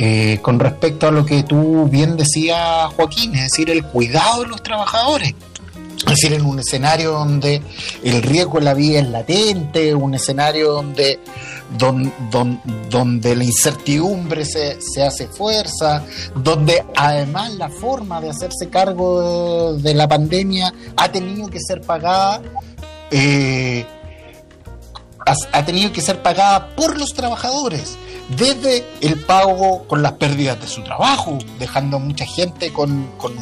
eh, 0.02 0.40
con 0.42 0.58
respecto 0.58 1.10
a 1.10 1.12
lo 1.12 1.26
que 1.26 1.44
tú 1.44 1.86
bien 1.92 2.16
decías, 2.16 2.86
Joaquín, 2.96 3.36
es 3.36 3.42
decir, 3.52 3.70
el 3.70 3.84
cuidado 3.84 4.44
de 4.44 4.48
los 4.48 4.64
trabajadores. 4.64 5.34
Es 6.14 6.20
decir, 6.22 6.34
en 6.34 6.46
un 6.46 6.60
escenario 6.60 7.12
donde 7.12 7.62
el 8.04 8.22
riesgo 8.24 8.60
de 8.60 8.66
la 8.66 8.74
vida 8.74 9.00
es 9.00 9.08
latente, 9.08 9.94
un 9.96 10.14
escenario 10.16 10.72
donde, 10.74 11.20
don- 11.78 12.12
don- 12.32 12.62
donde 12.90 13.36
la 13.36 13.44
incertidumbre 13.44 14.46
se, 14.46 14.80
se 14.82 15.04
hace 15.04 15.28
fuerza, 15.28 16.04
donde 16.36 16.84
además 16.96 17.52
la 17.56 17.70
forma 17.70 18.20
de 18.22 18.30
hacerse 18.32 18.70
cargo 18.70 19.74
de, 19.76 19.82
de 19.84 19.94
la 19.94 20.08
pandemia 20.08 20.74
ha 20.98 21.12
tenido 21.12 21.48
que 21.50 21.60
ser 21.60 21.82
pagada. 21.82 22.42
eh, 23.12 23.86
ha- 25.26 25.58
ha 25.60 25.66
tenido 25.66 25.92
que 25.92 26.02
ser 26.02 26.22
pagada 26.24 26.76
por 26.76 26.98
los 26.98 27.14
trabajadores, 27.14 27.98
desde 28.38 28.86
el 29.02 29.20
pago 29.22 29.86
con 29.88 30.02
las 30.02 30.14
pérdidas 30.14 30.60
de 30.62 30.68
su 30.68 30.84
trabajo, 30.84 31.38
dejando 31.58 31.98
a 31.98 32.00
mucha 32.00 32.26
gente 32.26 32.72
con, 32.72 33.12
con, 33.18 33.34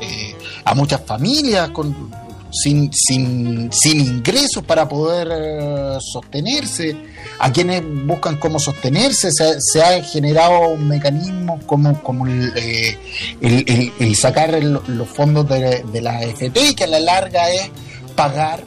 eh, 0.00 0.34
a 0.64 0.74
muchas 0.74 1.00
familias 1.04 1.70
con, 1.70 2.10
sin, 2.52 2.90
sin, 2.92 3.70
sin 3.72 4.00
ingresos 4.00 4.62
para 4.62 4.88
poder 4.88 5.28
eh, 5.30 5.98
sostenerse, 6.00 6.96
a 7.40 7.52
quienes 7.52 7.82
buscan 8.06 8.36
cómo 8.36 8.58
sostenerse, 8.60 9.30
se, 9.32 9.60
se 9.60 9.82
ha 9.82 10.02
generado 10.02 10.68
un 10.68 10.86
mecanismo 10.86 11.58
como, 11.66 12.00
como 12.02 12.26
el, 12.26 12.52
eh, 12.56 14.14
sacar 14.14 14.62
los 14.62 15.08
fondos 15.08 15.48
de, 15.48 15.82
de 15.82 16.00
la 16.00 16.18
AFP, 16.18 16.76
que 16.76 16.84
a 16.84 16.88
la 16.88 17.00
larga 17.00 17.50
es 17.50 17.70
pagar 18.14 18.64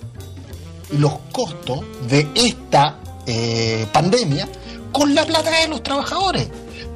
los 0.91 1.13
costos 1.31 1.79
de 2.09 2.27
esta 2.35 2.97
pandemia 3.93 4.45
con 4.91 5.13
la 5.15 5.25
plata 5.25 5.51
de 5.61 5.67
los 5.67 5.81
trabajadores. 5.83 6.47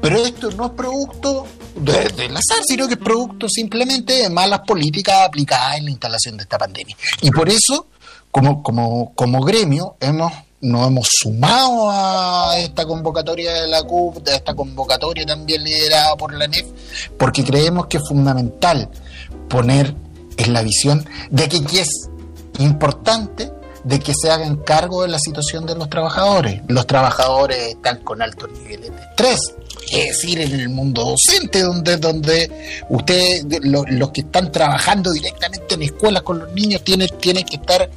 Pero 0.02 0.24
esto 0.26 0.52
no 0.52 0.66
es 0.68 0.72
producto 0.74 1.48
de- 1.76 2.10
del 2.10 2.32
azar, 2.32 2.64
sino 2.68 2.88
que 2.88 2.94
es 2.94 3.00
producto 3.00 3.48
simplemente 3.50 4.14
de 4.14 4.30
malas 4.30 4.62
políticas 4.68 5.22
aplicadas 5.28 5.78
en 5.78 5.86
la 5.86 5.92
instalación 5.92 6.38
de 6.38 6.44
esta 6.44 6.58
pandemia. 6.58 6.96
Y 7.22 7.32
por 7.32 7.50
eso, 7.50 7.88
como, 8.32 8.62
como, 8.62 9.14
como 9.16 9.42
gremio, 9.44 9.96
hemos 10.00 10.32
nos 10.62 10.88
hemos 10.88 11.08
sumado 11.12 11.92
a 11.92 12.58
esta 12.58 12.86
convocatoria 12.88 13.54
de 13.54 13.68
la 13.68 13.84
CUP, 13.84 14.28
a 14.28 14.36
esta 14.36 14.56
convocatoria 14.56 15.24
también 15.24 15.64
liderada 15.64 16.16
por 16.16 16.34
la 16.34 16.48
NEF, 16.48 16.66
porque 17.20 17.44
creemos 17.44 17.86
que 17.86 17.98
es 17.98 18.04
fundamental 18.08 18.90
poner 19.48 19.94
en 20.38 20.54
la 20.54 20.64
visión 20.64 21.08
de 21.30 21.48
que 21.50 21.58
es 21.80 21.90
importante 22.58 23.52
de 23.86 24.00
que 24.00 24.14
se 24.20 24.30
hagan 24.32 24.58
cargo 24.58 25.04
de 25.04 25.08
la 25.08 25.20
situación 25.20 25.66
de 25.66 25.76
los 25.76 25.90
trabajadores. 25.90 26.62
Los 26.68 26.86
trabajadores 26.88 27.58
están 27.70 28.00
con 28.04 28.22
altos 28.22 28.50
niveles 28.52 28.92
de 28.92 29.02
estrés, 29.02 29.40
es 29.92 30.08
decir, 30.08 30.42
en 30.42 30.60
el 30.60 30.70
mundo 30.70 31.06
docente, 31.06 31.62
donde, 31.62 31.98
donde 31.98 32.84
ustedes, 32.90 33.46
lo- 33.62 33.86
los 33.88 34.10
que 34.12 34.22
están 34.22 34.52
trabajando 34.52 35.12
directamente 35.12 35.76
en 35.76 35.84
escuelas 35.84 36.24
con 36.24 36.40
los 36.40 36.52
niños, 36.54 36.84
tienen, 36.84 37.08
tienen 37.20 37.46
que 37.46 37.58
estar 37.58 37.90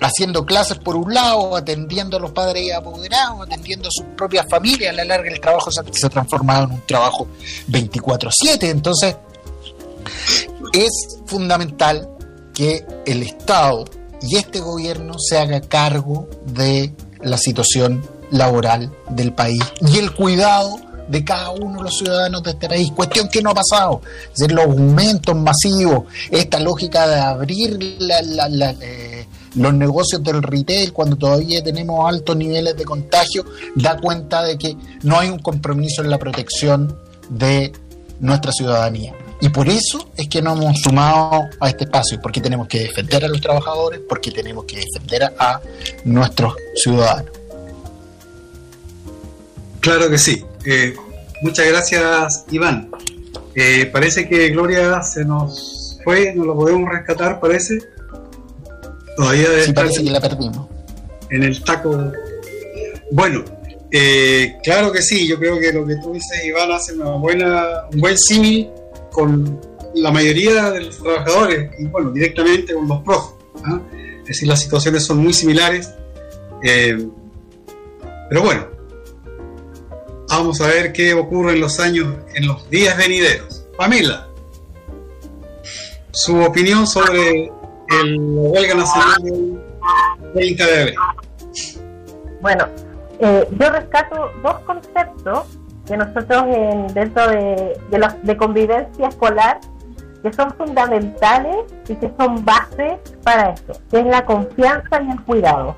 haciendo 0.00 0.44
clases 0.44 0.78
por 0.78 0.96
un 0.96 1.14
lado, 1.14 1.54
atendiendo 1.54 2.16
a 2.16 2.20
los 2.20 2.32
padres 2.32 2.64
y 2.64 2.70
apoderados, 2.72 3.46
atendiendo 3.46 3.86
a 3.88 3.92
sus 3.92 4.04
propias 4.16 4.44
familias. 4.50 4.90
A 4.92 4.96
la 4.96 5.04
larga 5.04 5.30
el 5.30 5.40
trabajo 5.40 5.70
se, 5.70 5.80
se 5.92 6.06
ha 6.06 6.10
transformado 6.10 6.64
en 6.64 6.72
un 6.72 6.82
trabajo 6.86 7.28
24/7. 7.68 8.68
Entonces, 8.70 9.14
es 10.72 10.90
fundamental 11.26 12.08
que 12.52 12.84
el 13.06 13.22
Estado 13.22 13.84
y 14.22 14.36
este 14.36 14.60
gobierno 14.60 15.14
se 15.18 15.38
haga 15.38 15.60
cargo 15.60 16.28
de 16.46 16.92
la 17.20 17.36
situación 17.38 18.02
laboral 18.30 18.90
del 19.10 19.32
país 19.32 19.62
y 19.80 19.98
el 19.98 20.12
cuidado 20.14 20.76
de 21.08 21.24
cada 21.24 21.50
uno 21.50 21.78
de 21.78 21.84
los 21.84 21.98
ciudadanos 21.98 22.42
de 22.42 22.52
este 22.52 22.68
país, 22.68 22.90
cuestión 22.92 23.28
que 23.28 23.42
no 23.42 23.50
ha 23.50 23.54
pasado, 23.54 24.00
es 24.34 24.50
los 24.50 24.64
aumentos 24.64 25.36
masivos, 25.36 26.04
esta 26.30 26.58
lógica 26.60 27.06
de 27.06 27.16
abrir 27.20 27.96
la- 27.98 28.22
la, 28.48 28.70
eh, 28.80 29.26
los 29.56 29.74
negocios 29.74 30.22
del 30.22 30.42
retail 30.42 30.92
cuando 30.94 31.16
todavía 31.16 31.62
tenemos 31.62 32.08
altos 32.08 32.34
niveles 32.36 32.76
de 32.76 32.84
contagio, 32.84 33.44
da 33.74 33.98
cuenta 33.98 34.42
de 34.44 34.56
que 34.56 34.76
no 35.02 35.18
hay 35.18 35.28
un 35.28 35.40
compromiso 35.40 36.02
en 36.02 36.08
la 36.08 36.18
protección 36.18 36.96
de 37.28 37.72
nuestra 38.20 38.52
ciudadanía. 38.52 39.12
Y 39.42 39.48
por 39.48 39.68
eso 39.68 40.08
es 40.16 40.28
que 40.28 40.40
nos 40.40 40.58
hemos 40.58 40.80
sumado 40.80 41.48
a 41.60 41.68
este 41.68 41.82
espacio, 41.84 42.18
porque 42.22 42.40
tenemos 42.40 42.68
que 42.68 42.78
defender 42.84 43.24
a 43.24 43.28
los 43.28 43.40
trabajadores, 43.40 44.00
porque 44.08 44.30
tenemos 44.30 44.64
que 44.66 44.76
defender 44.76 45.24
a, 45.24 45.32
a 45.36 45.60
nuestros 46.04 46.54
ciudadanos. 46.76 47.32
Claro 49.80 50.08
que 50.08 50.16
sí. 50.18 50.44
Eh, 50.64 50.94
muchas 51.42 51.66
gracias, 51.66 52.44
Iván. 52.52 52.88
Eh, 53.54 53.86
parece 53.92 54.28
que 54.28 54.48
Gloria 54.50 55.02
se 55.02 55.24
nos 55.24 55.98
fue, 56.04 56.32
no 56.34 56.44
lo 56.44 56.54
podemos 56.56 56.88
rescatar, 56.90 57.40
parece. 57.40 57.80
Todavía 59.16 59.48
debe 59.50 59.62
Sí, 59.64 59.68
estar 59.70 59.84
parece 59.84 60.04
que 60.04 60.10
la 60.10 60.20
perdimos. 60.20 60.68
en 61.30 61.42
el 61.42 61.64
taco. 61.64 62.12
Bueno, 63.10 63.44
eh, 63.90 64.54
claro 64.62 64.92
que 64.92 65.02
sí, 65.02 65.26
yo 65.28 65.36
creo 65.38 65.58
que 65.58 65.72
lo 65.72 65.84
que 65.84 65.96
tú 65.96 66.12
dices, 66.12 66.44
Iván, 66.44 66.70
hace 66.70 66.94
una 66.94 67.10
buena, 67.16 67.64
un 67.92 68.00
buen 68.00 68.16
símil 68.16 68.70
con 69.12 69.60
la 69.94 70.10
mayoría 70.10 70.70
de 70.70 70.84
los 70.84 70.98
trabajadores 70.98 71.70
y 71.78 71.86
bueno, 71.86 72.10
directamente 72.10 72.74
con 72.74 72.88
los 72.88 73.02
profes. 73.02 73.34
¿ah? 73.64 73.80
Es 74.20 74.28
decir, 74.28 74.48
las 74.48 74.60
situaciones 74.60 75.04
son 75.04 75.18
muy 75.18 75.32
similares. 75.32 75.92
eh, 76.62 77.06
pero 78.28 78.44
bueno, 78.44 78.66
vamos 80.28 80.60
a 80.62 80.66
ver 80.66 80.92
qué 80.92 81.12
ocurre 81.12 81.52
en 81.52 81.60
los 81.60 81.78
años, 81.78 82.14
en 82.34 82.46
los 82.46 82.68
días 82.70 82.96
venideros. 82.96 83.66
Pamela, 83.76 84.28
su 86.12 86.40
opinión 86.40 86.86
sobre 86.86 87.50
el 88.00 88.18
huelga 88.18 88.74
nacional 88.74 89.22
del 89.22 89.60
30 90.34 90.66
de 90.66 90.80
abril. 90.80 90.94
Bueno, 92.40 92.66
eh, 93.20 93.46
yo 93.58 93.70
rescato 93.70 94.30
dos 94.42 94.58
conceptos 94.60 95.46
que 95.92 95.98
nosotros 95.98 96.44
en- 96.46 96.86
dentro 96.94 97.28
de, 97.28 97.78
de, 97.90 98.08
de 98.22 98.36
convivencia 98.38 99.08
escolar 99.08 99.60
que 100.22 100.32
son 100.32 100.50
fundamentales 100.52 101.56
y 101.86 101.94
que 101.96 102.10
son 102.18 102.42
bases 102.46 102.98
para 103.22 103.50
esto, 103.50 103.74
que 103.90 103.98
es 104.00 104.06
la 104.06 104.24
confianza 104.24 105.02
y 105.02 105.10
el 105.10 105.20
cuidado. 105.24 105.74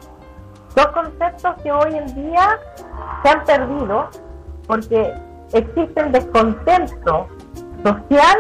Dos 0.77 0.87
conceptos 0.89 1.55
que 1.65 1.73
hoy 1.73 1.97
en 1.97 2.15
día 2.15 2.61
se 3.25 3.29
han 3.31 3.45
perdido 3.45 4.09
porque 4.69 5.13
existe 5.53 6.01
el 6.01 6.13
descontento 6.13 7.27
social 7.83 8.39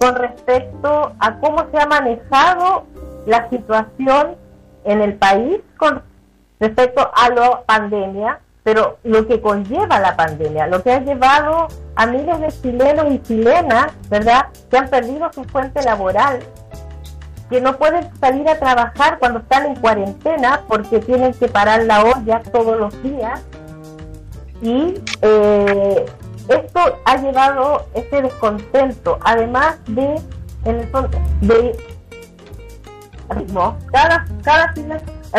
con 0.00 0.16
respecto 0.16 1.12
a 1.20 1.36
cómo 1.38 1.66
se 1.70 1.78
ha 1.78 1.86
manejado 1.86 2.84
la 3.26 3.48
situación 3.50 4.34
en 4.84 5.02
el 5.02 5.14
país 5.14 5.60
con 5.76 6.02
respecto 6.58 7.08
a 7.14 7.28
la 7.28 7.60
pandemia, 7.64 8.40
pero 8.66 8.98
lo 9.04 9.28
que 9.28 9.40
conlleva 9.40 10.00
la 10.00 10.16
pandemia, 10.16 10.66
lo 10.66 10.82
que 10.82 10.90
ha 10.90 10.98
llevado 10.98 11.68
a 11.94 12.04
miles 12.04 12.40
de 12.40 12.48
chilenos 12.48 13.06
y 13.12 13.22
chilenas, 13.22 13.92
¿verdad?, 14.10 14.46
que 14.68 14.76
han 14.76 14.88
perdido 14.88 15.32
su 15.32 15.44
fuente 15.44 15.80
laboral, 15.84 16.40
que 17.48 17.60
no 17.60 17.78
pueden 17.78 18.10
salir 18.18 18.48
a 18.48 18.58
trabajar 18.58 19.20
cuando 19.20 19.38
están 19.38 19.66
en 19.66 19.76
cuarentena 19.76 20.62
porque 20.66 20.98
tienen 20.98 21.32
que 21.34 21.46
parar 21.46 21.84
la 21.84 22.06
olla 22.06 22.42
todos 22.50 22.76
los 22.76 23.02
días. 23.04 23.40
Y 24.60 25.00
eh, 25.22 26.04
esto 26.48 26.80
ha 27.04 27.16
llevado 27.18 27.86
ese 27.94 28.20
descontento, 28.20 29.20
además 29.22 29.76
de, 29.86 30.20
en 30.64 30.80
el 30.80 30.88
fondo, 30.88 31.16
de 31.40 31.78
cada, 33.92 34.26
cada 34.42 34.72
fin 34.72 34.88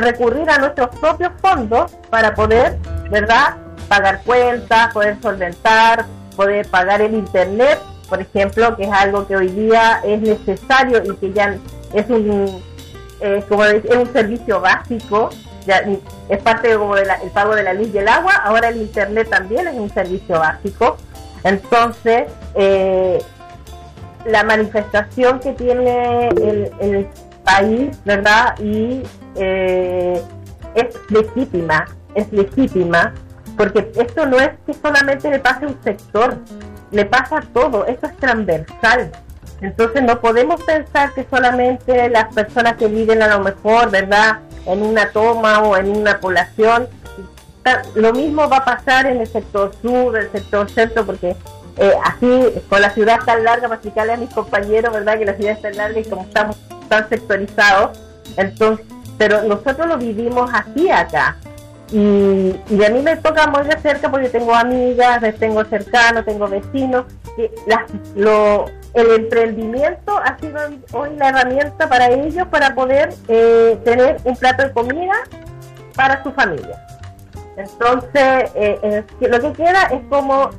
recurrir 0.02 0.50
a 0.50 0.58
nuestros 0.58 0.95
propios 0.98 1.32
fondos 1.41 1.91
para 2.10 2.34
poder, 2.34 2.78
¿verdad?, 3.10 3.56
pagar 3.88 4.22
cuentas, 4.24 4.93
poder 4.93 5.18
solventar, 5.22 6.06
poder 6.36 6.68
pagar 6.68 7.02
el 7.02 7.14
internet, 7.14 7.80
por 8.10 8.22
ejemplo, 8.22 8.76
que 8.76 8.84
es 8.84 8.91
algo 8.91 9.28
que 9.28 9.36
hoy 9.36 9.48
día 9.50 10.02
es 10.04 10.22
necesario 10.22 11.04
y 11.04 11.16
que 11.16 11.34
ya 11.34 11.56
es 11.93 12.10
un 12.10 12.62
como 13.50 13.66
es 13.66 13.84
un 13.95 14.12
servicio 14.14 14.62
básico, 14.62 15.30
ya 15.66 15.84
es 16.30 16.39
parte 16.39 16.76
como 16.76 16.95
del 16.95 17.08
pago 17.34 17.56
de 17.56 17.64
la 17.64 17.74
luz 17.74 17.89
y 17.93 17.98
el 17.98 18.08
agua, 18.08 18.34
ahora 18.43 18.70
el 18.70 18.78
internet 18.78 19.28
también 19.30 19.68
es 19.68 19.76
un 19.76 19.89
servicio 19.89 20.39
básico. 20.39 20.98
Entonces, 21.43 22.26
eh, 22.56 23.22
la 24.26 24.43
manifestación 24.43 25.39
que 25.39 25.54
tiene 25.54 26.30
el, 26.30 27.08
país, 27.48 27.98
¿verdad? 28.04 28.60
Y 28.60 29.04
eh, 29.36 30.22
es 30.76 30.88
legítima, 31.10 31.86
es 32.14 32.32
legítima, 32.32 33.14
porque 33.56 33.91
esto 33.95 34.26
no 34.26 34.39
es 34.39 34.52
que 34.66 34.74
solamente 34.74 35.32
le 35.32 35.39
pase 35.39 35.66
a 35.66 35.70
un 35.70 35.84
sector, 35.84 36.38
le 36.91 37.06
pasa 37.06 37.38
a 37.38 37.41
todo, 37.41 37.86
esto 37.86 38.08
es 38.08 38.18
transversal. 38.18 39.12
Entonces 39.62 40.04
no 40.04 40.20
podemos 40.20 40.62
pensar 40.64 41.14
que 41.14 41.26
solamente 41.30 42.10
las 42.10 42.32
personas 42.34 42.76
que 42.76 42.88
viven 42.88 43.24
a 43.24 43.28
lo 43.28 43.43
mejor, 43.43 43.89
¿verdad? 43.89 44.39
En 44.66 44.84
una 44.84 45.10
toma 45.10 45.60
o 45.62 45.78
en 45.78 45.89
una 45.89 46.20
población, 46.20 46.88
lo 47.95 48.14
mismo 48.14 48.48
va 48.48 48.58
a 48.58 48.66
pasar 48.66 49.08
en 49.08 49.20
el 49.20 49.28
sector 49.28 49.72
sur, 49.82 50.16
el 50.16 50.32
sector 50.32 50.70
centro, 50.70 51.06
porque 51.06 51.36
eh, 51.78 51.93
así, 52.04 52.43
con 52.70 52.82
la 52.82 52.91
ciudad 52.91 53.20
tan 53.26 53.43
larga, 53.43 53.64
para 53.64 53.76
explicarle 53.76 54.14
a 54.14 54.18
mis 54.18 54.34
compañeros, 54.34 54.93
¿verdad? 54.93 55.18
Que 55.18 55.26
la 55.26 55.34
ciudad 55.34 55.54
es 55.54 55.62
tan 55.62 55.76
larga 55.76 56.00
y 56.00 56.06
como 56.06 56.24
estamos 56.24 56.56
tan 56.88 57.08
sectorizados, 57.10 58.00
entonces, 58.36 58.86
pero 59.18 59.44
nosotros 59.44 59.88
lo 59.88 59.98
vivimos 59.98 60.50
así 60.54 60.90
acá. 60.90 61.38
Y, 61.92 62.54
y 62.70 62.84
a 62.86 62.90
mí 62.90 63.02
me 63.02 63.16
toca 63.16 63.48
muy 63.48 63.64
de 63.64 63.80
cerca 63.80 64.12
porque 64.12 64.28
tengo 64.30 64.54
amigas, 64.54 65.22
tengo 65.40 65.64
cercanos, 65.64 66.26
tengo 66.26 66.48
vecinos, 66.48 67.06
que 67.38 67.50
las, 67.66 67.84
lo, 68.16 68.66
el 68.94 69.12
emprendimiento 69.12 70.18
ha 70.18 70.38
sido 70.40 70.60
hoy 70.92 71.16
la 71.18 71.30
herramienta 71.30 71.88
para 71.88 72.10
ellos 72.10 72.48
para 72.50 72.76
poder 72.76 73.14
eh, 73.28 73.80
tener 73.86 74.18
un 74.24 74.36
plato 74.36 74.64
de 74.64 74.72
comida 74.74 75.14
para 75.96 76.22
su 76.24 76.32
familia. 76.32 76.84
Entonces, 77.56 78.52
eh, 78.56 79.04
lo 79.22 79.40
que 79.40 79.54
queda 79.54 79.84
es 79.84 80.02
como 80.10 80.50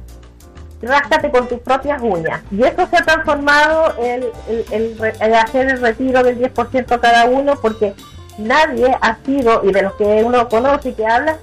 ráscate 0.83 1.31
con 1.31 1.49
tus 1.49 1.59
propias 1.61 2.01
uñas. 2.03 2.43
Y 2.51 2.63
eso 2.63 2.87
se 2.87 2.97
ha 2.97 3.05
transformado 3.05 3.95
en 3.99 5.35
hacer 5.35 5.69
el 5.69 5.81
retiro 5.81 6.23
del 6.23 6.39
10% 6.39 7.01
cada 7.01 7.27
uno 7.27 7.55
porque 7.61 7.95
nadie 8.39 8.97
ha 9.01 9.17
sido, 9.25 9.63
y 9.65 9.73
de 9.73 9.83
los 9.83 9.95
que 9.95 10.23
uno 10.25 10.49
conoce 10.49 10.91
y 10.91 10.95
que 10.95 11.07
habla, 11.07 11.37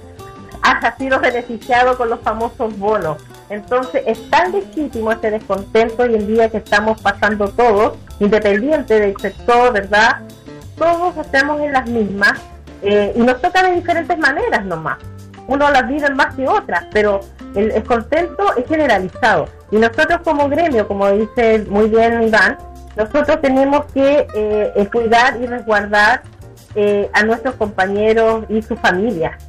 ha 0.62 0.96
sido 0.96 1.20
beneficiado 1.20 1.96
con 1.96 2.08
los 2.08 2.20
famosos 2.20 2.76
bonos. 2.78 3.18
Entonces 3.48 4.02
es 4.06 4.28
tan 4.30 4.52
legítimo 4.52 5.12
este 5.12 5.30
descontento 5.30 6.02
hoy 6.02 6.16
en 6.16 6.26
día 6.26 6.48
que 6.48 6.56
estamos 6.56 7.00
pasando 7.00 7.48
todos, 7.48 7.96
independiente 8.18 8.98
del 8.98 9.16
sector, 9.18 9.72
¿verdad? 9.72 10.20
Todos 10.76 11.16
estamos 11.18 11.60
en 11.60 11.72
las 11.72 11.88
mismas 11.88 12.40
eh, 12.82 13.12
y 13.14 13.20
nos 13.20 13.40
toca 13.40 13.62
de 13.62 13.74
diferentes 13.74 14.18
maneras 14.18 14.64
nomás. 14.64 14.98
Uno 15.46 15.70
las 15.70 15.86
vive 15.86 16.10
más 16.10 16.34
que 16.34 16.48
otras, 16.48 16.86
pero 16.92 17.20
el 17.56 17.72
descontento 17.72 18.54
es 18.56 18.66
generalizado. 18.66 19.48
Y 19.70 19.76
nosotros 19.76 20.20
como 20.22 20.48
gremio, 20.48 20.86
como 20.86 21.10
dice 21.10 21.64
muy 21.68 21.88
bien 21.88 22.22
Iván, 22.22 22.58
nosotros 22.96 23.40
tenemos 23.40 23.86
que 23.92 24.26
eh, 24.34 24.88
cuidar 24.92 25.40
y 25.42 25.46
resguardar 25.46 26.22
eh, 26.74 27.10
a 27.12 27.22
nuestros 27.24 27.54
compañeros 27.56 28.44
y 28.48 28.62
sus 28.62 28.78
familias, 28.78 29.42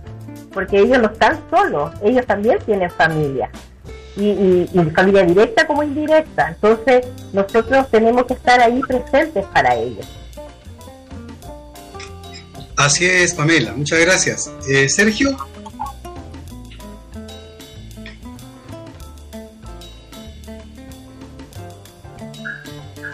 porque 0.54 0.80
ellos 0.80 1.00
no 1.00 1.08
están 1.08 1.40
solos, 1.50 1.92
ellos 2.02 2.26
también 2.26 2.58
tienen 2.66 2.90
familia 2.90 3.50
y, 4.16 4.70
y, 4.74 4.92
familia 4.96 5.24
directa 5.24 5.68
como 5.68 5.84
indirecta. 5.84 6.50
Entonces 6.50 7.06
nosotros 7.34 7.90
tenemos 7.92 8.26
que 8.26 8.34
estar 8.34 8.60
ahí 8.60 8.82
presentes 8.82 9.46
para 9.48 9.76
ellos. 9.76 10.08
Así 12.76 13.06
es, 13.06 13.34
Pamela. 13.34 13.74
Muchas 13.74 14.00
gracias. 14.00 14.52
Eh, 14.70 14.88
Sergio. 14.88 15.36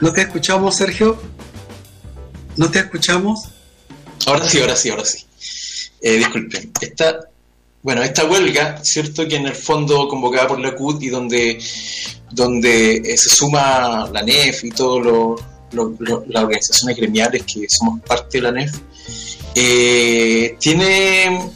¿No 0.03 0.11
te 0.11 0.23
escuchamos, 0.23 0.75
Sergio? 0.75 1.17
¿No 2.57 2.69
te 2.69 2.79
escuchamos? 2.79 3.47
Ahora 4.25 4.49
sí, 4.49 4.59
ahora 4.59 4.75
sí, 4.75 4.89
ahora 4.89 5.05
sí. 5.05 5.25
Eh, 6.01 6.17
disculpen. 6.17 6.73
Esta, 6.81 7.29
bueno, 7.81 8.03
esta 8.03 8.25
huelga, 8.25 8.81
¿cierto? 8.83 9.25
Que 9.25 9.37
en 9.37 9.45
el 9.45 9.55
fondo 9.55 10.09
convocada 10.09 10.49
por 10.49 10.59
la 10.59 10.75
CUT 10.75 11.03
y 11.03 11.07
donde, 11.07 11.57
donde 12.31 12.97
eh, 12.97 13.17
se 13.17 13.29
suma 13.29 14.09
la 14.11 14.21
NEF 14.23 14.65
y 14.65 14.71
todas 14.71 15.39
las 15.71 16.43
organizaciones 16.43 16.97
gremiales 16.97 17.43
que 17.43 17.65
somos 17.69 18.01
parte 18.01 18.39
de 18.39 18.41
la 18.41 18.51
NEF, 18.51 18.73
eh, 19.55 20.57
tiene 20.59 21.49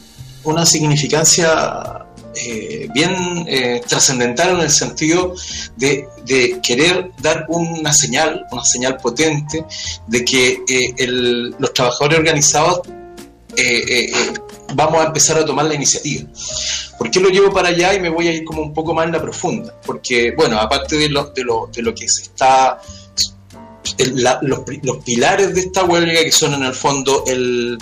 una 0.44 0.64
significancia 0.64 1.97
eh, 2.46 2.88
bien 2.92 3.46
trascendental 3.86 4.56
en 4.56 4.60
el 4.60 4.70
sentido 4.70 5.34
de, 5.76 6.08
querer 6.62 7.10
dar 7.22 7.46
una 7.48 7.92
señal, 7.92 8.46
una 8.50 8.64
señal 8.64 8.96
potente 8.98 9.64
de 10.06 10.24
que 10.24 10.58
los 11.58 11.72
trabajadores 11.72 12.18
organizados 12.18 12.82
vamos 14.74 15.00
a 15.00 15.06
empezar 15.06 15.38
a 15.38 15.44
tomar 15.44 15.66
la 15.66 15.74
iniciativa. 15.74 16.28
¿Por 16.98 17.10
qué 17.10 17.20
lo 17.20 17.28
llevo 17.28 17.52
para 17.52 17.68
allá 17.68 17.94
y 17.94 18.00
me 18.00 18.08
voy 18.08 18.28
a 18.28 18.32
ir 18.32 18.44
como 18.44 18.62
un 18.62 18.74
poco 18.74 18.92
más 18.92 19.06
en 19.06 19.12
la 19.12 19.22
profunda? 19.22 19.74
Porque, 19.86 20.32
bueno, 20.36 20.58
aparte 20.58 20.96
de 20.96 21.08
lo, 21.08 21.30
de 21.30 21.44
lo, 21.44 21.70
de 21.72 21.82
lo 21.82 21.94
que 21.94 22.08
se 22.08 22.22
está... 22.22 22.80
los, 24.12 24.98
pilares 25.04 25.54
de 25.54 25.60
esta 25.60 25.84
huelga, 25.84 26.22
que 26.22 26.32
son 26.32 26.54
en 26.54 26.64
el 26.64 26.74
fondo 26.74 27.24
el, 27.26 27.78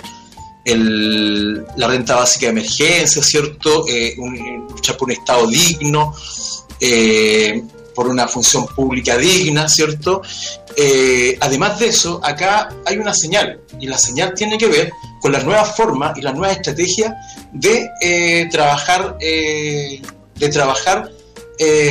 la 0.75 1.87
renta 1.87 2.15
básica 2.15 2.47
de 2.47 2.51
emergencia, 2.51 3.23
¿cierto? 3.23 3.85
Eh, 3.87 4.15
luchar 4.69 4.97
por 4.97 5.07
un 5.07 5.13
Estado 5.13 5.47
digno, 5.47 6.13
eh, 6.79 7.63
por 7.95 8.07
una 8.07 8.27
función 8.27 8.67
pública 8.67 9.17
digna, 9.17 9.69
¿cierto? 9.69 10.21
Eh, 10.75 11.37
además 11.39 11.79
de 11.79 11.87
eso, 11.87 12.19
acá 12.23 12.69
hay 12.85 12.97
una 12.97 13.13
señal, 13.13 13.61
y 13.79 13.87
la 13.87 13.97
señal 13.97 14.33
tiene 14.35 14.57
que 14.57 14.67
ver 14.67 14.91
con 15.21 15.31
las 15.31 15.43
nuevas 15.45 15.75
formas 15.75 16.17
y 16.17 16.21
las 16.21 16.35
nuevas 16.35 16.57
estrategias 16.57 17.13
de 17.51 18.47
trabajar, 18.51 19.17
de 19.17 20.49
trabajar 20.51 21.11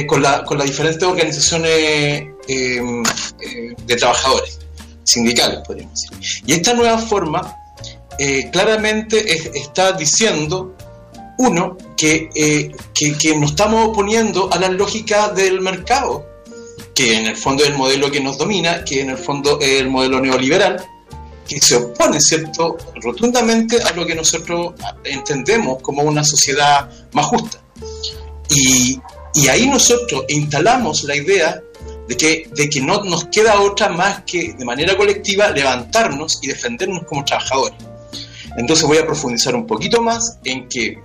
con, 0.07 0.23
la, 0.23 0.45
con, 0.45 0.59
las 0.59 0.67
diferentes 0.69 1.03
organizaciones 1.03 2.27
de 2.47 3.97
trabajadores, 3.99 4.61
sindicales, 5.03 5.59
podríamos 5.67 6.01
decir. 6.01 6.43
Y 6.47 6.53
esta 6.53 6.73
nueva 6.73 6.99
forma 6.99 7.66
claramente 8.51 9.25
está 9.59 9.93
diciendo 9.93 10.75
uno, 11.39 11.77
que, 11.97 12.31
que, 12.95 13.37
nos 13.37 13.51
estamos 13.51 13.89
oponiendo 13.89 14.53
a 14.53 14.59
la 14.59 14.69
lógica 14.69 15.29
del 15.29 15.61
mercado, 15.61 16.27
que 16.95 17.17
en 17.17 17.27
el 17.27 17.37
fondo 17.37 17.63
es 17.63 17.71
el 17.71 17.77
modelo 17.77 18.11
que 18.11 18.21
nos 18.21 18.39
domina, 18.39 18.85
que 18.85 19.03
en 19.03 19.11
el 19.11 19.19
fondo 19.19 19.59
es 19.61 19.81
el 19.81 19.89
modelo 19.89 20.21
neoliberal, 20.21 20.83
que 21.47 21.61
se 21.61 21.77
opone, 21.77 22.19
¿cierto?, 22.21 22.77
rotundamente 23.03 23.81
a 23.83 23.93
lo 23.93 24.07
que 24.07 24.15
nosotros 24.15 24.75
entendemos 25.05 25.81
como 25.83 26.03
una 26.03 26.25
sociedad 26.25 26.91
más 27.13 27.27
justa. 27.27 27.63
Y, 28.49 28.99
y 29.35 29.49
ahí 29.49 29.67
nosotros 29.67 30.25
instalamos 30.29 31.05
la 31.05 31.17
idea 31.17 31.61
de 32.09 32.17
que, 32.17 32.49
de 32.51 32.69
que 32.71 32.81
no 32.81 33.03
nos 33.05 33.27
queda 33.27 33.61
otra 33.61 33.89
más 33.89 34.23
que 34.25 34.55
de 34.55 34.65
manera 34.65 34.97
colectiva 34.97 35.51
levantarnos 35.51 36.39
y 36.43 36.49
defendernos 36.49 37.05
como 37.05 37.25
trabajadores. 37.25 37.77
Entonces 38.57 38.87
voy 38.87 38.99
a 38.99 39.07
profundizar 39.07 39.55
un 39.55 39.67
poquito 39.67 40.03
más 40.03 40.39
en 40.45 40.69
que 40.69 40.99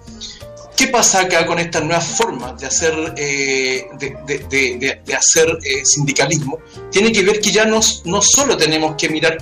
¿Qué 0.76 0.88
pasa 0.88 1.22
acá 1.22 1.46
con 1.46 1.60
estas 1.60 1.84
nuevas 1.84 2.08
formas 2.18 2.60
de 2.60 2.66
hacer, 2.66 3.14
eh, 3.16 3.86
de, 4.00 5.16
hacer 5.16 5.60
eh, 5.64 5.86
sindicalismo? 5.86 6.58
Tiene 6.90 7.12
que 7.12 7.22
ver 7.22 7.40
que 7.40 7.52
ya 7.52 7.66
no 7.66 7.82
solo 7.84 8.58
tenemos 8.58 8.96
que 8.96 9.08
mirar 9.08 9.38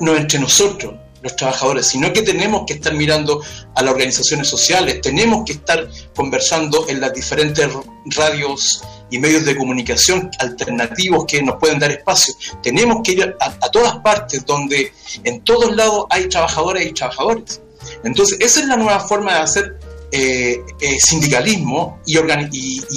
no 0.00 0.16
entre 0.16 0.38
nosotros, 0.38 0.94
los 1.26 1.36
trabajadores, 1.36 1.86
sino 1.86 2.12
que 2.12 2.22
tenemos 2.22 2.62
que 2.66 2.74
estar 2.74 2.94
mirando 2.94 3.42
a 3.74 3.82
las 3.82 3.92
organizaciones 3.92 4.48
sociales, 4.48 5.00
tenemos 5.00 5.44
que 5.44 5.52
estar 5.52 5.88
conversando 6.14 6.86
en 6.88 7.00
las 7.00 7.12
diferentes 7.12 7.68
radios 8.06 8.82
y 9.10 9.18
medios 9.18 9.44
de 9.44 9.56
comunicación 9.56 10.30
alternativos 10.38 11.24
que 11.26 11.42
nos 11.42 11.56
pueden 11.56 11.78
dar 11.78 11.90
espacio. 11.90 12.34
Tenemos 12.62 13.02
que 13.04 13.12
ir 13.12 13.36
a, 13.40 13.70
todas 13.70 13.96
partes 13.98 14.44
donde 14.44 14.92
en 15.24 15.42
todos 15.42 15.74
lados 15.74 16.06
hay 16.10 16.28
trabajadores 16.28 16.86
y 16.86 16.92
trabajadores. 16.92 17.60
Entonces, 18.04 18.38
esa 18.40 18.60
es 18.60 18.66
la 18.66 18.76
nueva 18.76 19.00
forma 19.00 19.34
de 19.34 19.40
hacer 19.40 19.78
eh, 20.12 20.60
eh, 20.80 20.96
sindicalismo 20.98 22.00
y, 22.06 22.16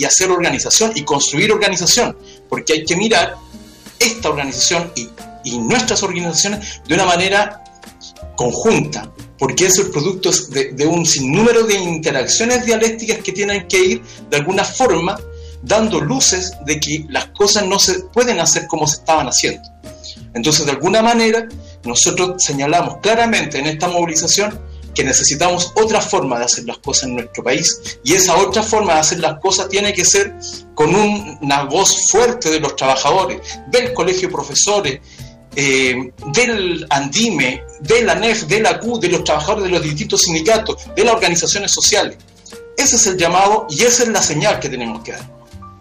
hacer 0.04 0.32
organización 0.32 0.92
y 0.96 1.04
construir 1.04 1.52
organización, 1.52 2.18
porque 2.48 2.74
hay 2.74 2.86
que 2.86 2.96
mirar 2.96 3.36
esta 4.00 4.30
organización 4.30 4.92
y, 4.96 5.10
nuestras 5.60 6.04
organizaciones 6.04 6.82
de 6.88 6.94
una 6.94 7.06
manera 7.06 7.64
conjunta, 8.40 9.12
porque 9.38 9.66
eso 9.66 9.82
es 9.82 9.90
producto 9.90 10.32
de, 10.52 10.72
de 10.72 10.88
un 10.88 11.06
sinnúmero 11.06 11.64
de 11.64 11.74
interacciones 11.74 12.66
dialécticas 12.66 13.18
que 13.18 13.34
tienen 13.34 13.68
que 13.68 13.84
ir 13.84 14.02
de 14.30 14.38
alguna 14.38 14.64
forma 14.64 15.20
dando 15.62 16.00
luces 16.00 16.54
de 16.66 16.80
que 16.80 17.06
las 17.10 17.26
cosas 17.32 17.66
no 17.66 17.78
se 17.78 18.00
pueden 18.00 18.40
hacer 18.40 18.66
como 18.68 18.88
se 18.88 19.00
estaban 19.00 19.28
haciendo. 19.28 19.68
Entonces, 20.34 20.66
de 20.66 20.72
alguna 20.72 21.02
manera, 21.02 21.50
nosotros 21.84 22.42
señalamos 22.42 23.00
claramente 23.02 23.60
en 23.60 23.66
esta 23.66 23.90
movilización 23.90 24.58
que 24.96 25.04
necesitamos 25.04 25.74
otra 25.76 26.00
forma 26.00 26.40
de 26.40 26.46
hacer 26.46 26.64
las 26.64 26.78
cosas 26.78 27.10
en 27.10 27.16
nuestro 27.16 27.44
país 27.44 28.00
y 28.06 28.14
esa 28.14 28.38
otra 28.38 28.64
forma 28.64 28.94
de 28.94 29.00
hacer 29.02 29.20
las 29.20 29.38
cosas 29.40 29.68
tiene 29.68 29.92
que 29.92 30.06
ser 30.06 30.34
con 30.76 30.96
una 30.96 31.64
voz 31.64 32.10
fuerte 32.10 32.50
de 32.50 32.62
los 32.62 32.78
trabajadores, 32.78 33.42
del 33.68 33.94
colegio 33.94 34.30
de 34.30 34.34
profesores, 34.34 35.00
eh, 35.62 36.14
del 36.28 36.86
ANDIME, 36.90 37.64
de 37.82 38.02
la 38.04 38.16
NEF, 38.16 38.44
de 38.44 38.62
la 38.62 38.80
Q, 38.80 38.98
de 38.98 39.10
los 39.10 39.26
trabajadores 39.26 39.66
de 39.66 39.72
los 39.72 39.84
distintos 39.84 40.22
sindicatos, 40.22 40.78
de 40.96 41.04
las 41.04 41.16
organizaciones 41.16 41.70
sociales. 41.72 42.18
Ese 42.78 42.96
es 42.96 43.08
el 43.08 43.18
llamado 43.18 43.68
y 43.70 43.84
esa 43.84 44.04
es 44.04 44.10
la 44.10 44.22
señal 44.22 44.58
que 44.62 44.70
tenemos 44.70 45.04
que 45.04 45.12
dar. 45.12 45.30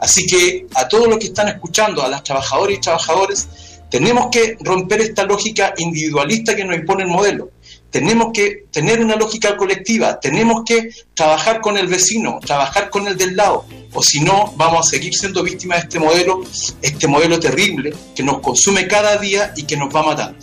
Así 0.00 0.26
que 0.26 0.66
a 0.74 0.88
todos 0.88 1.06
los 1.06 1.18
que 1.18 1.26
están 1.26 1.46
escuchando, 1.46 2.02
a 2.02 2.08
las 2.08 2.24
trabajadoras 2.24 2.76
y 2.76 2.80
trabajadores, 2.80 3.48
tenemos 3.88 4.26
que 4.32 4.56
romper 4.60 5.00
esta 5.00 5.22
lógica 5.24 5.74
individualista 5.78 6.56
que 6.56 6.64
nos 6.64 6.76
impone 6.76 7.04
el 7.04 7.10
modelo. 7.10 7.50
Tenemos 7.91 8.32
que 8.34 8.66
tener 8.70 9.01
una 9.01 9.16
lógica 9.16 9.57
colectiva, 9.57 10.20
tenemos 10.20 10.62
que 10.66 10.91
trabajar 11.14 11.61
con 11.61 11.78
el 11.78 11.86
vecino, 11.86 12.39
trabajar 12.45 12.91
con 12.91 13.09
el 13.09 13.16
del 13.16 13.34
lado, 13.34 13.64
o 13.95 14.03
si 14.03 14.20
no, 14.20 14.53
vamos 14.57 14.86
a 14.86 14.91
seguir 14.91 15.14
siendo 15.14 15.43
víctimas 15.43 15.78
de 15.78 15.82
este 15.84 15.99
modelo, 15.99 16.43
este 16.82 17.09
modelo 17.09 17.41
terrible 17.41 17.95
que 18.14 18.22
nos 18.22 18.41
consume 18.41 18.86
cada 18.86 19.16
día 19.16 19.53
y 19.57 19.62
que 19.62 19.76
nos 19.76 19.95
va 19.95 20.03
matando. 20.03 20.39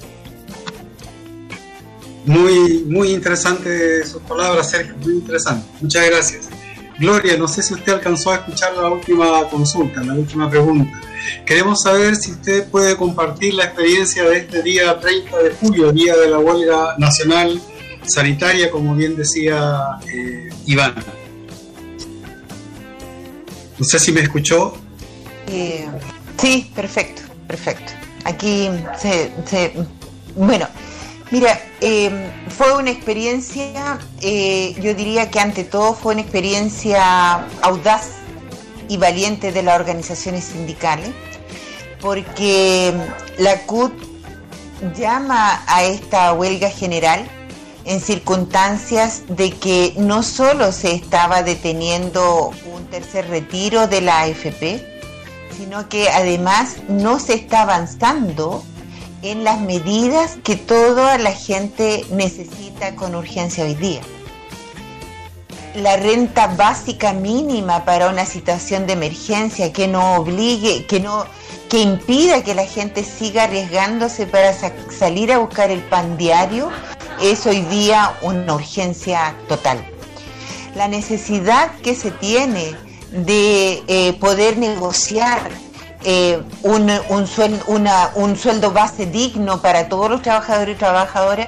Muy, 2.26 2.84
muy 2.86 3.12
interesante 3.12 4.04
sus 4.06 4.22
palabras, 4.24 4.72
Sergio, 4.72 4.96
muy 4.98 5.14
interesante. 5.14 5.68
Muchas 5.80 6.06
gracias. 6.08 6.50
Gloria, 6.98 7.36
no 7.38 7.48
sé 7.48 7.62
si 7.62 7.74
usted 7.74 7.94
alcanzó 7.94 8.32
a 8.32 8.36
escuchar 8.36 8.74
la 8.76 8.90
última 8.90 9.44
consulta, 9.50 10.02
la 10.02 10.14
última 10.14 10.50
pregunta. 10.50 11.02
Queremos 11.46 11.82
saber 11.82 12.16
si 12.16 12.32
usted 12.32 12.68
puede 12.70 12.96
compartir 12.96 13.54
la 13.54 13.66
experiencia 13.66 14.24
de 14.24 14.38
este 14.38 14.62
día 14.62 14.98
30 15.00 15.38
de 15.40 15.52
julio, 15.52 15.92
día 15.92 16.16
de 16.16 16.30
la 16.30 16.40
huelga 16.40 16.96
nacional 16.98 17.60
sanitaria, 18.08 18.72
como 18.72 18.96
bien 18.96 19.16
decía 19.16 20.00
eh, 20.08 20.50
Iván. 20.68 20.96
No 23.78 23.84
sé 23.84 24.00
si 24.00 24.12
me 24.14 24.22
escuchó. 24.22 24.78
Eh, 25.48 25.88
sí, 26.38 26.72
perfecto, 26.74 27.24
perfecto. 27.48 27.92
Aquí 28.24 28.70
se, 28.98 29.32
se 29.46 29.74
bueno, 30.36 30.68
Mira, 31.32 31.60
eh, 31.82 32.12
fue 32.50 32.78
una 32.78 32.92
experiencia, 32.92 33.98
eh, 34.22 34.76
yo 34.80 34.94
diría 34.94 35.32
que 35.32 35.40
ante 35.40 35.64
todo 35.64 35.96
fue 35.96 36.14
una 36.14 36.22
experiencia 36.22 37.48
audaz 37.62 38.10
y 38.88 38.98
valiente 38.98 39.52
de 39.52 39.64
las 39.64 39.80
organizaciones 39.80 40.44
sindicales, 40.44 41.10
porque 42.00 42.94
la 43.40 43.62
CUT 43.66 43.94
llama 44.96 45.64
a 45.66 45.84
esta 45.84 46.32
huelga 46.34 46.70
general 46.70 47.28
en 47.86 48.00
circunstancias 48.02 49.24
de 49.28 49.50
que 49.52 49.94
no 49.98 50.22
solo 50.22 50.72
se 50.72 50.94
estaba 50.94 51.42
deteniendo 51.42 52.52
un 52.72 52.86
tercer 52.88 53.28
retiro 53.30 53.88
de 53.88 54.02
la 54.02 54.22
AFP, 54.22 54.86
sino 55.58 55.90
que 55.90 56.10
además 56.10 56.76
no 56.88 57.20
se 57.20 57.34
está 57.34 57.64
avanzando 57.64 58.64
en 59.26 59.44
las 59.44 59.60
medidas 59.60 60.38
que 60.44 60.56
toda 60.56 61.18
la 61.18 61.32
gente 61.32 62.06
necesita 62.12 62.96
con 62.96 63.16
urgencia 63.16 63.64
hoy 63.64 63.74
día. 63.74 64.02
La 65.74 65.98
renta 65.98 66.48
básica 66.48 67.12
mínima 67.12 67.86
para 67.86 68.10
una 68.10 68.26
situación 68.26 68.86
de 68.86 68.94
emergencia 68.94 69.74
que 69.74 69.88
no 69.88 70.16
obligue, 70.18 70.86
que 70.86 71.00
no 71.00 71.26
que 71.70 71.80
impida 71.80 72.44
que 72.44 72.54
la 72.54 72.68
gente 72.68 73.04
siga 73.04 73.46
arriesgándose 73.46 74.28
para 74.28 74.54
salir 74.54 75.32
a 75.32 75.40
buscar 75.40 75.72
el 75.72 75.82
pan 75.82 76.16
diario, 76.18 76.70
es 77.20 77.48
hoy 77.48 77.62
día 77.62 78.16
una 78.22 78.54
urgencia 78.54 79.36
total. 79.50 79.84
La 80.76 80.88
necesidad 80.88 81.72
que 81.80 81.96
se 81.96 82.12
tiene 82.12 82.76
de 83.12 83.84
eh, 83.88 84.14
poder 84.20 84.58
negociar 84.58 85.50
eh, 86.06 86.40
un, 86.62 86.92
un, 87.10 87.28
sueldo, 87.28 87.64
una, 87.66 88.12
un 88.14 88.38
sueldo 88.38 88.72
base 88.72 89.08
digno 89.08 89.62
para 89.62 89.90
todos 89.90 90.08
los 90.10 90.22
trabajadores 90.22 90.76
y 90.76 90.78
trabajadoras 90.78 91.48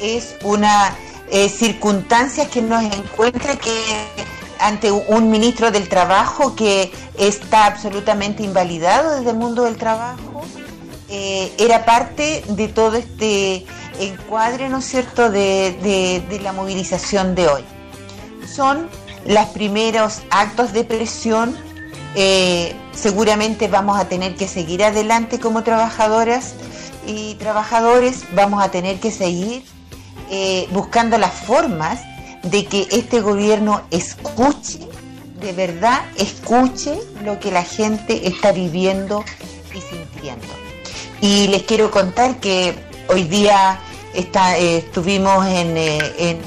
es 0.00 0.36
una 0.42 0.94
eh, 1.30 1.48
circunstancia 1.48 2.46
que 2.50 2.60
nos 2.60 2.82
encuentra 2.84 3.56
que 3.56 3.72
ante 4.58 4.92
un 4.92 5.30
ministro 5.30 5.70
del 5.70 5.88
trabajo 5.88 6.54
que 6.54 6.92
está 7.18 7.64
absolutamente 7.64 8.42
invalidado 8.42 9.16
desde 9.16 9.30
el 9.30 9.36
mundo 9.36 9.64
del 9.64 9.76
trabajo, 9.76 10.42
eh, 11.08 11.52
era 11.58 11.86
parte 11.86 12.44
de 12.48 12.68
todo 12.68 12.96
este 12.96 13.64
encuadre, 13.98 14.68
¿no 14.68 14.78
es 14.78 14.84
cierto?, 14.84 15.30
de, 15.30 16.22
de 16.28 16.40
la 16.40 16.52
movilización 16.52 17.34
de 17.34 17.48
hoy. 17.48 17.64
Son 18.46 18.90
los 19.26 19.46
primeros 19.46 20.20
actos 20.30 20.74
de 20.74 20.84
presión 20.84 21.56
eh, 22.14 22.74
seguramente 22.92 23.68
vamos 23.68 23.98
a 23.98 24.08
tener 24.08 24.36
que 24.36 24.48
seguir 24.48 24.84
adelante 24.84 25.38
como 25.38 25.62
trabajadoras 25.62 26.54
y 27.06 27.34
trabajadores, 27.34 28.24
vamos 28.34 28.62
a 28.62 28.70
tener 28.70 28.98
que 28.98 29.10
seguir 29.10 29.64
eh, 30.30 30.66
buscando 30.72 31.18
las 31.18 31.32
formas 31.32 32.00
de 32.42 32.66
que 32.66 32.86
este 32.90 33.20
gobierno 33.20 33.82
escuche, 33.90 34.80
de 35.40 35.52
verdad 35.52 36.00
escuche 36.16 36.98
lo 37.22 37.38
que 37.38 37.50
la 37.50 37.62
gente 37.62 38.26
está 38.26 38.52
viviendo 38.52 39.24
y 39.74 39.80
sintiendo. 39.80 40.46
Y 41.20 41.48
les 41.48 41.62
quiero 41.62 41.90
contar 41.90 42.40
que 42.40 42.74
hoy 43.08 43.24
día 43.24 43.78
está, 44.14 44.58
eh, 44.58 44.78
estuvimos 44.78 45.46
en, 45.46 45.76
en, 45.76 46.38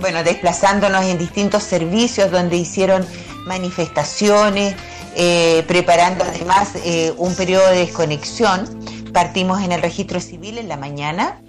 bueno, 0.00 0.22
desplazándonos 0.22 1.04
en 1.04 1.18
distintos 1.18 1.62
servicios 1.62 2.30
donde 2.30 2.56
hicieron 2.56 3.06
manifestaciones, 3.46 4.74
eh, 5.14 5.64
preparando 5.66 6.24
además 6.24 6.72
eh, 6.84 7.14
un 7.16 7.34
periodo 7.34 7.68
de 7.70 7.78
desconexión. 7.78 8.66
Partimos 9.12 9.62
en 9.62 9.72
el 9.72 9.80
registro 9.80 10.20
civil 10.20 10.58
en 10.58 10.68
la 10.68 10.76
mañana 10.76 11.40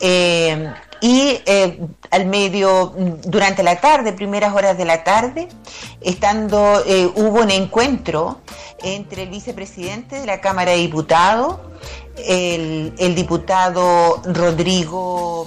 eh, 0.00 0.70
y 1.00 1.38
al 2.10 2.26
medio, 2.26 2.94
durante 3.24 3.62
la 3.62 3.80
tarde, 3.80 4.12
primeras 4.12 4.54
horas 4.54 4.76
de 4.76 4.84
la 4.84 5.04
tarde, 5.04 5.48
estando, 6.00 6.82
hubo 7.14 7.42
un 7.42 7.50
encuentro 7.50 8.40
entre 8.82 9.22
el 9.22 9.30
vicepresidente 9.30 10.20
de 10.20 10.26
la 10.26 10.40
Cámara 10.40 10.72
de 10.72 10.78
Diputados, 10.78 11.58
el, 12.26 12.94
el 12.98 13.14
diputado 13.14 14.22
Rodrigo 14.24 15.46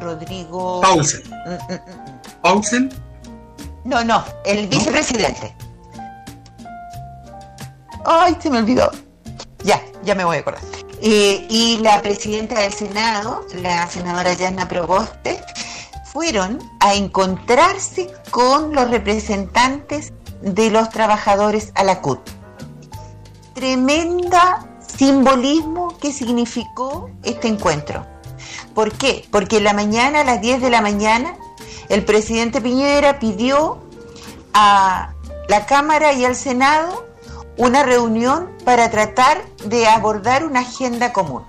Rodrigo 0.00 0.80
Paulsen. 0.80 1.22
Mm, 1.28 1.50
mm, 1.50 1.74
mm, 1.74 2.40
Paulsen. 2.42 3.05
No, 3.86 4.02
no, 4.02 4.24
el 4.44 4.66
vicepresidente. 4.66 5.54
Ay, 8.04 8.36
se 8.40 8.50
me 8.50 8.58
olvidó. 8.58 8.90
Ya, 9.62 9.80
ya 10.02 10.16
me 10.16 10.24
voy 10.24 10.38
a 10.38 10.40
acordar. 10.40 10.60
Eh, 11.00 11.46
y 11.48 11.78
la 11.78 12.02
presidenta 12.02 12.58
del 12.58 12.72
Senado, 12.72 13.46
la 13.62 13.86
senadora 13.86 14.32
Yana 14.32 14.66
Proboste, 14.66 15.40
fueron 16.04 16.58
a 16.80 16.94
encontrarse 16.94 18.12
con 18.32 18.74
los 18.74 18.90
representantes 18.90 20.12
de 20.42 20.68
los 20.70 20.90
trabajadores 20.90 21.70
a 21.76 21.84
la 21.84 22.00
CUT. 22.00 22.18
Tremenda 23.54 24.66
simbolismo 24.80 25.96
que 25.98 26.12
significó 26.12 27.08
este 27.22 27.46
encuentro. 27.46 28.04
¿Por 28.74 28.90
qué? 28.90 29.24
Porque 29.30 29.58
en 29.58 29.64
la 29.64 29.74
mañana, 29.74 30.22
a 30.22 30.24
las 30.24 30.40
10 30.40 30.60
de 30.60 30.70
la 30.70 30.80
mañana, 30.80 31.36
el 31.88 32.04
presidente 32.04 32.60
Piñera 32.60 33.18
pidió 33.18 33.82
a 34.52 35.14
la 35.48 35.66
Cámara 35.66 36.12
y 36.12 36.24
al 36.24 36.36
Senado 36.36 37.06
una 37.56 37.82
reunión 37.82 38.50
para 38.64 38.90
tratar 38.90 39.42
de 39.64 39.86
abordar 39.86 40.44
una 40.44 40.60
agenda 40.60 41.12
común. 41.12 41.44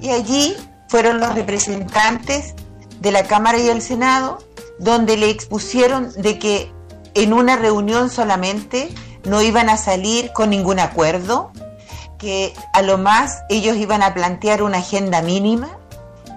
Y 0.00 0.10
allí 0.10 0.56
fueron 0.88 1.18
los 1.18 1.34
representantes 1.34 2.54
de 3.00 3.10
la 3.10 3.24
Cámara 3.24 3.58
y 3.58 3.68
el 3.68 3.82
Senado 3.82 4.38
donde 4.78 5.16
le 5.16 5.30
expusieron 5.30 6.12
de 6.16 6.38
que 6.38 6.72
en 7.14 7.32
una 7.32 7.56
reunión 7.56 8.10
solamente 8.10 8.92
no 9.24 9.40
iban 9.40 9.68
a 9.68 9.76
salir 9.76 10.32
con 10.32 10.50
ningún 10.50 10.80
acuerdo, 10.80 11.52
que 12.18 12.52
a 12.72 12.82
lo 12.82 12.98
más 12.98 13.42
ellos 13.48 13.76
iban 13.76 14.02
a 14.02 14.14
plantear 14.14 14.62
una 14.62 14.78
agenda 14.78 15.22
mínima, 15.22 15.78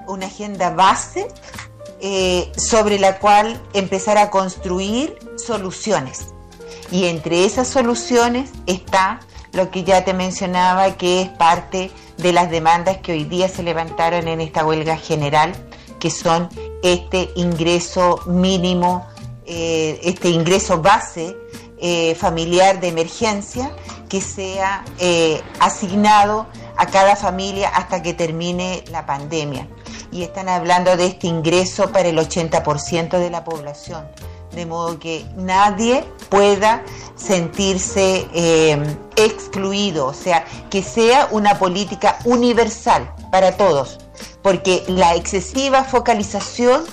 una 0.07 0.27
agenda 0.27 0.69
base 0.69 1.27
eh, 1.99 2.51
sobre 2.57 2.99
la 2.99 3.19
cual 3.19 3.61
empezar 3.73 4.17
a 4.17 4.29
construir 4.29 5.17
soluciones. 5.35 6.27
Y 6.91 7.05
entre 7.05 7.45
esas 7.45 7.67
soluciones 7.67 8.51
está 8.65 9.19
lo 9.51 9.71
que 9.71 9.83
ya 9.83 10.05
te 10.05 10.13
mencionaba, 10.13 10.95
que 10.95 11.23
es 11.23 11.29
parte 11.29 11.89
de 12.17 12.33
las 12.33 12.51
demandas 12.51 12.97
que 12.97 13.13
hoy 13.13 13.23
día 13.23 13.49
se 13.49 13.63
levantaron 13.63 14.27
en 14.27 14.41
esta 14.41 14.65
huelga 14.65 14.95
general, 14.97 15.53
que 15.99 16.11
son 16.11 16.49
este 16.83 17.29
ingreso 17.35 18.21
mínimo, 18.27 19.07
eh, 19.45 19.99
este 20.03 20.29
ingreso 20.29 20.81
base 20.81 21.35
eh, 21.79 22.15
familiar 22.15 22.79
de 22.79 22.89
emergencia 22.89 23.75
que 24.07 24.21
sea 24.21 24.85
asignado 25.59 26.47
a 26.77 26.85
cada 26.85 27.15
familia 27.15 27.69
hasta 27.69 28.01
que 28.01 28.13
termine 28.13 28.83
la 28.91 29.05
pandemia. 29.05 29.67
Y 30.11 30.23
están 30.23 30.49
hablando 30.49 30.95
de 30.97 31.07
este 31.07 31.27
ingreso 31.27 31.91
para 31.91 32.09
el 32.09 32.17
80% 32.17 33.19
de 33.19 33.29
la 33.29 33.43
población, 33.43 34.07
de 34.53 34.65
modo 34.65 34.99
que 34.99 35.25
nadie 35.35 36.03
pueda 36.29 36.83
sentirse 37.15 38.27
eh, 38.33 38.97
excluido, 39.15 40.07
o 40.07 40.13
sea, 40.13 40.45
que 40.69 40.83
sea 40.83 41.27
una 41.31 41.59
política 41.59 42.19
universal 42.25 43.13
para 43.31 43.57
todos, 43.57 43.99
porque 44.41 44.83
la 44.87 45.15
excesiva 45.15 45.83
focalización 45.83 46.83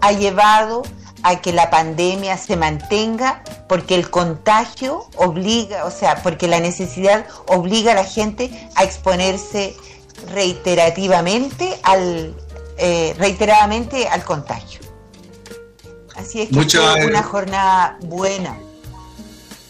ha 0.00 0.12
llevado 0.12 0.82
a 1.22 1.40
que 1.40 1.52
la 1.52 1.70
pandemia 1.70 2.36
se 2.36 2.56
mantenga 2.56 3.42
porque 3.68 3.94
el 3.94 4.10
contagio 4.10 5.06
obliga, 5.16 5.84
o 5.84 5.90
sea, 5.90 6.22
porque 6.22 6.48
la 6.48 6.60
necesidad 6.60 7.26
obliga 7.46 7.92
a 7.92 7.94
la 7.94 8.04
gente 8.04 8.50
a 8.74 8.84
exponerse 8.84 9.76
reiterativamente 10.32 11.78
al 11.82 12.34
eh, 12.80 13.14
reiteradamente 13.18 14.08
al 14.08 14.24
contagio. 14.24 14.80
Así 16.16 16.42
es 16.42 16.48
que 16.48 16.54
Mucho, 16.54 16.82
fue 16.82 17.02
eh, 17.02 17.06
una 17.06 17.22
jornada 17.22 17.98
buena. 18.02 18.58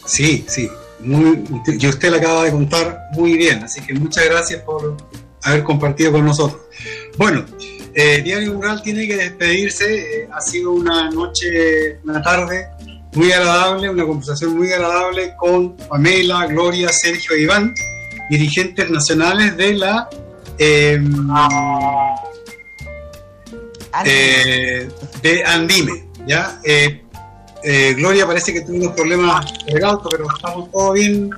Sí, 0.07 0.45
sí. 0.49 0.71
Muy, 1.01 1.45
y 1.67 1.87
usted 1.89 2.11
la 2.11 2.19
acaba 2.19 2.45
de 2.45 2.51
contar 2.51 3.09
muy 3.13 3.37
bien, 3.37 3.63
así 3.65 3.81
que 3.81 3.95
muchas 3.95 4.25
gracias 4.27 4.63
por 4.63 4.97
haber 5.43 5.65
compartido 5.65 6.13
con 6.13 6.25
nosotros. 6.25 6.61
Bueno, 7.17 7.45
eh, 7.95 8.21
Diario 8.23 8.53
Rural 8.53 8.83
tiene 8.83 9.07
que 9.07 9.17
despedirse. 9.17 10.23
eh, 10.23 10.29
ha 10.33 10.41
sido 10.41 10.73
una 10.73 11.11
noche, 11.11 11.99
una 12.05 12.23
tarde 12.23 12.69
muy 13.15 13.33
agradable, 13.33 13.91
una 13.91 14.07
conversación 14.07 14.57
muy 14.57 14.73
agradable 14.73 15.35
con 15.37 15.77
Pamela, 15.77 16.47
Gloria, 16.47 16.91
Sergio 16.93 17.35
e 17.35 17.43
Iván, 17.43 17.75
dirigentes 18.29 18.89
nacionales 18.91 19.57
de 19.57 19.75
la 19.75 20.09
eh, 20.59 21.01
eh, 24.05 24.89
de 25.23 25.45
Andime. 25.45 26.05
¿ya? 26.27 26.61
Eh, 26.65 27.03
eh, 27.63 27.95
Gloria 27.95 28.27
parece 28.27 28.53
que 28.53 28.63
tuvo 28.63 28.77
unos 28.77 28.93
problemas 28.93 29.53
con 29.53 29.77
el 29.77 29.85
auto, 29.85 30.09
pero 30.09 30.27
estamos 30.35 30.71
todo 30.71 30.93
bien. 30.93 31.31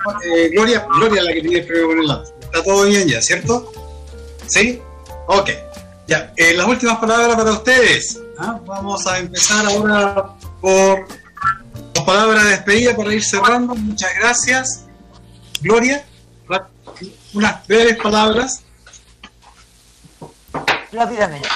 Gloria, 0.53 0.87
Gloria 0.97 1.21
es 1.21 1.25
la 1.25 1.33
que 1.33 1.41
tiene 1.41 1.59
el 1.59 1.67
problema 1.67 1.89
con 1.89 1.99
el 2.05 2.11
auto. 2.11 2.35
Está 2.41 2.63
todo 2.63 2.85
bien 2.85 3.09
ya, 3.09 3.21
¿cierto? 3.23 3.73
¿Sí? 4.47 4.81
Ok. 5.27 5.51
Ya, 6.07 6.33
las 6.55 6.67
últimas 6.67 6.99
palabras 6.99 7.37
para 7.37 7.53
ustedes. 7.53 8.21
¿ah? 8.39 8.61
Vamos 8.67 9.07
a 9.07 9.19
empezar 9.19 9.67
ahora 9.67 10.35
por 10.61 11.07
las 11.95 12.05
palabras 12.05 12.45
de 12.45 12.51
despedida 12.51 12.97
para 12.97 13.15
ir 13.15 13.25
cerrando. 13.25 13.75
Muchas 13.75 14.11
gracias. 14.19 14.85
Gloria, 15.61 16.05
unas 17.35 17.67
breves 17.67 17.97
palabras. 17.97 18.63
rápidamente. 20.93 21.49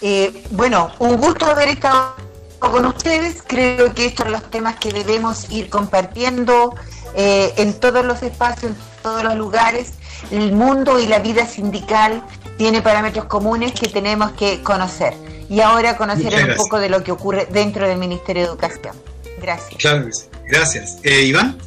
Eh, 0.00 0.44
bueno, 0.50 0.90
un 0.98 1.16
gusto 1.16 1.46
haber 1.46 1.68
estado 1.68 2.14
con 2.58 2.86
ustedes. 2.86 3.42
Creo 3.46 3.92
que 3.94 4.06
estos 4.06 4.24
son 4.24 4.32
los 4.32 4.50
temas 4.50 4.76
que 4.76 4.92
debemos 4.92 5.50
ir 5.50 5.68
compartiendo 5.68 6.74
eh, 7.14 7.52
en 7.56 7.74
todos 7.74 8.04
los 8.04 8.22
espacios, 8.22 8.72
en 8.72 8.76
todos 9.02 9.22
los 9.24 9.34
lugares. 9.36 9.92
El 10.30 10.52
mundo 10.52 10.98
y 11.00 11.06
la 11.06 11.18
vida 11.18 11.46
sindical 11.46 12.22
tiene 12.56 12.80
parámetros 12.82 13.24
comunes 13.26 13.72
que 13.72 13.88
tenemos 13.88 14.32
que 14.32 14.62
conocer. 14.62 15.14
Y 15.48 15.60
ahora 15.60 15.96
conocer 15.96 16.32
un 16.50 16.56
poco 16.56 16.78
de 16.78 16.88
lo 16.88 17.02
que 17.02 17.12
ocurre 17.12 17.46
dentro 17.50 17.86
del 17.86 17.98
Ministerio 17.98 18.42
de 18.44 18.48
Educación. 18.48 18.94
Gracias. 19.40 19.74
Claro. 19.80 20.08
Gracias. 20.48 20.98
Eh, 21.02 21.22
Iván. 21.22 21.58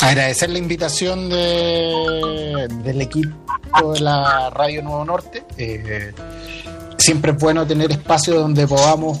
Agradecer 0.00 0.50
la 0.50 0.58
invitación 0.58 1.28
de- 1.28 2.68
del 2.82 3.00
equipo 3.02 3.34
de 3.92 4.00
la 4.00 4.50
Radio 4.50 4.82
Nuevo 4.82 5.04
Norte. 5.04 5.44
Eh, 5.56 6.12
siempre 6.96 7.32
es 7.32 7.38
bueno 7.38 7.66
tener 7.66 7.90
espacios 7.90 8.36
donde 8.36 8.66
podamos 8.66 9.18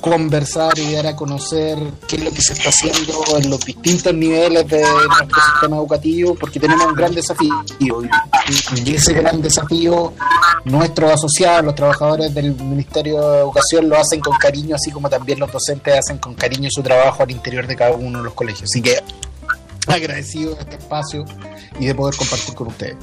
conversar 0.00 0.78
y 0.78 0.92
dar 0.92 1.06
a 1.08 1.16
conocer 1.16 1.76
qué 2.06 2.16
es 2.16 2.24
lo 2.24 2.30
que 2.30 2.40
se 2.40 2.52
está 2.52 2.68
haciendo 2.68 3.24
en 3.36 3.50
los 3.50 3.60
distintos 3.60 4.14
niveles 4.14 4.66
de 4.68 4.82
nuestro 4.82 5.42
sistema 5.52 5.76
educativo, 5.76 6.34
porque 6.34 6.60
tenemos 6.60 6.86
un 6.86 6.94
gran 6.94 7.14
desafío. 7.14 7.54
Y, 7.78 8.94
ese 8.94 9.12
gran 9.14 9.42
desafío, 9.42 10.12
nuestros 10.64 11.12
asociados, 11.12 11.64
los 11.64 11.74
trabajadores 11.74 12.32
del 12.34 12.54
Ministerio 12.56 13.20
de 13.20 13.38
Educación, 13.40 13.88
lo 13.88 13.96
hacen 13.98 14.20
con 14.20 14.36
cariño, 14.36 14.76
así 14.76 14.90
como 14.90 15.08
también 15.08 15.38
los 15.38 15.50
docentes 15.50 15.98
hacen 15.98 16.18
con 16.18 16.34
cariño 16.34 16.68
su 16.70 16.82
trabajo 16.82 17.22
al 17.22 17.30
interior 17.30 17.66
de 17.66 17.76
cada 17.76 17.92
uno 17.92 18.18
de 18.18 18.24
los 18.24 18.34
colegios. 18.34 18.64
Así 18.70 18.80
que 18.80 18.98
agradecido 19.86 20.54
de 20.54 20.60
este 20.60 20.76
espacio 20.76 21.24
y 21.78 21.86
de 21.86 21.94
poder 21.94 22.16
compartir 22.16 22.54
con 22.54 22.68
ustedes. 22.68 22.96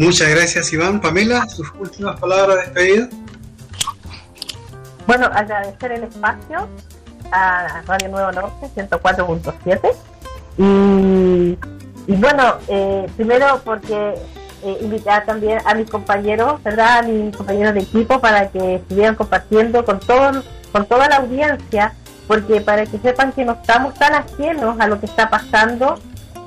Muchas 0.00 0.30
gracias, 0.30 0.72
Iván. 0.72 0.98
Pamela, 0.98 1.46
sus 1.46 1.70
últimas 1.78 2.18
palabras 2.18 2.56
de 2.56 2.62
despedida. 2.62 3.08
Bueno, 5.06 5.26
agradecer 5.26 5.92
el 5.92 6.04
espacio 6.04 6.70
a 7.30 7.82
Radio 7.86 8.08
Nuevo 8.08 8.32
Norte 8.32 8.66
104.7 8.74 9.92
y, 10.56 11.58
y 12.10 12.16
bueno, 12.16 12.54
eh, 12.68 13.10
primero 13.14 13.60
porque 13.62 14.14
eh, 14.62 14.78
invitar 14.80 15.26
también 15.26 15.58
a 15.66 15.74
mis 15.74 15.90
compañeros, 15.90 16.62
¿verdad? 16.62 17.00
A 17.00 17.02
mis 17.02 17.36
compañeros 17.36 17.74
de 17.74 17.80
equipo 17.80 18.22
para 18.22 18.48
que 18.48 18.76
estuvieran 18.76 19.16
compartiendo 19.16 19.84
con 19.84 20.00
todo, 20.00 20.42
con 20.72 20.86
toda 20.86 21.10
la 21.10 21.16
audiencia, 21.16 21.92
porque 22.26 22.62
para 22.62 22.86
que 22.86 22.98
sepan 23.00 23.32
que 23.32 23.44
no 23.44 23.52
estamos 23.52 23.92
tan 23.96 24.14
ajenos 24.14 24.80
a 24.80 24.86
lo 24.86 24.98
que 24.98 25.04
está 25.04 25.28
pasando, 25.28 26.00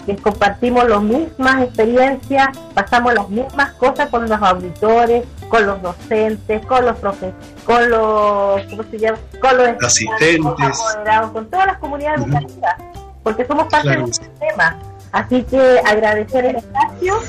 que 0.05 0.15
compartimos 0.17 0.87
las 0.87 1.01
mismas 1.01 1.63
experiencias, 1.63 2.49
pasamos 2.73 3.13
las 3.13 3.29
mismas 3.29 3.71
cosas 3.73 4.09
con 4.09 4.27
los 4.27 4.41
auditores, 4.41 5.25
con 5.49 5.65
los 5.65 5.81
docentes, 5.81 6.65
con 6.65 6.85
los 6.85 6.97
profesores, 6.97 7.35
con 7.65 7.89
los, 7.89 8.61
¿cómo 8.69 8.83
se 8.91 8.99
llama? 8.99 9.17
Con 9.39 9.57
los 9.57 9.67
Asistentes. 9.83 10.39
con 10.41 10.55
los 10.69 10.79
apoderados, 10.91 11.31
con 11.31 11.49
todas 11.49 11.67
las 11.67 11.77
comunidades 11.77 12.21
Ujú. 12.21 12.29
educativas, 12.31 12.75
porque 13.23 13.45
somos 13.45 13.67
parte 13.67 13.87
Claro 13.87 14.01
del 14.05 14.13
sistema. 14.13 14.79
Así 15.11 15.43
que 15.43 15.79
agradecer 15.85 16.45
el 16.45 16.55
espacio, 16.57 17.19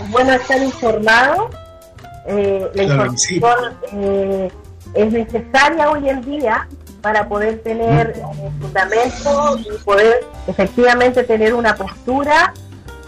es 0.00 0.10
bueno 0.10 0.32
estar 0.32 0.62
informado, 0.62 1.50
eh, 2.26 2.68
la 2.74 2.84
Claro 2.84 3.10
que 3.12 3.18
sí. 3.18 3.34
información 3.36 3.78
eh, 3.92 4.52
es 4.94 5.12
necesaria 5.12 5.90
hoy 5.90 6.08
en 6.08 6.22
día 6.22 6.66
para 7.06 7.28
poder 7.28 7.62
tener 7.62 8.14
eh, 8.16 8.50
fundamento 8.60 9.60
y 9.60 9.78
poder 9.84 10.26
efectivamente 10.48 11.22
tener 11.22 11.54
una 11.54 11.76
postura 11.76 12.52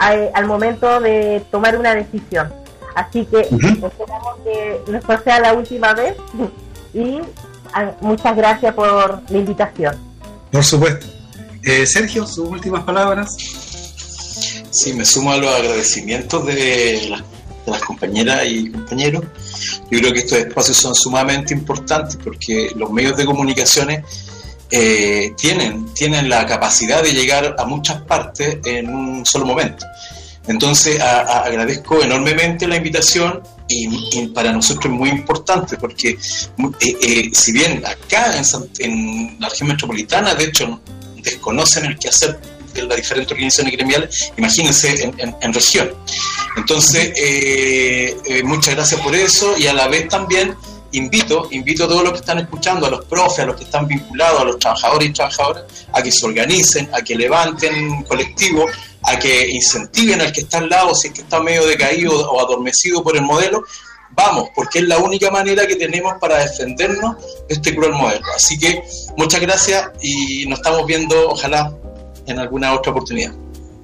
eh, 0.09 0.31
al 0.33 0.45
momento 0.45 1.01
de 1.01 1.43
tomar 1.51 1.77
una 1.77 1.93
decisión. 1.93 2.49
Así 2.95 3.25
que 3.25 3.41
esperamos 3.41 4.37
que 4.45 4.81
no 4.89 5.21
sea 5.21 5.41
la 5.41 5.51
última 5.51 5.93
vez 5.93 6.15
y 6.93 7.19
ah, 7.73 7.91
muchas 7.99 8.37
gracias 8.37 8.73
por 8.73 9.21
la 9.29 9.37
invitación. 9.37 9.97
Por 10.49 10.63
supuesto. 10.63 11.05
Eh, 11.65 11.85
Sergio, 11.85 12.25
sus 12.25 12.47
últimas 12.47 12.85
palabras. 12.85 13.35
Sí, 14.71 14.93
me 14.93 15.03
sumo 15.03 15.33
a 15.33 15.37
los 15.37 15.53
agradecimientos 15.53 16.45
de 16.45 17.17
las 17.65 17.81
compañeras 17.81 18.45
y 18.45 18.71
compañeros. 18.71 19.25
Yo 19.89 19.99
creo 19.99 20.13
que 20.13 20.19
estos 20.19 20.37
espacios 20.37 20.77
son 20.77 20.95
sumamente 20.95 21.53
importantes 21.53 22.17
porque 22.23 22.71
los 22.75 22.91
medios 22.91 23.17
de 23.17 23.25
comunicaciones 23.25 24.03
eh, 24.71 25.33
tienen, 25.35 25.93
tienen 25.93 26.29
la 26.29 26.45
capacidad 26.45 27.01
de 27.01 27.13
llegar 27.13 27.55
a 27.57 27.65
muchas 27.65 28.01
partes 28.03 28.59
en 28.65 28.89
un 28.89 29.25
solo 29.25 29.45
momento. 29.45 29.85
Entonces 30.47 30.99
agradezco 30.99 32.01
enormemente 32.01 32.67
la 32.67 32.77
invitación 32.77 33.41
y, 33.67 34.27
para 34.29 34.51
nosotros 34.51 34.85
es 34.85 34.91
muy 34.91 35.09
importante 35.09 35.77
porque 35.77 36.09
eh, 36.09 36.17
eh, 37.01 37.29
si 37.31 37.51
bien 37.51 37.83
acá 37.85 38.33
en 38.79 39.37
la 39.39 39.47
región 39.47 39.69
metropolitana 39.69 40.33
de 40.33 40.45
hecho 40.45 40.81
desconocen 41.21 41.85
el 41.85 41.99
quehacer 41.99 42.39
de 42.73 42.83
las 42.83 42.97
diferentes 42.97 43.31
organizaciones 43.31 43.73
gremiales, 43.73 44.31
imagínense 44.37 45.03
en, 45.03 45.19
en- 45.19 45.35
en 45.41 45.53
región. 45.53 45.91
Entonces, 46.57 47.11
eh, 47.21 48.17
eh, 48.25 48.43
muchas 48.43 48.75
gracias 48.75 48.99
por 49.01 49.15
eso 49.15 49.57
y 49.57 49.67
a 49.67 49.73
la 49.73 49.87
vez 49.87 50.07
también 50.07 50.55
invito, 50.91 51.47
invito 51.51 51.85
a 51.85 51.87
todos 51.87 52.03
los 52.03 52.13
que 52.13 52.19
están 52.19 52.39
escuchando, 52.39 52.87
a 52.87 52.89
los 52.89 53.05
profes, 53.05 53.39
a 53.39 53.45
los 53.45 53.55
que 53.55 53.63
están 53.63 53.87
vinculados, 53.87 54.41
a 54.41 54.43
los 54.45 54.57
trabajadores 54.59 55.09
y 55.09 55.13
trabajadoras, 55.13 55.63
a 55.93 56.01
que 56.01 56.11
se 56.11 56.25
organicen, 56.25 56.89
a 56.93 57.01
que 57.01 57.15
levanten 57.15 58.03
colectivos, 58.03 58.71
a 59.03 59.17
que 59.19 59.47
incentiven 59.49 60.19
al 60.21 60.31
que 60.31 60.41
está 60.41 60.57
al 60.57 60.69
lado, 60.69 60.95
si 60.95 61.07
es 61.09 61.13
que 61.13 61.21
está 61.21 61.39
medio 61.41 61.65
decaído 61.65 62.11
o 62.31 62.39
adormecido 62.41 63.03
por 63.03 63.15
el 63.15 63.21
modelo, 63.21 63.63
vamos, 64.11 64.49
porque 64.55 64.79
es 64.79 64.85
la 64.87 64.97
única 64.97 65.29
manera 65.29 65.67
que 65.67 65.75
tenemos 65.75 66.15
para 66.19 66.39
defendernos 66.39 67.15
de 67.47 67.53
este 67.55 67.75
cruel 67.75 67.91
modelo. 67.93 68.25
Así 68.35 68.57
que 68.57 68.81
muchas 69.15 69.39
gracias 69.41 69.91
y 70.01 70.47
nos 70.47 70.57
estamos 70.59 70.87
viendo, 70.87 71.29
ojalá, 71.29 71.71
en 72.29 72.39
alguna 72.39 72.73
otra 72.73 72.91
oportunidad. 72.91 73.33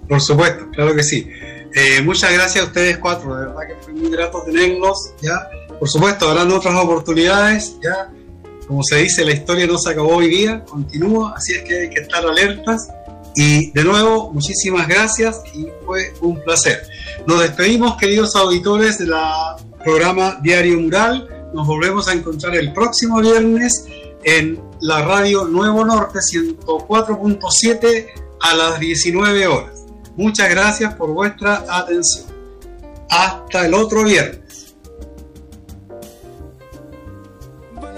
Por 0.08 0.22
supuesto, 0.22 0.70
claro 0.72 0.96
que 0.96 1.04
sí. 1.04 1.28
Eh, 1.76 2.02
muchas 2.02 2.32
gracias 2.32 2.64
a 2.64 2.68
ustedes 2.68 2.98
cuatro, 3.00 3.36
de 3.36 3.48
verdad 3.48 3.62
que 3.68 3.76
fue 3.84 3.94
muy 3.94 4.10
grato 4.10 4.42
tenerlos, 4.44 5.12
ya. 5.22 5.50
Por 5.78 5.90
supuesto, 5.90 6.30
habrán 6.30 6.52
otras 6.52 6.76
oportunidades, 6.76 7.76
ya. 7.84 8.10
Como 8.68 8.82
se 8.84 8.98
dice, 8.98 9.26
la 9.26 9.34
historia 9.34 9.68
no 9.68 9.78
se 9.78 9.92
acabó 9.92 10.16
hoy 10.16 10.30
día, 10.30 10.64
continúa, 10.64 11.34
así 11.36 11.54
es 11.54 11.64
que 11.64 11.82
hay 11.82 11.90
que 11.90 12.02
estar 12.02 12.26
alertas. 12.26 12.88
Y 13.36 13.72
de 13.72 13.84
nuevo, 13.84 14.32
muchísimas 14.32 14.88
gracias 14.88 15.42
y 15.54 15.68
fue 15.86 16.14
un 16.22 16.42
placer. 16.44 16.82
Nos 17.28 17.42
despedimos, 17.42 17.98
queridos 17.98 18.36
auditores 18.36 18.98
del 18.98 19.14
programa 19.84 20.40
Diario 20.42 20.80
Mural. 20.80 21.28
Nos 21.54 21.68
volvemos 21.68 22.08
a 22.08 22.14
encontrar 22.14 22.56
el 22.56 22.72
próximo 22.72 23.20
viernes 23.20 23.86
en 24.24 24.62
la 24.80 25.02
radio 25.02 25.44
Nuevo 25.46 25.84
Norte 25.84 26.20
104.7 26.20 28.25
a 28.42 28.54
las 28.56 28.80
19 28.80 29.48
horas. 29.48 29.86
Muchas 30.16 30.50
gracias 30.50 30.94
por 30.96 31.12
vuestra 31.12 31.66
atención. 31.70 32.26
Hasta 33.10 33.66
el 33.66 33.74
otro 33.74 34.04
viernes. 34.04 34.45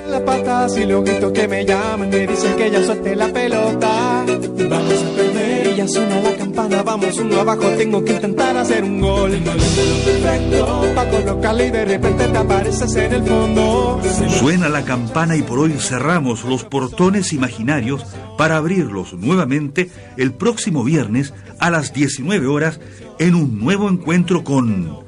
Las 0.09 0.21
patas 0.21 0.77
y 0.77 0.85
luego 0.85 1.03
grito 1.03 1.31
que 1.33 1.47
me 1.47 1.65
llaman, 1.65 2.09
me 2.09 2.27
dicen 2.27 2.55
que 2.55 2.71
ya 2.71 2.83
suelte 2.83 3.15
la 3.15 3.27
pelota. 3.27 4.25
Vamos 4.69 5.03
a 5.03 5.15
perder 5.15 5.67
y 5.67 5.75
ya 5.75 5.87
suena 5.87 6.21
la 6.21 6.35
campana, 6.35 6.83
vamos 6.83 7.17
uno 7.17 7.39
abajo, 7.39 7.67
tengo 7.77 8.03
que 8.03 8.13
intentar 8.13 8.57
hacer 8.57 8.83
un 8.83 9.01
gol. 9.01 9.31
Perfecto, 9.31 10.85
pa' 10.95 11.09
colocarle 11.09 11.67
y 11.67 11.71
de 11.71 11.85
repente 11.85 12.27
te 12.27 12.37
apareces 12.37 12.95
en 12.95 13.13
el 13.13 13.23
fondo. 13.23 14.01
Suena 14.39 14.69
la 14.69 14.83
campana 14.83 15.35
y 15.35 15.41
por 15.41 15.59
hoy 15.59 15.73
cerramos 15.73 16.43
los 16.43 16.63
portones 16.63 17.33
imaginarios 17.33 18.05
para 18.37 18.57
abrirlos 18.57 19.13
nuevamente 19.13 19.89
el 20.17 20.33
próximo 20.33 20.83
viernes 20.83 21.33
a 21.59 21.69
las 21.69 21.93
19 21.93 22.47
horas 22.47 22.79
en 23.19 23.35
un 23.35 23.59
nuevo 23.59 23.89
encuentro 23.89 24.43
con 24.43 25.05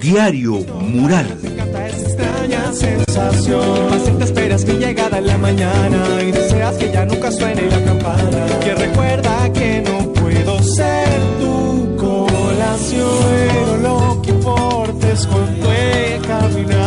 Diario 0.00 0.54
Mural. 0.80 1.26
esa 1.42 2.02
extraña 2.02 2.72
sensación. 2.72 3.88
Paciente 3.90 4.24
esperas 4.24 4.64
mi 4.64 4.74
llegada 4.74 5.18
en 5.18 5.26
la 5.26 5.38
mañana 5.38 6.22
y 6.22 6.32
deseas 6.32 6.76
que 6.76 6.90
ya 6.92 7.04
nunca 7.04 7.30
suene 7.30 7.62
la 7.70 7.84
campana. 7.84 8.46
Que 8.60 8.74
recuerda 8.74 9.52
que 9.52 9.82
no 9.82 10.12
puedo 10.12 10.62
ser 10.62 11.20
tu 11.40 11.96
colación, 11.96 13.08
pero 13.30 13.76
lo 13.78 14.22
que 14.22 14.30
importa 14.30 15.12
es 15.12 15.26
cuánto 15.26 15.72
he 15.72 16.20
caminado. 16.26 16.81